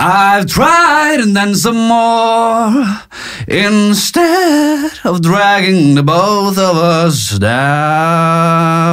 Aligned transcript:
I've 0.00 0.46
tried 0.46 1.20
and 1.20 1.36
then 1.36 1.56
some 1.56 1.88
more 1.88 2.86
Instead 3.48 4.92
of 5.04 5.20
dragging 5.22 5.96
the 5.96 6.02
both 6.02 6.56
of 6.56 6.76
us 6.76 7.30
down 7.38 8.88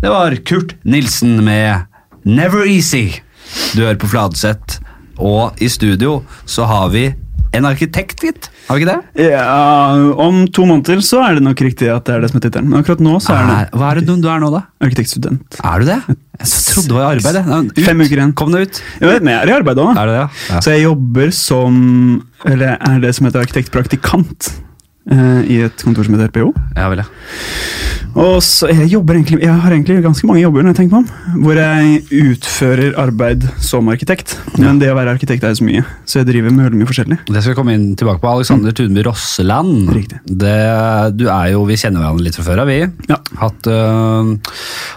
Det 0.00 0.08
var 0.08 0.36
Kurt 0.36 0.84
Nilsen 0.84 1.44
med 1.44 1.80
Never 2.24 2.66
Easy. 2.66 3.20
Du 3.74 3.82
hører 3.82 3.96
på 3.96 4.08
Fladseth, 4.08 4.80
og 5.16 5.52
i 5.60 5.68
studio 5.68 6.22
så 6.44 6.64
har 6.68 6.88
vi 6.92 7.14
en 7.56 7.64
arkitekt, 7.64 8.20
gitt. 8.20 8.49
Har 8.70 8.78
vi 8.78 8.84
ikke 8.84 8.92
det? 8.94 9.24
Ja, 9.32 9.44
Om 10.22 10.44
to 10.54 10.62
måneder 10.68 11.00
så 11.02 11.18
er 11.26 11.34
det 11.34 11.42
nok 11.42 11.58
riktig 11.66 11.88
at 11.90 12.04
det 12.06 12.14
er 12.14 12.20
det 12.22 12.30
som 12.30 12.38
er 12.38 12.44
tittelen. 12.44 12.68
Men 12.70 12.84
akkurat 12.84 13.02
nå 13.02 13.16
så 13.18 13.34
er 13.34 13.48
det 13.48 13.56
Er- 13.64 13.78
Hva 13.80 13.88
er 13.90 13.98
det 13.98 14.06
du 14.06 14.28
er 14.30 14.38
nå, 14.44 14.50
da? 14.54 14.60
arkitektstudent. 14.86 15.58
Er 15.66 15.82
du 15.82 15.88
det? 15.90 15.98
Jeg 16.40 16.46
trodde 16.70 16.86
det 16.88 16.94
var 16.94 17.02
i 17.02 17.18
arbeid. 17.18 17.68
Ut. 17.74 17.80
Fem 17.84 18.00
uker 18.06 18.16
igjen. 18.16 18.32
Kom 18.38 18.52
det 18.54 18.62
ut? 18.68 18.82
Vet, 19.02 19.22
men 19.26 19.34
jeg 19.34 19.42
er 19.42 19.50
i 19.50 19.56
arbeid 19.58 19.82
òg. 19.82 19.90
Er 19.98 20.06
det 20.06 20.14
det, 20.14 20.22
ja? 20.54 20.60
Så 20.62 20.70
jeg 20.76 20.84
jobber 20.86 21.32
som 21.34 22.22
Eller 22.46 22.78
er 22.80 23.00
det 23.02 23.14
som 23.18 23.26
heter 23.26 23.42
arkitektpraktikant 23.44 24.52
eh, 25.10 25.40
i 25.50 25.60
et 25.66 25.84
kontor 25.84 26.06
som 26.06 26.16
heter 26.16 26.30
RPO. 26.32 26.52
Ja 26.78 26.90
vel, 26.92 27.02
ja. 27.04 27.08
Og 28.18 28.40
så 28.42 28.66
jeg 28.72 28.88
jobber 28.90 29.14
egentlig 29.14 29.38
Jeg 29.44 29.54
har 29.62 29.70
egentlig 29.70 30.00
ganske 30.02 30.26
mange 30.26 30.40
jobber 30.42 30.64
når 30.64 30.72
jeg 30.72 30.78
tenker 30.80 30.96
meg 30.96 31.04
om. 31.04 31.42
Hvor 31.44 31.60
jeg 31.60 32.22
utfører 32.32 32.96
arbeid 32.98 33.46
som 33.62 33.90
arkitekt. 33.92 34.34
Men 34.58 34.80
det 34.82 34.90
å 34.90 34.96
være 34.98 35.14
arkitekt 35.14 35.46
er 35.46 35.54
jo 35.54 35.60
så 35.60 35.68
mye, 35.68 35.84
så 36.08 36.20
jeg 36.20 36.30
driver 36.32 36.54
med 36.54 36.66
veldig 36.66 36.80
mye 36.80 36.90
forskjellig. 36.90 37.20
Det 37.28 37.42
skal 37.42 37.54
vi 37.54 37.58
komme 37.60 37.76
inn 37.76 37.86
tilbake 38.00 38.22
på. 38.22 38.32
Alexander 38.32 38.74
Tunby 38.76 39.04
Rosseland. 39.06 39.92
Riktig. 39.94 40.22
Det, 40.26 40.56
du 41.18 41.28
er 41.30 41.52
jo, 41.54 41.62
Vi 41.70 41.78
kjenner 41.78 42.02
hverandre 42.02 42.26
litt 42.26 42.38
fra 42.38 42.48
før 42.48 42.64
av, 42.64 42.72
vi. 42.72 42.80
Ja. 43.10 43.20
Hatt, 43.40 43.70
øh, 43.70 44.34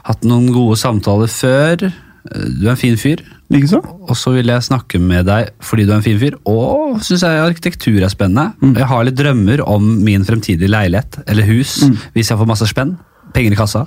hatt 0.10 0.26
noen 0.28 0.50
gode 0.56 0.80
samtaler 0.82 1.30
før. 1.32 1.86
Du 2.24 2.66
er 2.68 2.72
en 2.74 2.80
fin 2.80 2.96
fyr. 2.98 3.20
Likeså. 3.52 3.82
Og 4.08 4.16
så 4.18 4.32
vil 4.38 4.48
jeg 4.50 4.64
snakke 4.66 5.00
med 5.04 5.26
deg 5.28 5.50
fordi 5.64 5.84
du 5.86 5.92
er 5.92 5.98
en 6.00 6.06
fin 6.06 6.20
fyr, 6.22 6.38
og 6.50 7.02
syns 7.04 7.26
jeg 7.26 7.42
arkitektur 7.44 8.00
er 8.02 8.12
spennende. 8.14 8.54
Mm. 8.64 8.78
Jeg 8.80 8.88
har 8.90 9.04
litt 9.08 9.18
drømmer 9.20 9.64
om 9.68 9.90
min 10.06 10.24
fremtidige 10.28 10.72
leilighet 10.72 11.20
eller 11.28 11.50
hus 11.50 11.82
Mm. 11.84 11.98
hvis 12.16 12.30
jeg 12.32 12.40
får 12.40 12.48
masse 12.50 12.68
spenn. 12.72 12.96
Penger 13.34 13.56
i 13.56 13.58
kassa. 13.58 13.86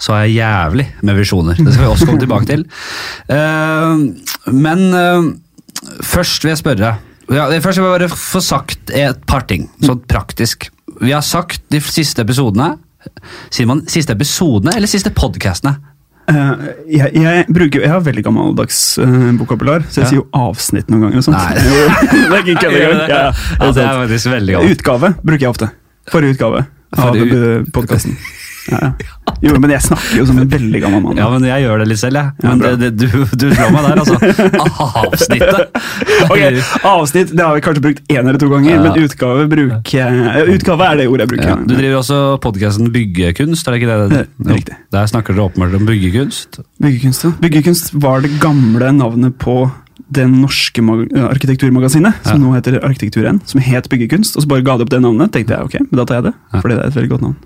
Så 0.00 0.14
er 0.16 0.24
jeg 0.24 0.40
jævlig 0.40 0.86
med 1.04 1.16
visjoner. 1.18 1.54
Det 1.58 1.72
skal 1.74 1.84
vi 1.84 1.90
også 1.92 2.06
komme 2.08 2.20
tilbake 2.22 2.46
til. 2.48 2.62
Uh, 3.28 4.50
men 4.56 4.86
uh, 4.96 5.30
først 6.02 6.44
vil 6.44 6.54
jeg 6.54 6.62
spørre 6.62 6.94
ja, 7.30 7.44
Først 7.60 7.78
vil 7.78 7.86
jeg 7.86 7.98
bare 8.00 8.08
få 8.10 8.40
sagt 8.42 8.90
et 8.90 9.20
par 9.28 9.44
ting, 9.46 9.68
sånn 9.84 10.00
praktisk. 10.10 10.70
Vi 11.00 11.12
har 11.14 11.22
sagt 11.22 11.62
de 11.70 11.78
siste 11.84 12.24
episodene 12.24 12.72
Sier 13.48 13.68
man 13.70 13.84
siste 13.88 14.12
episodene 14.12 14.74
eller 14.76 14.90
siste 14.90 15.12
podkastene? 15.16 15.76
Eh, 16.30 16.66
jeg, 16.94 17.12
jeg, 17.16 17.44
bruker, 17.50 17.82
jeg 17.84 17.90
har 17.90 18.02
veldig 18.06 18.22
gammeldags 18.26 18.80
uh, 19.02 19.30
vokabular, 19.40 19.84
så 19.90 20.00
jeg 20.00 20.04
Ja. 20.04 20.10
sier 20.12 20.20
jo 20.20 20.26
avsnitt 20.36 20.90
noen 20.92 21.06
ganger. 21.08 21.18
og 21.18 21.24
sånt. 21.26 21.36
Nei. 21.36 21.54
Det 22.30 22.36
er 22.36 22.44
ikke 22.44 22.60
kødd 22.64 22.76
engang. 22.80 23.08
Ja, 23.10 23.22
Ja, 23.60 23.70
det 23.72 23.84
er 23.86 24.02
faktisk 24.04 24.30
veldig 24.34 24.54
gammelt. 24.58 24.76
Utgave 24.78 25.14
bruker 25.22 25.46
jeg 25.46 25.50
ofte. 25.54 25.70
Forrige 26.10 26.36
utgave 26.38 26.66
av 26.98 27.18
podkasten. 27.74 28.16
Ja. 28.70 28.92
Jo, 29.40 29.54
men 29.62 29.70
jeg 29.72 29.80
snakker 29.86 30.18
jo 30.18 30.24
som 30.28 30.38
en 30.42 30.48
veldig 30.52 30.80
gammel 30.82 31.00
mann. 31.04 31.16
Ja, 31.20 31.28
men 31.32 31.44
jeg 31.48 31.62
gjør 31.64 31.80
det 31.80 31.86
litt 31.88 32.00
selv, 32.02 32.18
jeg. 32.20 32.32
Men 32.44 32.60
ja, 32.64 32.72
det, 32.76 32.90
det, 32.98 33.08
du, 33.10 33.24
du 33.40 33.46
slår 33.54 33.70
meg 33.72 33.86
der, 33.86 34.00
altså. 34.02 34.16
Avsnittet! 35.00 35.80
Ok, 36.30 36.40
Avsnitt 36.86 37.30
det 37.34 37.42
har 37.44 37.54
vi 37.56 37.62
kanskje 37.64 37.82
brukt 37.84 38.02
én 38.12 38.20
eller 38.28 38.38
to 38.40 38.48
ganger, 38.52 38.70
Ja. 38.74 38.80
men 38.84 39.04
utgave 39.04 39.46
bruker 39.50 40.18
Utgave 40.54 40.86
er 40.90 41.00
det 41.00 41.06
ordet 41.10 41.24
jeg 41.26 41.30
bruker. 41.32 41.48
Ja, 41.48 41.56
du 41.64 41.74
driver 41.74 41.98
også 42.02 42.18
podkasten 42.44 42.90
Byggekunst, 42.94 43.66
er 43.66 43.74
det 43.76 43.80
ikke 43.82 43.90
det? 43.90 44.08
Det 44.10 44.50
er 44.50 44.58
riktig. 44.60 44.76
Der 44.94 45.10
snakker 45.10 45.36
dere 45.36 45.48
åpenbart 45.48 45.76
om 45.80 45.86
byggekunst. 45.88 46.60
Byggekunst, 46.82 47.24
ja. 47.26 47.32
Byggekunst 47.42 47.94
var 48.02 48.20
det 48.26 48.34
gamle 48.42 48.92
navnet 48.96 49.38
på 49.42 49.56
det 50.10 50.24
norske 50.30 50.82
arkitekturmagasinet, 51.30 52.24
som 52.26 52.40
nå 52.42 52.52
heter 52.56 52.80
Arkitektur1, 52.82 53.42
som 53.46 53.60
het 53.62 53.88
Byggekunst. 53.92 54.36
Og 54.36 54.42
så 54.44 54.50
bare 54.50 54.64
ga 54.66 54.76
de 54.80 54.86
opp 54.86 54.90
det 54.92 55.00
navnet. 55.04 55.30
tenkte 55.34 55.54
jeg, 55.54 55.68
ok, 55.70 55.76
men 55.90 56.00
da 56.00 56.06
tar 56.08 56.20
jeg 56.20 56.28
det, 56.30 56.34
fordi 56.56 56.74
det 56.76 56.82
er 56.82 56.90
et 56.90 56.96
veldig 56.98 57.12
godt 57.14 57.26
navn. 57.28 57.36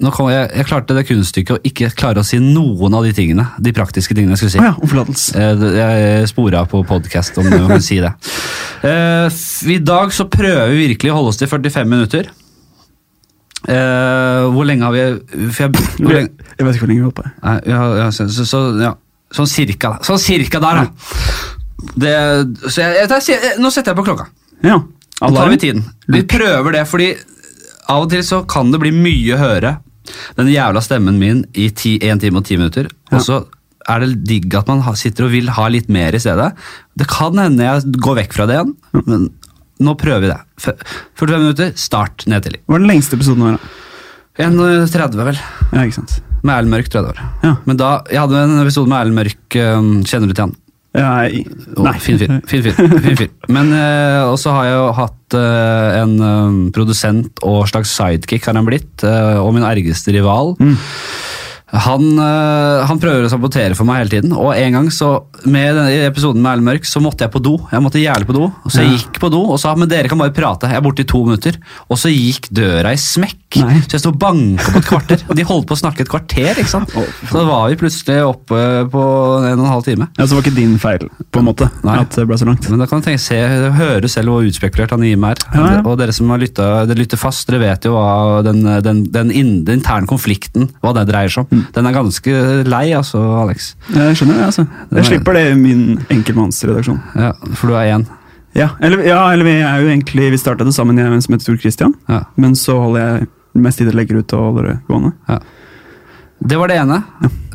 Nå 0.00 0.10
kom 0.16 0.30
jeg, 0.32 0.46
jeg 0.56 0.64
klarte 0.64 0.94
det 0.96 1.04
kunststykket 1.08 1.58
å 1.58 1.60
ikke 1.68 1.90
klare 1.92 2.22
å 2.22 2.26
si 2.26 2.38
noen 2.40 2.94
av 2.96 3.04
de 3.04 3.12
tingene. 3.16 3.44
De 3.60 3.72
praktiske 3.76 4.14
tingene 4.16 4.32
jeg 4.32 4.40
skulle 4.40 4.54
si. 4.54 4.60
Å 4.62 4.70
ja. 4.70 5.04
Eh, 5.36 5.64
Jeg 5.76 6.30
spora 6.30 6.62
på 6.68 6.80
podkast, 6.88 7.36
om 7.40 7.50
å 7.68 7.80
si 7.84 7.98
det. 8.00 8.12
Uh, 8.80 9.28
I 9.68 9.76
dag 9.84 10.14
så 10.16 10.24
prøver 10.32 10.72
vi 10.72 10.86
virkelig 10.86 11.12
å 11.12 11.18
holde 11.18 11.34
oss 11.34 11.40
til 11.40 11.50
45 11.52 11.90
minutter. 11.90 12.30
Uh, 13.68 14.48
hvor 14.54 14.64
lenge 14.64 14.86
har 14.88 14.94
vi 14.94 15.02
jeg, 15.02 15.68
lenge, 16.00 16.30
Jeg 16.56 16.64
vet 16.64 16.78
ikke 16.78 16.86
hvor 16.86 16.88
lenge 16.88 17.02
vi 17.02 17.04
holdt 17.04 17.18
på. 17.18 17.26
Nei, 17.44 17.58
ja, 17.68 17.82
ja, 18.00 18.08
så, 18.16 18.24
så, 18.32 18.46
så, 18.48 18.62
ja. 18.80 18.94
Sånn 19.36 19.50
cirka. 19.52 19.92
Sånn 20.06 20.22
cirka 20.22 20.62
der, 20.64 20.80
da. 20.80 21.12
Det, 22.00 22.14
så 22.64 22.86
jeg, 22.86 23.04
jeg, 23.04 23.20
jeg, 23.34 23.52
nå 23.60 23.68
setter 23.72 23.92
jeg 23.92 24.00
på 24.00 24.06
klokka. 24.08 24.30
Ja, 24.64 24.80
Nå 25.20 25.34
tar 25.36 25.52
vi 25.52 25.60
tiden. 25.60 25.84
Vi 26.08 26.24
prøver 26.24 26.72
det, 26.78 26.86
fordi 26.88 27.12
av 27.92 28.06
og 28.06 28.10
til 28.12 28.24
så 28.24 28.40
kan 28.48 28.72
det 28.72 28.80
bli 28.80 28.94
mye 28.96 29.36
å 29.36 29.40
høre 29.40 29.76
den 30.38 30.50
jævla 30.52 30.82
stemmen 30.84 31.18
min 31.20 31.44
i 31.54 31.68
ti, 31.70 31.96
en 32.06 32.20
time 32.22 32.40
og 32.42 32.46
ti 32.48 32.56
minutter. 32.60 32.88
Og 33.12 33.24
så 33.24 33.42
er 33.90 34.04
det 34.04 34.24
digg 34.28 34.54
at 34.58 34.68
man 34.70 34.82
sitter 34.98 35.26
og 35.26 35.34
vil 35.34 35.50
ha 35.56 35.66
litt 35.72 35.88
mer 35.92 36.14
i 36.14 36.20
stedet. 36.22 36.50
Det 36.98 37.08
kan 37.10 37.38
hende 37.40 37.64
jeg 37.66 37.94
går 38.02 38.20
vekk 38.22 38.36
fra 38.36 38.46
det 38.50 38.58
igjen, 38.58 38.74
men 39.06 39.28
nå 39.80 39.94
prøver 39.96 40.24
vi 40.26 40.32
det. 40.32 40.40
45 40.60 41.38
minutter, 41.40 41.70
start 41.80 42.26
nedtelling. 42.28 42.60
Hva 42.66 42.76
var 42.76 42.82
den 42.84 42.90
lengste 42.92 43.16
episoden 43.16 43.46
vår? 43.46 43.56
da? 43.56 43.76
1,30 44.40 45.24
vel. 45.26 45.38
Ja, 45.72 45.82
ikke 45.84 45.98
sant. 45.98 46.18
Med 46.40 46.54
Erlend 46.54 46.72
Mørk, 46.72 46.88
tror 46.88 47.00
jeg 47.02 47.08
det 47.08 47.12
var. 47.16 47.32
Ja. 47.44 47.54
Men 47.68 47.80
da, 47.80 47.88
Jeg 48.08 48.20
hadde 48.22 48.42
en 48.46 48.60
episode 48.62 48.88
med 48.88 49.00
Erlend 49.00 49.18
Mørk. 49.18 49.40
Kjenner 50.08 50.30
du 50.30 50.34
til 50.36 50.44
han? 50.46 50.54
Oh, 50.90 51.84
nei. 51.86 51.98
Fin 52.02 52.18
fyr. 52.18 52.32
Fin 52.50 52.64
fyr. 52.64 52.74
Fin. 53.14 53.28
Men 53.48 53.70
øh, 53.76 54.32
også 54.32 54.54
har 54.56 54.64
jeg 54.66 54.74
jo 54.74 54.88
hatt 54.98 55.36
øh, 55.38 55.98
en 56.00 56.14
øhm, 56.26 56.62
produsent 56.74 57.42
og 57.46 57.68
slags 57.70 57.92
sidekick, 57.94 58.48
har 58.48 58.58
han 58.58 58.66
blitt, 58.66 59.04
øh, 59.06 59.38
og 59.38 59.54
min 59.54 59.66
ergeste 59.66 60.10
rival. 60.16 60.56
Mm. 60.58 60.74
Han, 61.70 62.02
øh, 62.18 62.84
han 62.88 62.98
prøver 62.98 63.26
å 63.26 63.30
sabotere 63.30 63.76
for 63.78 63.86
meg 63.86 64.00
hele 64.02 64.10
tiden, 64.16 64.32
og 64.34 64.50
en 64.58 64.72
gang 64.74 64.88
så, 64.90 65.10
med 65.46 65.76
denne 65.78 66.08
episoden 66.08 66.42
med 66.42 66.50
Erlend 66.56 66.66
Mørk, 66.66 66.88
så 66.88 66.98
måtte 67.02 67.22
jeg 67.22 67.30
på 67.30 67.42
do. 67.44 67.52
Jeg 67.70 67.82
måtte 67.84 68.00
jævlig 68.02 68.26
på 68.26 68.34
do, 68.34 68.48
og 68.50 68.70
så 68.72 68.82
jeg 68.82 68.90
Ja. 68.90 68.96
gikk 68.98 69.20
på 69.22 69.30
do 69.30 69.42
og 69.52 69.58
sa 69.62 69.74
men 69.78 69.88
dere 69.88 70.08
kan 70.10 70.18
bare 70.18 70.34
prate, 70.34 70.66
jeg 70.66 70.76
er 70.76 70.82
borte 70.82 71.00
i 71.04 71.04
to 71.06 71.24
minutter. 71.24 71.54
Og 71.88 71.96
så 71.96 72.10
gikk 72.10 72.48
døra 72.50 72.90
i 72.90 72.98
smekk, 72.98 73.60
Nei. 73.62 73.78
så 73.86 73.94
jeg 73.94 74.00
sto 74.02 74.10
og 74.10 74.18
banka 74.18 74.66
på 74.72 74.78
et 74.82 74.88
kvarter. 74.90 75.22
Og 75.30 75.36
de 75.36 75.42
holdt 75.46 75.66
på 75.70 75.76
å 75.76 75.80
snakke 75.80 76.00
et 76.02 76.08
kvarter, 76.10 76.58
ikke 76.58 76.68
sant. 76.74 76.90
Så 76.90 77.32
da 77.38 77.44
var 77.46 77.68
vi 77.70 77.76
plutselig 77.76 78.18
oppe 78.26 78.58
på 78.90 79.04
en 79.46 79.58
og 79.60 79.64
en 79.64 79.70
halv 79.70 79.84
time. 79.86 80.08
Ja, 80.18 80.26
Så 80.26 80.34
var 80.34 80.42
ikke 80.42 80.54
din 80.58 80.76
feil, 80.78 81.06
på 81.30 81.38
en 81.38 81.46
måte, 81.46 81.70
Nei. 81.86 82.00
at 82.00 82.10
det 82.10 82.26
ble 82.26 82.36
så 82.36 82.46
langt. 82.50 82.68
Men 82.68 82.78
da 82.82 82.86
kan 82.86 83.00
du 83.00 83.06
tenke, 83.06 83.20
se, 83.22 83.38
høre 83.78 84.08
selv 84.10 84.28
hvor 84.34 84.42
utspekulert 84.46 84.90
han 84.90 85.02
Jim 85.06 85.22
er. 85.24 85.36
Ja, 85.54 85.66
ja. 85.78 85.80
Og 85.86 85.98
dere 85.98 86.12
som 86.12 86.28
har 86.30 86.38
lytta, 86.42 86.84
lytter 86.98 87.16
fast, 87.18 87.46
dere 87.48 87.60
vet 87.62 87.84
jo 87.86 87.94
hva 87.94 88.42
den, 88.42 88.62
den, 88.82 89.04
den, 89.12 89.30
den 89.64 89.78
interne 89.78 90.06
konflikten 90.10 90.68
hva 90.82 90.92
det 90.94 91.06
dreier 91.08 91.28
seg 91.30 91.46
om. 91.50 91.59
Mm. 91.60 91.66
Den 91.76 91.88
er 91.88 91.96
ganske 91.96 92.38
lei, 92.66 92.86
altså, 92.96 93.20
Alex. 93.40 93.74
Jeg 93.92 94.16
skjønner 94.18 94.40
det, 94.40 94.46
altså. 94.48 94.64
Jeg 94.96 95.08
slipper 95.10 95.36
det 95.36 95.44
i 95.50 95.58
min 95.58 95.84
enkeltmannsredaksjon. 96.10 96.98
Ja, 97.20 97.34
For 97.54 97.70
du 97.70 97.76
er 97.78 97.92
én. 97.94 98.06
Ja, 98.56 98.72
eller, 98.82 99.04
ja, 99.06 99.20
eller 99.30 99.46
vi 99.46 99.52
er 99.62 99.78
jo 99.78 99.90
egentlig 99.92 100.32
Vi 100.32 100.38
starta 100.42 100.66
det 100.66 100.74
sammen, 100.74 100.98
jeg 100.98 101.06
og 101.06 101.14
en 101.14 101.22
som 101.22 101.36
heter 101.36 101.52
Tor 101.52 101.60
Christian. 101.62 101.94
Ja. 102.10 102.24
Men 102.40 102.56
så 102.58 102.80
holder 102.82 103.04
jeg 103.04 103.28
mest 103.62 103.78
tid 103.78 103.90
til 103.90 103.94
å 103.94 104.00
legge 104.00 104.18
ut 104.18 104.34
og 104.34 104.46
holder 104.48 104.70
det 104.70 104.76
gående. 104.88 105.12
Det 106.40 106.56
var 106.56 106.70
det 106.72 106.78
ene. 106.80 107.02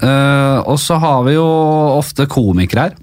Eh, 0.05 0.59
og 0.69 0.77
så 0.79 0.99
har 1.01 1.23
vi 1.25 1.35
jo 1.35 1.45
ofte 1.97 2.27
komikere 2.29 2.87
her. 2.87 2.95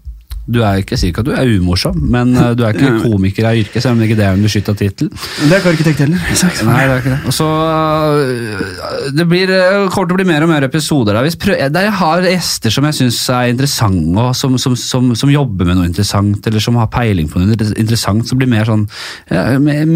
Du 0.50 0.58
er 0.66 0.80
ikke, 0.80 0.96
sier 0.98 1.12
ikke 1.12 1.22
at 1.22 1.28
du 1.28 1.34
er 1.38 1.50
umorsom, 1.54 1.98
men 2.10 2.32
eh, 2.34 2.50
du 2.58 2.64
er 2.66 2.74
ikke 2.74 2.96
komiker 3.04 3.46
av 3.46 3.58
yrke, 3.60 3.78
selv 3.82 3.94
om 3.94 4.02
ikke 4.02 4.16
det 4.18 4.24
er 4.26 4.34
en 4.34 4.42
beskytta 4.42 4.74
tittel. 4.78 5.10
Det 5.12 5.46
er 5.46 5.60
ikke 5.60 5.74
arkitekt 5.76 6.02
heller. 6.02 6.24
Nei, 6.68 6.80
det 6.88 6.96
er 6.96 7.02
ikke 7.02 7.12
det. 7.12 7.34
Så 7.36 7.46
øh, 7.46 9.04
Det 9.14 9.26
blir, 9.30 9.52
øh, 9.54 9.86
kommer 9.92 10.10
til 10.10 10.16
å 10.16 10.18
bli 10.18 10.26
mer 10.32 10.46
og 10.46 10.50
mer 10.50 10.66
episoder 10.66 11.14
der. 11.14 11.28
Hvis 11.28 11.38
prøv, 11.38 11.62
der 11.72 11.86
jeg 11.86 11.94
har 12.00 12.26
gjester 12.26 12.74
som 12.74 12.88
jeg 12.88 12.98
syns 12.98 13.20
er 13.30 13.52
interessante, 13.52 14.26
og 14.26 14.34
som, 14.38 14.58
som, 14.58 14.74
som, 14.78 15.12
som 15.18 15.32
jobber 15.32 15.70
med 15.70 15.78
noe 15.78 15.90
interessant, 15.90 16.50
eller 16.50 16.64
som 16.64 16.80
har 16.80 16.90
peiling 16.92 17.30
på 17.30 17.38
noe 17.38 17.54
interessant, 17.54 18.26
som 18.26 18.40
blir 18.40 18.50
mer 18.50 18.66
sånn 18.66 18.88
ja, 19.30 19.46
mer, 19.62 19.86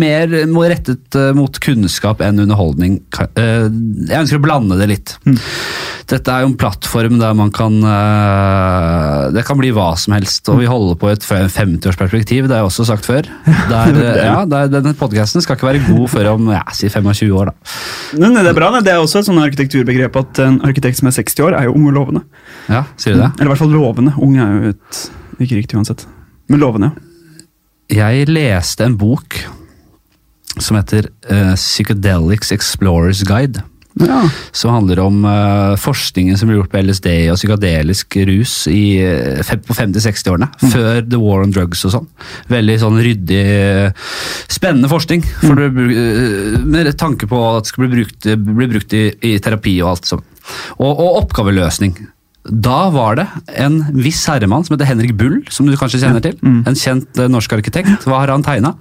mer 0.46 0.70
rettet 0.70 1.18
mot 1.36 1.58
kunnskap 1.62 2.22
enn 2.24 2.44
underholdning. 2.46 3.00
Jeg 3.34 4.20
ønsker 4.22 4.38
å 4.38 4.46
blande 4.46 4.78
det 4.78 4.90
litt. 4.94 5.16
Dette 6.06 6.30
er 6.30 6.44
jo 6.44 6.50
en 6.52 6.58
plattform 6.58 7.16
der 7.18 7.32
man 7.34 7.48
kan 7.54 7.80
øh, 7.82 9.32
Det 9.34 9.42
kan 9.46 9.58
bli 9.58 9.72
hva 9.74 9.88
som 9.98 10.14
helst, 10.14 10.46
og 10.52 10.60
vi 10.60 10.68
holder 10.70 10.94
på 11.00 11.10
i 11.10 11.16
et 11.16 11.26
50-årsperspektiv, 11.26 12.46
det 12.46 12.54
har 12.54 12.62
jeg 12.62 12.68
også 12.68 12.86
sagt 12.86 13.08
før. 13.08 13.26
Der, 13.46 13.90
øh, 14.04 14.20
ja, 14.20 14.36
der, 14.46 14.70
denne 14.70 14.94
podkasten 14.94 15.42
skal 15.42 15.58
ikke 15.58 15.66
være 15.66 15.82
god 15.88 16.12
før 16.14 16.30
om 16.36 16.52
ja, 16.54 16.62
si 16.78 16.88
25 16.92 17.34
år, 17.34 17.50
da. 17.50 17.74
Men 18.22 18.38
det 18.38 18.52
er 18.52 18.58
bra, 18.58 18.70
det. 18.76 18.84
Det 18.86 18.94
er 18.94 19.02
også 19.02 19.24
et 19.24 19.30
sånn 19.30 19.42
arkitekturbegrep 19.42 20.20
at 20.22 20.42
en 20.46 20.60
arkitekt 20.68 21.00
som 21.00 21.10
er 21.10 21.18
60 21.18 21.42
år, 21.48 21.58
er 21.58 21.66
jo 21.66 21.74
ung 21.74 21.90
og 21.90 21.98
lovende. 21.98 22.24
Ja, 22.70 22.86
sier 22.94 23.18
du 23.18 23.24
det? 23.24 23.32
Eller 23.34 23.50
i 23.50 23.54
hvert 23.54 23.64
fall 23.64 23.74
lovende. 23.74 24.14
Ung 24.22 24.38
er 24.38 24.54
jo 24.54 24.74
et 24.76 25.02
ikke 25.42 25.58
riktig 25.58 25.80
uansett. 25.80 26.06
Men 26.46 26.62
lovende, 26.62 26.94
ja. 26.94 27.02
Jeg 27.86 28.26
leste 28.30 28.82
en 28.82 28.96
bok 28.98 29.36
som 30.58 30.78
heter 30.78 31.10
uh, 31.30 31.54
Psychedelics 31.54 32.50
Explorers 32.54 33.22
Guide. 33.26 33.62
Ja. 33.96 34.18
Som 34.52 34.74
handler 34.74 34.98
om 35.00 35.22
uh, 35.24 35.76
forskningen 35.80 36.36
som 36.36 36.50
ble 36.50 36.58
gjort 36.58 36.68
på 36.74 36.82
LSD 36.84 37.06
og 37.32 37.38
psykadelisk 37.38 38.16
rus 38.28 38.52
i, 38.68 38.98
eh, 39.00 39.38
fem- 39.46 39.62
på 39.64 39.72
50-60-årene. 39.78 40.50
Før 40.72 40.98
The 41.08 41.20
War 41.22 41.40
on 41.46 41.54
Drugs 41.54 41.84
og 41.88 41.94
sånn. 41.94 42.08
Veldig 42.52 42.76
sånn 42.82 42.98
ryddig, 43.00 43.38
eh, 43.54 44.10
spennende 44.52 44.90
forskning. 44.92 45.24
For 45.40 45.56
det, 45.56 45.70
bru- 45.72 45.94
eh, 45.96 46.58
med 46.66 46.92
tanke 47.00 47.24
på 47.30 47.40
at 47.54 47.64
det 47.64 47.72
skal 47.72 47.86
bli 47.86 47.94
brukt, 48.02 48.28
bli 48.50 48.68
brukt 48.74 48.92
i, 48.98 49.06
i 49.32 49.38
terapi 49.40 49.78
og 49.80 49.94
alt 49.94 50.12
sånt. 50.12 50.28
Og, 50.76 50.92
og 50.92 51.22
oppgaveløsning. 51.24 51.96
Da 52.46 52.90
var 52.94 53.16
det 53.18 53.24
en 53.58 53.80
viss 53.96 54.20
herremann 54.30 54.62
som 54.62 54.76
heter 54.76 54.86
Henrik 54.92 55.16
Bull, 55.18 55.40
som 55.50 55.66
du 55.66 55.72
kanskje 55.74 55.98
kjenner 56.04 56.22
til. 56.22 56.36
En 56.44 56.76
kjent 56.78 57.18
norsk 57.32 57.56
arkitekt. 57.56 58.04
Hva 58.06 58.20
har 58.22 58.30
han 58.30 58.44
tegna? 58.46 58.76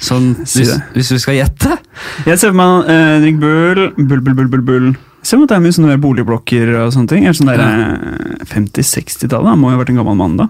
Sånn, 0.00 0.30
hvis, 0.46 0.72
hvis 0.94 1.12
vi 1.12 1.18
skal 1.20 1.36
gjette? 1.36 1.76
Jeg 2.24 2.40
ser 2.40 2.52
for 2.52 2.58
meg 2.60 2.88
eh, 2.88 3.06
Henrik 3.18 3.40
Bull, 3.42 3.80
Bull, 3.98 4.22
Bull, 4.24 4.36
Bull, 4.38 4.48
Bull, 4.48 4.64
Bull. 4.64 4.88
Meg 5.20 5.42
at 5.44 5.50
det 5.52 5.56
er 5.58 5.64
mye 5.66 5.76
sånne 5.76 5.98
boligblokker 6.00 6.70
og 6.80 6.94
sånne 6.94 7.12
ting. 7.12 7.26
Er 7.28 7.36
sånn 7.36 7.50
der, 7.52 7.60
eh, 7.60 8.46
50-60-tallet? 8.48 9.52
Han 9.52 9.60
må 9.60 9.72
jo 9.72 9.76
ha 9.76 9.82
vært 9.82 9.92
en 9.92 10.00
gammel 10.00 10.16
mann 10.16 10.38
da. 10.40 10.48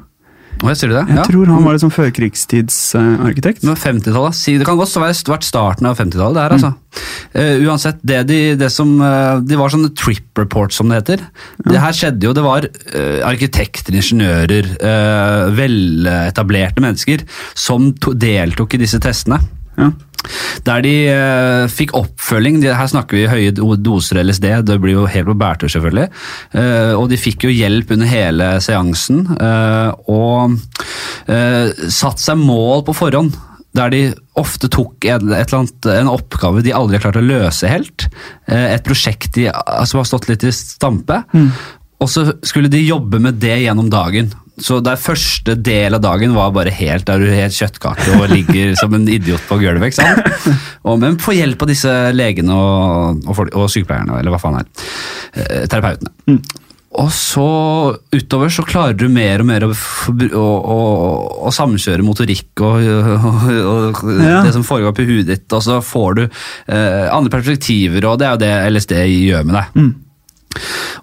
Hva 0.60 0.74
sier 0.76 0.90
du 0.90 0.94
det? 0.98 1.06
Jeg 1.08 1.16
Ja. 1.16 1.24
tror 1.24 1.46
han 1.48 1.64
var 1.64 1.78
sånn 1.80 1.92
førkrigstidsarkitekt. 1.94 3.64
Uh, 3.64 3.74
50-tallet. 3.74 4.58
Det 4.60 4.66
kan 4.68 4.76
godt 4.76 4.94
ha 4.94 5.06
vært 5.06 5.46
starten 5.46 5.86
av 5.88 5.96
50-tallet. 5.96 6.34
det 6.36 6.42
her, 6.42 6.52
altså. 6.56 6.74
Uh, 7.34 7.56
uansett, 7.70 7.98
det, 8.04 8.18
de, 8.28 8.40
det 8.58 8.68
som 8.74 8.90
uh, 9.00 9.40
De 9.40 9.56
var 9.56 9.70
sånne 9.72 9.92
trip 9.96 10.36
reports, 10.36 10.76
som 10.76 10.88
det 10.90 11.00
heter. 11.00 11.24
Det 11.64 11.80
her 11.80 11.92
skjedde 11.96 12.28
jo, 12.28 12.32
det 12.36 12.42
var 12.44 12.66
eh, 12.66 13.20
arkitekter, 13.26 13.94
ingeniører, 13.96 14.68
veletablerte 15.56 16.80
mennesker 16.82 17.24
som 17.54 17.90
to, 18.00 18.12
deltok 18.16 18.74
i 18.76 18.80
disse 18.82 19.00
testene. 19.02 19.40
Ja. 19.78 19.90
Der 20.66 20.82
de 20.84 20.94
uh, 21.08 21.64
fikk 21.72 21.94
oppfølging. 21.96 22.60
De, 22.62 22.70
her 22.76 22.88
snakker 22.90 23.16
vi 23.16 23.28
høye 23.30 23.76
doser 23.80 24.20
LSD, 24.22 24.48
det 24.68 24.78
blir 24.82 24.98
jo 24.98 25.06
helt 25.10 25.30
på 25.30 25.36
bærtur, 25.40 25.70
selvfølgelig. 25.72 26.08
Uh, 26.54 26.92
og 26.98 27.06
de 27.12 27.20
fikk 27.20 27.46
jo 27.48 27.54
hjelp 27.54 27.94
under 27.96 28.10
hele 28.10 28.50
seansen. 28.64 29.24
Uh, 29.40 29.92
og 30.10 30.58
uh, 31.30 31.88
satt 31.88 32.22
seg 32.22 32.42
mål 32.42 32.84
på 32.88 32.96
forhånd. 33.00 33.32
Der 33.78 33.92
de 33.92 34.02
ofte 34.40 34.66
tok 34.72 35.06
et 35.06 35.22
eller 35.22 35.60
annet, 35.60 35.90
en 35.94 36.10
oppgave 36.10 36.64
de 36.66 36.74
aldri 36.74 36.98
har 36.98 37.04
klart 37.04 37.20
å 37.20 37.22
løse 37.22 37.68
helt. 37.70 38.08
et 38.50 38.82
prosjekt 38.82 39.36
de, 39.36 39.44
som 39.86 40.00
har 40.00 40.08
stått 40.10 40.26
litt 40.26 40.42
i 40.42 40.50
stampe. 40.50 41.20
Og 42.02 42.10
så 42.10 42.24
skulle 42.42 42.72
de 42.72 42.80
jobbe 42.82 43.20
med 43.22 43.38
det 43.38 43.60
gjennom 43.62 43.86
dagen. 43.92 44.32
Så 44.60 44.80
der 44.84 45.00
første 45.00 45.56
del 45.56 45.96
av 45.96 46.02
dagen 46.04 46.34
var 46.36 46.52
bare 46.54 46.72
helt, 46.74 47.06
der 47.08 47.22
du 47.22 47.28
helt 47.32 47.56
kjøttkake 47.56 48.16
og 48.18 48.30
ligger 48.32 48.74
som 48.80 48.94
en 48.96 49.08
idiot 49.08 49.44
på 49.48 49.60
gulvet. 49.62 49.90
ikke 49.90 50.00
sant? 50.00 50.48
Og, 50.84 50.98
men 51.00 51.20
få 51.20 51.36
hjelp 51.36 51.62
av 51.64 51.70
disse 51.72 51.94
legene 52.16 52.56
og, 52.56 53.22
og, 53.26 53.36
folk, 53.38 53.54
og 53.56 53.70
sykepleierne, 53.72 54.20
eller 54.20 54.34
hva 54.34 54.42
faen 54.42 54.60
er 54.60 54.66
det. 54.68 54.90
Eh, 55.40 55.62
terapeutene. 55.70 56.40
Og 57.00 57.06
så 57.14 57.46
utover 58.10 58.50
så 58.50 58.64
klarer 58.66 58.96
du 58.98 59.04
mer 59.12 59.44
og 59.44 59.46
mer 59.46 59.62
å, 59.68 59.70
å, 59.70 60.78
å, 61.46 61.52
samkjøre 61.54 62.02
motorikk 62.02 62.64
og, 62.66 62.82
og, 62.82 64.00
Ja. 64.18 64.40
det 64.42 64.56
som 64.56 64.66
foregår 64.66 64.96
på 64.96 65.06
huet 65.06 65.30
ditt, 65.30 65.46
og 65.54 65.62
så 65.62 65.78
får 65.86 66.18
du 66.18 66.24
eh, 66.26 67.06
andre 67.06 67.30
perspektiver, 67.30 68.08
og 68.10 68.18
det 68.18 68.26
er 68.26 68.34
jo 68.34 68.42
det 68.42 68.54
LSD 68.74 68.96
gjør 69.06 69.46
med 69.46 69.60
deg. 69.60 69.84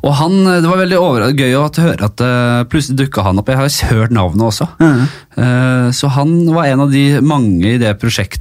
Og 0.06 0.12
han, 0.20 0.34
Det 0.62 0.68
var 0.68 0.82
veldig 0.82 0.98
over, 1.00 1.24
gøy 1.32 1.56
å 1.58 1.68
høre 1.82 2.10
at 2.10 2.22
uh, 2.22 2.66
plutselig 2.70 3.00
dukka 3.06 3.24
han 3.26 3.40
opp. 3.42 3.50
Jeg 3.50 3.60
har 3.62 3.96
hørt 3.96 4.14
navnet 4.16 4.50
også. 4.50 4.68
Mm. 4.82 5.08
Eh, 5.38 5.88
så 5.94 6.10
han 6.16 6.32
var 6.50 6.66
en 6.66 6.82
av 6.88 6.92
de 6.92 7.04
mange 7.22 7.76
i, 7.76 7.78
det 7.78 7.92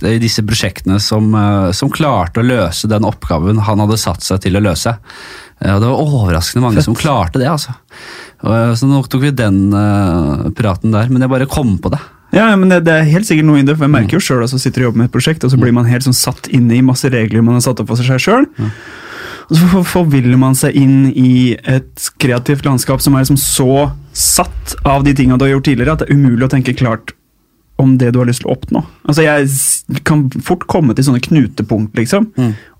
i 0.08 0.20
disse 0.22 0.44
prosjektene 0.46 0.96
som, 1.02 1.28
eh, 1.36 1.70
som 1.76 1.92
klarte 1.92 2.40
å 2.40 2.46
løse 2.46 2.88
den 2.88 3.04
oppgaven 3.04 3.60
han 3.66 3.82
hadde 3.84 3.98
satt 4.00 4.24
seg 4.24 4.40
til 4.46 4.56
å 4.56 4.64
løse. 4.64 4.96
Eh, 5.60 5.74
og 5.74 5.82
det 5.82 5.90
var 5.90 6.04
overraskende 6.06 6.64
mange 6.64 6.84
som 6.84 6.96
klarte 6.96 7.42
det. 7.42 7.50
altså. 7.52 7.76
Så 8.40 8.88
nå 8.88 9.02
tok 9.08 9.26
vi 9.26 9.36
den 9.36 9.72
eh, 9.76 10.46
praten 10.56 10.94
der, 10.94 11.08
men 11.12 11.24
jeg 11.24 11.32
bare 11.32 11.48
kom 11.50 11.76
på 11.82 11.92
det. 11.92 12.00
Ja, 12.34 12.48
men 12.58 12.72
det, 12.72 12.82
det 12.88 12.92
er 12.92 13.08
helt 13.12 13.28
sikkert 13.28 13.48
noe 13.48 13.60
i 13.60 13.64
det, 13.66 13.76
for 13.76 13.86
jeg 13.86 13.94
merker 13.94 14.18
jo 14.18 14.24
selv 14.24 14.44
at 14.44 14.52
jeg 14.56 14.64
sitter 14.64 14.82
og 14.82 14.90
jobber 14.90 15.02
med 15.02 15.10
et 15.10 15.14
prosjekt, 15.14 15.44
og 15.46 15.52
så 15.52 15.60
blir 15.60 15.72
man 15.76 15.88
helt 15.88 16.04
sånn 16.04 16.16
satt 16.16 16.48
inn 16.52 16.66
i 16.74 16.82
masse 16.84 17.08
regler 17.12 17.44
man 17.44 17.56
har 17.56 17.64
satt 17.64 17.80
opp 17.80 17.92
for 17.92 18.00
seg 18.00 18.20
selv. 18.24 18.48
Og 19.46 19.58
så 19.60 19.82
forviller 19.86 20.38
man 20.40 20.56
seg 20.58 20.74
inn 20.78 21.12
i 21.12 21.54
et 21.54 22.08
kreativt 22.22 22.66
landskap 22.66 23.02
som 23.04 23.14
er 23.14 23.22
liksom 23.22 23.38
så 23.38 23.90
satt 24.16 24.74
av 24.88 25.04
de 25.06 25.12
tingene 25.14 25.38
du 25.38 25.46
har 25.46 25.54
gjort 25.54 25.68
tidligere, 25.68 25.94
at 25.94 26.02
det 26.02 26.08
er 26.10 26.18
umulig 26.18 26.48
å 26.48 26.52
tenke 26.56 26.74
klart 26.76 27.12
om 27.76 27.98
det 28.00 28.08
du 28.14 28.18
har 28.22 28.28
lyst 28.28 28.40
til 28.42 28.48
å 28.48 28.54
oppnå. 28.56 28.80
Altså 29.04 29.26
Jeg 29.26 30.00
kan 30.08 30.24
fort 30.42 30.64
komme 30.70 30.96
til 30.96 31.04
sånne 31.06 31.20
knutepunkt, 31.22 31.92
liksom, 31.98 32.30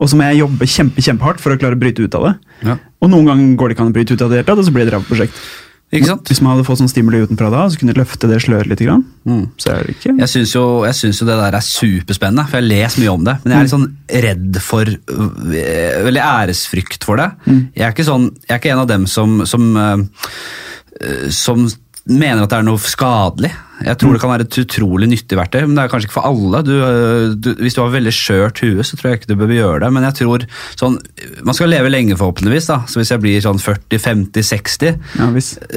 og 0.00 0.08
så 0.08 0.16
må 0.16 0.30
jeg 0.30 0.40
jobbe 0.40 0.68
kjempe, 0.72 1.04
kjempehardt 1.04 1.42
for 1.42 1.52
å 1.52 1.60
klare 1.60 1.76
å 1.76 1.82
bryte 1.82 2.02
ut 2.02 2.16
av 2.16 2.30
det. 2.30 2.34
Ja. 2.70 2.78
Og 3.04 3.12
noen 3.12 3.28
ganger 3.28 3.54
går 3.60 3.68
det 3.68 3.76
ikke 3.76 3.84
an 3.84 3.92
å 3.92 3.96
bryte 3.98 4.16
ut 4.16 4.24
av 4.24 4.32
det 4.32 4.42
og 4.48 4.64
så 4.64 4.72
blir 4.72 4.86
det 4.86 4.90
et 4.90 4.96
ræva 4.96 5.06
prosjekt. 5.06 5.44
Hvis 5.94 6.40
man 6.42 6.56
hadde 6.56 6.64
fått 6.66 6.80
sånn 6.80 6.90
stimuli 6.90 7.20
utenfra 7.22 7.46
da, 7.52 7.60
så 7.70 7.78
kunne 7.78 7.92
jeg 7.94 8.00
løfte 8.00 8.26
det 8.26 8.40
sløret 8.42 8.66
litt, 8.66 8.82
grann, 8.82 9.04
Mm. 9.26 9.44
så 9.58 9.70
er 9.72 9.84
det 9.86 9.94
ikke 9.96 10.16
Jeg 10.18 10.28
syns 10.28 10.52
jo, 10.54 10.64
jo 10.84 11.26
det 11.26 11.36
der 11.38 11.54
er 11.54 11.62
superspennende, 11.62 12.44
for 12.48 12.58
jeg 12.58 12.68
lest 12.68 12.98
mye 12.98 13.12
om 13.12 13.24
det. 13.24 13.36
Men 13.44 13.52
jeg 13.52 13.58
er 13.58 13.66
litt 13.66 13.74
sånn 13.74 13.96
redd 14.26 14.58
for 14.62 14.84
øh, 14.86 16.04
Veldig 16.06 16.22
æresfrykt 16.22 17.04
for 17.06 17.16
det. 17.16 17.30
Jeg, 17.46 17.86
er 17.86 17.94
ikke 17.94 18.06
sånn, 18.06 18.28
jeg 18.48 18.54
er 18.54 18.60
ikke 18.60 18.72
en 18.74 18.82
av 18.82 18.90
dem 18.90 19.06
som, 19.06 19.46
som, 19.46 19.76
øh, 19.76 21.30
som 21.30 21.68
mener 22.06 22.44
at 22.44 22.52
det 22.52 22.58
er 22.60 22.66
noe 22.66 22.82
skadelig. 22.82 23.52
Jeg 23.84 23.98
tror 24.00 24.14
det 24.14 24.20
kan 24.22 24.30
være 24.30 24.44
et 24.46 24.56
utrolig 24.62 25.06
nyttig 25.10 25.36
verktøy, 25.36 25.66
men 25.66 25.76
det 25.76 25.82
er 25.82 25.90
kanskje 25.92 26.08
ikke 26.08 26.16
for 26.16 26.28
alle. 26.30 26.62
Du, 26.64 26.72
øh, 26.80 27.34
du, 27.36 27.50
hvis 27.60 27.76
du 27.76 27.82
har 27.82 27.92
veldig 27.92 28.12
skjørt 28.14 28.62
hue, 28.64 28.84
så 28.86 28.96
tror 28.96 29.10
jeg 29.10 29.20
ikke 29.20 29.30
du 29.32 29.36
bør 29.42 29.52
gjøre 29.52 29.80
det. 29.84 29.90
Men 29.92 30.06
jeg 30.08 30.16
tror 30.22 30.46
sånn, 30.80 30.96
Man 31.44 31.56
skal 31.56 31.70
leve 31.70 31.90
lenge, 31.92 32.16
forhåpentligvis. 32.16 32.70
da, 32.70 32.78
så 32.88 33.00
Hvis 33.00 33.12
jeg 33.12 33.20
blir 33.20 33.44
sånn 33.44 33.60
40-50-60 33.60 34.96
Ja, 35.20 35.28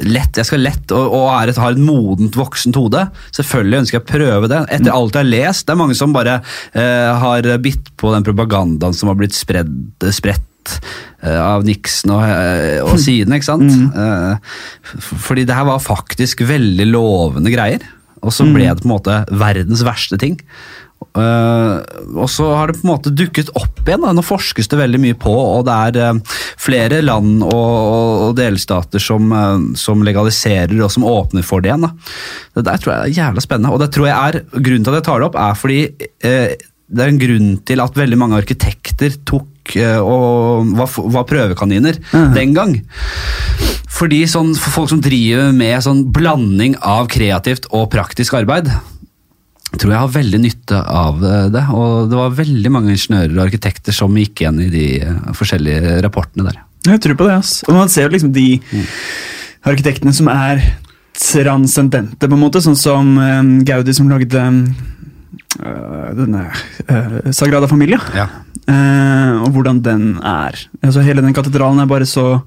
lett, 0.06 0.40
jeg 0.40 0.48
skal 0.48 0.64
lett 0.64 0.94
og, 0.96 1.12
og 1.18 1.26
er 1.36 1.52
et, 1.52 1.60
har 1.60 1.76
et 1.76 1.82
modent 1.82 2.38
voksent 2.38 2.78
hode. 2.78 3.04
Selvfølgelig 3.36 3.82
ønsker 3.84 4.00
jeg 4.00 4.06
å 4.06 4.12
prøve 4.12 4.52
det. 4.54 4.62
Etter 4.78 4.94
alt 4.94 5.18
jeg 5.18 5.26
har 5.26 5.32
lest, 5.34 5.66
det 5.66 5.76
er 5.76 5.82
mange 5.82 5.98
som 5.98 6.16
bare 6.16 6.40
eh, 6.72 7.10
har 7.20 7.50
bitt 7.60 7.92
på 8.00 8.14
den 8.14 8.24
propagandaen 8.24 8.96
som 8.96 9.12
har 9.12 9.20
blitt 9.20 9.36
spredd, 9.36 9.76
spredt 10.14 10.46
eh, 11.22 11.38
av 11.40 11.64
Nixon 11.66 12.14
og, 12.16 12.26
eh, 12.26 12.80
og 12.84 12.98
siden, 13.02 13.36
ikke 13.36 13.50
sant? 13.50 13.70
Mm. 13.70 14.38
fordi 15.00 15.46
det 15.48 15.56
her 15.56 15.68
var 15.68 15.82
faktisk 15.84 16.44
veldig 16.48 16.90
lovende 16.90 17.52
greier. 17.52 17.84
Og 18.20 18.34
så 18.36 18.44
ble 18.44 18.66
det 18.68 18.82
på 18.82 18.88
en 18.88 18.96
måte 18.98 19.22
verdens 19.32 19.80
verste 19.86 20.18
ting. 20.20 20.36
Uh, 21.16 21.80
og 22.20 22.28
så 22.30 22.44
har 22.52 22.70
det 22.70 22.78
på 22.78 22.84
en 22.84 22.90
måte 22.92 23.12
dukket 23.16 23.48
opp 23.58 23.80
igjen. 23.82 24.04
Da. 24.04 24.12
Nå 24.14 24.22
forskes 24.22 24.68
det 24.70 24.78
veldig 24.78 25.00
mye 25.02 25.16
på, 25.18 25.32
og 25.32 25.64
det 25.66 25.76
er 25.88 26.14
uh, 26.14 26.40
flere 26.60 27.00
land 27.02 27.40
og, 27.46 27.50
og, 27.50 28.10
og 28.28 28.36
delstater 28.38 29.02
som, 29.02 29.32
uh, 29.32 29.56
som 29.80 30.04
legaliserer 30.06 30.76
og 30.78 30.92
som 30.92 31.06
åpner 31.08 31.46
for 31.46 31.64
det 31.64 31.72
igjen. 31.72 31.88
Da. 31.88 31.94
Det 32.58 32.66
der 32.68 32.82
tror 32.82 32.94
jeg 32.94 33.00
er 33.00 33.22
jævla 33.22 33.46
spennende. 33.46 33.72
Og 33.74 33.82
det 33.82 33.90
tror 33.96 34.10
jeg 34.10 34.18
er, 34.18 34.42
grunnen 34.52 34.86
til 34.86 34.94
at 34.94 35.00
jeg 35.00 35.08
tar 35.08 35.22
det 35.22 35.30
opp, 35.30 35.40
er 35.40 35.58
fordi 35.58 35.80
eh, 36.28 36.68
det 36.90 37.04
er 37.04 37.12
en 37.12 37.20
grunn 37.22 37.50
til 37.66 37.82
at 37.82 37.98
veldig 37.98 38.18
mange 38.18 38.38
arkitekter 38.40 39.18
tok 39.28 39.49
eh, 39.76 39.98
og 40.00 40.70
var, 40.76 40.88
var 41.16 41.24
prøvekaniner 41.28 41.98
Mhm. 42.12 42.34
den 42.34 42.54
gang. 42.54 42.72
Fordi 44.00 44.22
sånn, 44.26 44.54
for 44.56 44.70
folk 44.70 44.88
som 44.88 45.00
driver 45.04 45.52
med 45.52 45.82
sånn 45.84 46.06
blanding 46.12 46.76
av 46.80 47.08
kreativt 47.12 47.66
og 47.72 47.90
praktisk 47.92 48.34
arbeid, 48.38 48.70
tror 49.76 49.92
jeg 49.92 50.00
har 50.00 50.08
veldig 50.14 50.40
nytte 50.40 50.78
av 50.88 51.22
eh, 51.22 51.48
det. 51.52 51.64
Og 51.76 52.08
det 52.10 52.16
var 52.18 52.30
veldig 52.38 52.70
mange 52.72 52.94
ingeniører 52.96 53.36
og 53.38 53.44
arkitekter 53.48 53.92
som 53.94 54.14
gikk 54.16 54.40
igjen 54.42 54.60
i 54.64 54.70
de 54.72 54.86
eh, 55.04 55.18
forskjellige 55.36 56.00
rapportene 56.02 56.48
der. 56.48 56.60
Jeg 56.88 57.00
tror 57.04 57.14
på 57.20 57.26
det. 57.28 57.36
ass. 57.42 57.62
Og 57.68 57.74
man 57.76 57.88
ser 57.92 58.08
jo 58.08 58.14
liksom 58.16 58.32
de 58.32 58.60
arkitektene 59.68 60.14
som 60.16 60.28
er 60.32 60.62
transcendente, 61.20 62.24
på 62.26 62.32
en 62.32 62.40
måte. 62.40 62.62
Sånn 62.64 62.78
som 62.80 63.10
Gaudi 63.68 63.92
som 63.92 64.08
lagde 64.08 64.30
denne 66.16 66.46
Sagrada 67.36 67.68
Familia. 67.68 68.00
Ja. 68.16 68.28
Eh, 68.68 69.32
og 69.40 69.50
hvordan 69.54 69.80
den 69.84 70.02
er. 70.22 70.56
Altså 70.82 71.00
Hele 71.04 71.22
den 71.24 71.34
katedralen 71.36 71.80
er 71.80 71.86
bare 71.90 72.06
så 72.08 72.40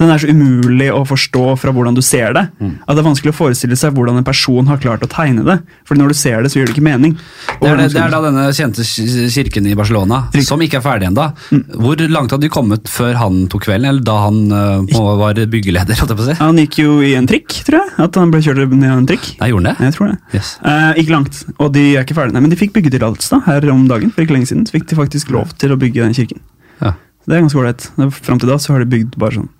den 0.00 0.10
er 0.14 0.20
så 0.22 0.30
umulig 0.32 0.88
å 0.94 1.02
forstå 1.04 1.42
fra 1.60 1.72
hvordan 1.76 1.96
du 1.96 2.00
ser 2.04 2.32
det. 2.36 2.46
Mm. 2.56 2.72
At 2.86 2.96
det 2.96 3.02
er 3.02 3.06
vanskelig 3.06 3.34
å 3.34 3.36
forestille 3.36 3.76
seg 3.76 3.92
hvordan 3.96 4.20
en 4.20 4.24
person 4.24 4.70
har 4.70 4.80
klart 4.80 5.04
å 5.04 5.08
tegne 5.10 5.44
det. 5.44 5.58
Fordi 5.88 6.00
når 6.00 6.14
du 6.14 6.16
ser 6.16 6.40
det, 6.40 6.52
så 6.52 6.60
gjør 6.60 6.70
det 6.70 6.74
ikke 6.76 6.86
mening. 6.86 7.16
Det 7.60 7.68
er, 7.68 7.76
det, 7.76 7.88
det 7.92 8.00
er 8.00 8.14
da 8.14 8.22
denne 8.24 8.46
kjente 8.56 8.86
kirken 9.34 9.68
i 9.68 9.74
Barcelona, 9.76 10.22
Riktig. 10.30 10.46
som 10.48 10.64
ikke 10.64 10.80
er 10.80 10.86
ferdig 10.86 11.10
ennå. 11.10 11.26
Mm. 11.52 11.64
Hvor 11.84 12.04
langt 12.16 12.32
hadde 12.32 12.46
de 12.46 12.52
kommet 12.54 12.88
før 12.88 13.18
han 13.20 13.42
tok 13.52 13.66
kvelden, 13.66 13.90
eller 13.92 14.06
da 14.06 14.16
han 14.24 14.40
uh, 14.54 15.12
var 15.20 15.42
byggeleder? 15.52 16.00
si? 16.00 16.38
Han 16.40 16.62
gikk 16.64 16.80
jo 16.80 16.96
i 17.04 17.12
en 17.18 17.28
trikk, 17.28 17.60
tror 17.68 17.82
jeg. 17.82 17.94
At 18.06 18.16
han 18.22 18.32
ble 18.32 18.40
kjørt 18.46 18.64
ned 18.72 18.88
av 18.88 19.02
en 19.02 19.10
trikk. 19.12 19.30
Nei, 19.42 19.52
gjorde 19.52 19.68
han 19.68 19.82
det? 19.82 19.90
Jeg 19.90 19.98
tror 19.98 20.12
det. 20.14 20.18
Yes. 20.40 20.54
Uh, 20.64 20.90
ikke 21.02 21.16
langt, 21.18 21.44
og 21.58 21.72
de 21.76 21.86
er 21.92 22.08
ikke 22.08 22.16
ferdige. 22.16 22.40
Men 22.40 22.56
de 22.56 22.62
fikk 22.64 22.74
byggetillatelse 22.80 23.44
her 23.50 23.68
om 23.74 23.84
dagen. 23.90 24.16
for 24.16 24.24
ikke 24.24 24.38
lenge 24.38 24.48
siden. 24.48 24.64
Så 24.64 24.78
fikk 24.78 24.88
de 24.88 25.00
faktisk 25.04 25.36
lov 25.36 25.52
til 25.60 25.76
å 25.76 25.80
bygge 25.80 26.08
den 26.08 26.16
kirken. 26.16 26.40
Ja. 26.80 26.96
Det 27.28 27.36
er 27.36 27.44
ganske 27.44 27.60
ålreit. 27.60 27.90
Fram 28.24 28.40
til 28.40 28.48
da 28.48 28.56
så 28.56 28.72
har 28.72 28.80
de 28.80 28.94
bygd 28.96 29.20
bare 29.20 29.42
sånn 29.42 29.50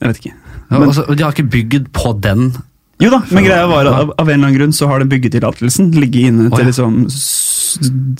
Jeg 0.00 0.08
vet 0.12 0.20
ikke. 0.22 0.34
Men, 0.70 0.88
og 0.88 0.94
så- 0.96 1.06
de 1.14 1.22
har 1.22 1.32
ikke 1.36 1.50
bygd 1.50 1.90
på 1.92 2.14
den 2.20 2.52
jo 3.02 3.08
da, 3.10 3.18
men 3.34 3.42
greia 3.44 3.66
var 3.66 3.88
at 3.90 3.92
av, 3.92 4.10
av 4.22 4.28
en 4.28 4.34
eller 4.36 4.46
annen 4.48 4.54
grunn 4.58 4.72
så 4.72 4.86
har 4.86 5.00
den 5.02 5.08
byggetillatelsen 5.10 5.88
ligget 5.98 6.28
inne 6.30 6.44
til 6.46 6.54
til 6.54 6.62
ja. 6.62 6.68
liksom 6.70 6.98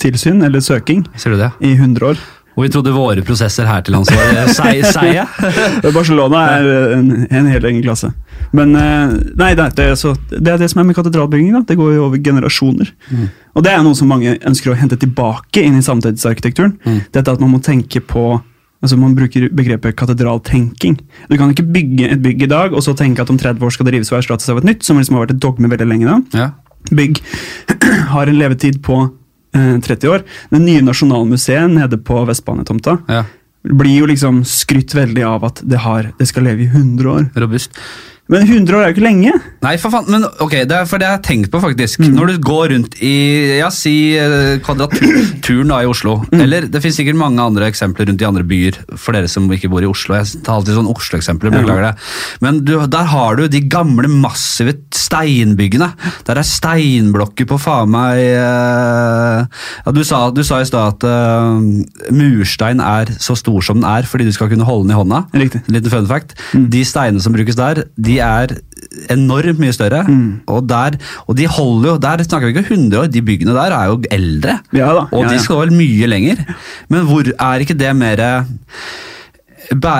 tilsyn 0.03 0.43
eller 0.43 0.59
søking 0.61 1.05
Ser 1.15 1.31
du 1.31 1.37
det? 1.39 1.51
i 1.63 1.71
100 1.77 2.05
år. 2.09 2.19
Og 2.55 2.63
vi 2.63 2.69
trodde 2.71 2.91
våre 2.95 3.23
prosesser 3.27 3.65
her 3.67 3.81
til 3.83 3.95
lands 3.95 4.11
var 4.11 4.47
sei- 4.55 4.83
seige. 4.95 5.25
Barcelona 5.95 6.43
er 6.55 6.67
en, 6.95 7.09
en 7.27 7.47
helt 7.51 7.65
egen 7.67 7.81
klasse. 7.83 8.11
Men 8.55 8.75
eh, 8.79 9.15
nei, 9.35 9.49
det, 9.59 9.65
er- 9.83 9.95
så, 9.99 10.13
det 10.31 10.53
er 10.53 10.61
det 10.61 10.69
som 10.71 10.79
er 10.83 10.87
med 10.87 10.95
katedralbygging. 10.95 11.51
Da. 11.57 11.63
Det 11.67 11.75
går 11.79 11.95
jo 11.97 12.05
over 12.07 12.21
generasjoner. 12.23 12.91
Og 13.55 13.63
det 13.65 13.73
er 13.75 13.83
noe 13.83 13.95
som 13.99 14.07
mange 14.11 14.37
ønsker 14.47 14.71
å 14.71 14.77
hente 14.79 14.95
tilbake 15.01 15.63
inn 15.67 15.79
i 15.79 15.83
samtidsarkitekturen. 15.83 16.77
Dette 17.15 17.31
at 17.35 17.43
man 17.43 17.51
må 17.57 17.59
tenke 17.63 17.99
på 18.03 18.37
Altså 18.85 18.99
Man 19.01 19.15
bruker 19.17 19.47
begrepet 19.49 19.97
katedraltenking. 19.97 20.99
Du 21.31 21.37
kan 21.39 21.49
ikke 21.53 21.65
bygge 21.65 22.11
et 22.13 22.21
bygg 22.21 22.45
i 22.45 22.51
dag 22.51 22.75
og 22.75 22.83
så 22.85 22.93
tenke 22.97 23.23
at 23.23 23.31
om 23.33 23.39
30 23.41 23.65
år 23.65 23.73
skal 23.73 23.87
det 23.87 23.95
rives 23.95 24.11
og 24.13 24.19
erstattes 24.19 24.51
av 24.53 24.61
et 24.61 24.67
nytt, 24.69 24.85
som 24.85 24.99
liksom 25.01 25.17
har 25.17 25.25
vært 25.25 25.35
et 25.37 25.41
dogme 25.41 25.71
veldig 25.71 25.89
lenge. 25.89 26.05
da. 26.05 26.43
Ja. 26.45 26.49
Bygg 26.95 27.21
har 28.13 28.29
en 28.29 28.37
levetid 28.37 28.81
på 28.85 28.99
eh, 29.57 29.75
30 29.81 30.13
år. 30.13 30.25
Det 30.51 30.61
nye 30.61 30.85
Nasjonalmuseet 30.85 31.73
nede 31.73 31.99
på 32.05 32.21
Vestbanetomta 32.29 32.99
ja. 33.09 33.23
blir 33.65 34.03
jo 34.03 34.11
liksom 34.11 34.43
skrytt 34.45 34.93
veldig 34.97 35.25
av 35.25 35.47
at 35.49 35.63
det, 35.65 35.81
har, 35.81 36.11
det 36.19 36.29
skal 36.29 36.45
leve 36.51 36.67
i 36.67 36.69
100 36.69 37.15
år. 37.15 37.31
Robust. 37.41 37.81
Men 38.31 38.41
100 38.47 38.73
år 38.73 38.81
er 38.81 38.89
jo 38.89 38.95
ikke 38.95 39.03
lenge. 39.05 39.31
Nei, 39.61 39.75
for 39.81 39.93
faen, 39.93 40.07
men 40.09 40.23
ok, 40.41 40.53
det 40.65 40.73
er 40.79 40.87
for 40.89 41.01
det 41.01 41.05
har 41.05 41.19
jeg 41.19 41.25
tenkt 41.27 41.51
på 41.53 41.59
faktisk. 41.61 41.99
Mm. 42.01 42.15
Når 42.17 42.31
du 42.31 42.39
går 42.47 42.71
rundt 42.73 42.95
i 43.05 43.11
ja, 43.59 43.67
si 43.73 43.93
eh, 44.17 44.55
kvadraturen 44.65 45.69
da 45.69 45.81
i 45.85 45.89
Oslo, 45.89 46.15
Mm. 46.25 46.39
eller 46.41 46.65
det 46.71 46.79
finnes 46.81 46.95
sikkert 46.97 47.17
mange 47.19 47.41
andre 47.43 47.67
eksempler 47.69 48.07
rundt 48.09 48.21
i 48.23 48.25
andre 48.27 48.43
byer, 48.47 48.79
for 48.97 49.13
dere 49.13 49.29
som 49.29 49.45
ikke 49.53 49.69
bor 49.69 49.83
i 49.85 49.89
Oslo. 49.89 50.15
Jeg 50.17 50.41
tar 50.45 50.57
alltid 50.57 50.73
sånn 50.77 50.89
Oslo-eksempler, 50.89 51.53
beklager 51.53 51.85
det. 51.85 51.91
Men 52.41 52.63
du, 52.65 52.73
der 52.89 53.09
har 53.11 53.37
du 53.37 53.45
de 53.51 53.61
gamle, 53.69 54.09
massive 54.09 54.73
steinbyggene. 54.95 55.91
Der 56.25 56.41
er 56.41 56.47
steinblokker 56.49 57.45
på 57.49 57.59
faen 57.61 57.91
meg 57.93 58.23
eh, 58.23 59.45
ja, 59.85 59.93
du, 59.93 60.01
sa, 60.07 60.23
du 60.33 60.41
sa 60.45 60.59
i 60.63 60.67
stad 60.67 60.95
at 60.95 61.05
uh, 61.07 61.61
murstein 62.15 62.81
er 62.83 63.11
så 63.21 63.35
stor 63.37 63.61
som 63.65 63.79
den 63.81 63.87
er 63.89 64.07
fordi 64.09 64.27
du 64.27 64.33
skal 64.35 64.49
kunne 64.51 64.65
holde 64.67 64.87
den 64.87 64.95
i 64.95 64.99
hånda. 64.99 65.23
Riktig. 65.35 65.61
En 65.67 65.77
liten 65.77 65.93
fun 65.93 66.09
fact. 66.09 66.35
De 66.55 66.81
steinene 66.87 67.21
som 67.23 67.35
brukes 67.35 67.57
der, 67.59 67.83
de 67.95 68.14
er 68.23 68.55
enormt 69.11 69.59
mye 69.61 69.73
større. 69.75 70.03
Og, 70.47 70.61
der, 70.69 70.97
og 71.27 71.37
de 71.37 71.47
holder 71.47 71.89
jo 71.89 71.95
Der 72.01 72.23
snakker 72.23 72.47
vi 72.47 72.53
ikke 72.55 72.75
100 72.75 73.01
år, 73.01 73.09
de 73.11 73.21
byggene 73.25 73.55
der 73.55 73.75
er 73.75 73.89
jo 73.91 73.97
eldre. 74.11 74.59
Ja 74.73 74.93
da, 74.93 75.07
Og 75.11 75.25
ja, 75.25 75.33
de 75.33 75.41
skal 75.43 75.65
vel 75.65 75.75
mye 75.75 76.07
lenger. 76.07 76.45
Men 76.89 77.09
hvor 77.09 77.27
er 77.33 77.65
ikke 77.65 77.77
det 77.77 77.95
mer 77.95 78.23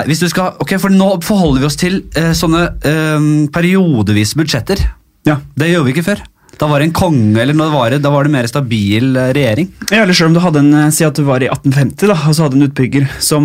hvis 0.06 0.20
du 0.22 0.28
skal, 0.30 0.54
ok, 0.62 0.76
for 0.78 0.94
Nå 0.94 1.08
forholder 1.26 1.64
vi 1.64 1.66
oss 1.66 1.76
til 1.80 1.96
eh, 2.14 2.30
sånne 2.38 2.60
eh, 2.86 3.24
periodevise 3.50 4.38
budsjetter. 4.38 4.78
Ja. 5.26 5.40
Det 5.58 5.72
gjør 5.72 5.88
vi 5.88 5.94
ikke 5.94 6.06
før. 6.06 6.22
Da 6.56 6.66
var 6.70 6.80
det 6.80 6.88
en 6.88 6.94
konge, 6.96 7.36
eller 7.40 7.52
da 7.52 7.66
det 7.66 7.74
var 7.74 7.90
det, 7.92 7.98
da 8.04 8.10
var 8.12 8.24
det 8.24 8.32
mer 8.32 8.46
stabil 8.48 9.16
eh, 9.16 9.32
regjering. 9.36 9.68
Ja, 9.90 10.02
eller 10.02 10.16
selv 10.16 10.30
om 10.30 10.36
du 10.36 10.40
hadde 10.40 10.62
en, 10.62 10.72
eh, 10.72 10.92
Si 10.96 11.04
at 11.04 11.18
du 11.18 11.24
var 11.26 11.44
i 11.44 11.50
1850, 11.50 12.08
da, 12.08 12.16
og 12.16 12.36
så 12.36 12.46
hadde 12.46 12.56
en 12.56 12.66
utbygger 12.68 13.08
som 13.22 13.44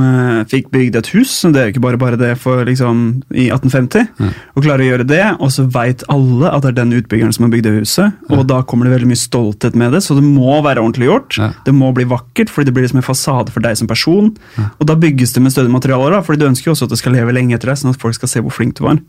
uh, 0.00 0.44
fikk 0.48 0.70
bygd 0.72 0.96
et 0.96 1.10
hus. 1.12 1.34
Det 1.44 1.60
er 1.60 1.68
jo 1.68 1.74
ikke 1.74 1.84
bare 1.84 2.00
bare 2.00 2.20
det 2.20 2.32
for 2.40 2.64
liksom 2.64 3.02
i 3.34 3.48
1850. 3.52 4.08
Og 4.56 4.64
klarer 4.64 4.84
å 4.84 4.88
gjøre 4.88 5.08
det, 5.10 5.24
og 5.36 5.52
så 5.52 5.66
veit 5.72 6.06
alle 6.12 6.52
at 6.52 6.64
det 6.64 6.72
er 6.72 6.78
den 6.80 6.96
utbyggeren 6.96 7.34
som 7.36 7.46
har 7.46 7.52
bygd 7.52 7.68
det 7.68 7.74
huset. 7.82 8.16
Og 8.32 8.46
da 8.48 8.62
kommer 8.64 8.88
det 8.88 8.96
veldig 8.96 9.10
mye 9.12 9.20
stolthet 9.20 9.76
med 9.76 9.92
det, 9.96 10.02
så 10.06 10.16
det 10.16 10.24
må 10.24 10.56
være 10.64 10.80
ordentlig 10.80 11.10
gjort. 11.10 11.36
Ja. 11.40 11.50
Det 11.66 11.76
må 11.76 11.92
bli 11.96 12.08
vakkert, 12.08 12.52
fordi 12.52 12.70
det 12.70 12.76
blir 12.78 12.88
liksom 12.88 13.02
en 13.02 13.08
fasade 13.10 13.52
for 13.52 13.64
deg 13.64 13.76
som 13.76 13.90
person. 13.90 14.32
Og 14.64 14.88
da 14.88 14.96
bygges 14.98 15.36
det 15.36 15.44
med 15.44 15.52
stødige 15.52 15.76
materialer, 15.76 16.16
da, 16.16 16.24
fordi 16.24 16.40
du 16.40 16.48
ønsker 16.48 16.70
jo 16.70 16.78
også 16.78 16.88
at 16.88 16.96
det 16.96 17.02
skal 17.02 17.16
leve 17.18 17.36
lenge 17.36 17.58
etter 17.58 17.74
deg, 17.74 17.82
sånn 17.82 17.92
at 17.92 18.00
folk 18.02 18.16
skal 18.16 18.32
se 18.32 18.44
hvor 18.44 18.56
flink 18.56 18.78
du 18.80 18.86
var. 18.88 19.00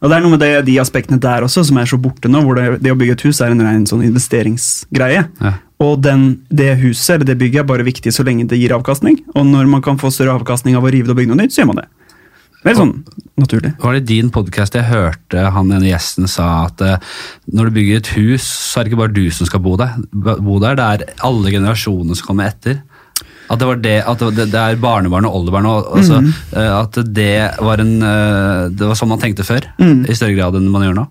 Og 0.00 0.08
det 0.08 0.16
er 0.16 0.24
noe 0.24 0.32
med 0.32 0.40
det, 0.40 0.52
de 0.64 0.78
aspektene 0.80 1.20
der 1.20 1.44
også 1.44 1.66
som 1.68 1.78
er 1.80 1.88
så 1.88 1.98
borte 2.00 2.30
nå, 2.30 2.40
hvor 2.44 2.56
det, 2.56 2.80
det 2.84 2.92
å 2.92 2.98
bygge 2.98 3.18
et 3.18 3.24
hus 3.28 3.42
er 3.44 3.52
en 3.52 3.60
ren 3.64 3.84
sånn 3.88 4.04
investeringsgreie. 4.06 5.26
Ja. 5.28 5.52
Og 5.84 6.00
den, 6.04 6.42
det 6.48 6.74
huset 6.80 7.18
eller 7.18 7.28
det 7.28 7.38
bygget 7.40 7.62
er 7.62 7.68
bare 7.68 7.84
viktig 7.84 8.12
så 8.12 8.24
lenge 8.24 8.48
det 8.48 8.60
gir 8.60 8.72
avkastning. 8.76 9.20
Og 9.34 9.44
når 9.48 9.68
man 9.68 9.84
kan 9.84 10.00
få 10.00 10.12
større 10.12 10.38
avkastning 10.40 10.76
av 10.76 10.88
å 10.88 10.92
rive 10.92 11.08
det 11.08 11.16
og 11.16 11.20
bygge 11.20 11.32
noe 11.34 11.42
nytt, 11.42 11.54
så 11.54 11.62
gjør 11.62 11.72
man 11.72 11.82
det. 11.82 11.88
Veldig 12.60 12.76
sånn 12.76 12.96
naturlig. 13.40 13.70
Var 13.80 13.96
det 13.96 14.02
din 14.10 14.28
podkast 14.32 14.74
jeg 14.76 14.88
hørte 14.90 15.46
han 15.54 15.70
ene 15.72 15.88
gjesten 15.88 16.28
sa 16.28 16.48
at 16.66 16.82
eh, 16.84 17.14
når 17.56 17.70
du 17.70 17.76
bygger 17.78 18.00
et 18.02 18.10
hus, 18.18 18.44
så 18.44 18.80
er 18.80 18.84
det 18.84 18.92
ikke 18.92 19.00
bare 19.00 19.16
du 19.16 19.24
som 19.32 19.48
skal 19.48 19.62
bo 19.64 19.78
der, 19.80 19.96
bo 20.12 20.58
der 20.60 20.76
det 20.76 20.88
er 20.88 21.06
alle 21.24 21.54
generasjonene 21.54 22.18
som 22.18 22.28
kommer 22.28 22.52
etter. 22.52 22.82
At 23.50 23.58
det, 23.58 23.66
var 23.66 23.80
det, 23.82 23.96
at 24.06 24.20
det, 24.36 24.44
det 24.52 24.60
er 24.60 24.76
barnebarn 24.78 25.26
og 25.26 25.40
oldebarn. 25.40 25.66
Og, 25.66 25.88
altså, 25.98 26.20
eh, 26.54 26.74
At 26.76 26.98
det 27.10 27.32
var, 27.58 27.82
en, 27.82 27.96
eh, 27.98 28.68
det 28.70 28.86
var 28.86 28.98
sånn 28.98 29.10
man 29.10 29.22
tenkte 29.22 29.46
før, 29.46 29.66
i 29.82 30.14
større 30.14 30.36
grad 30.36 30.58
enn 30.58 30.68
man 30.70 30.86
gjør 30.86 31.00
nå. 31.00 31.06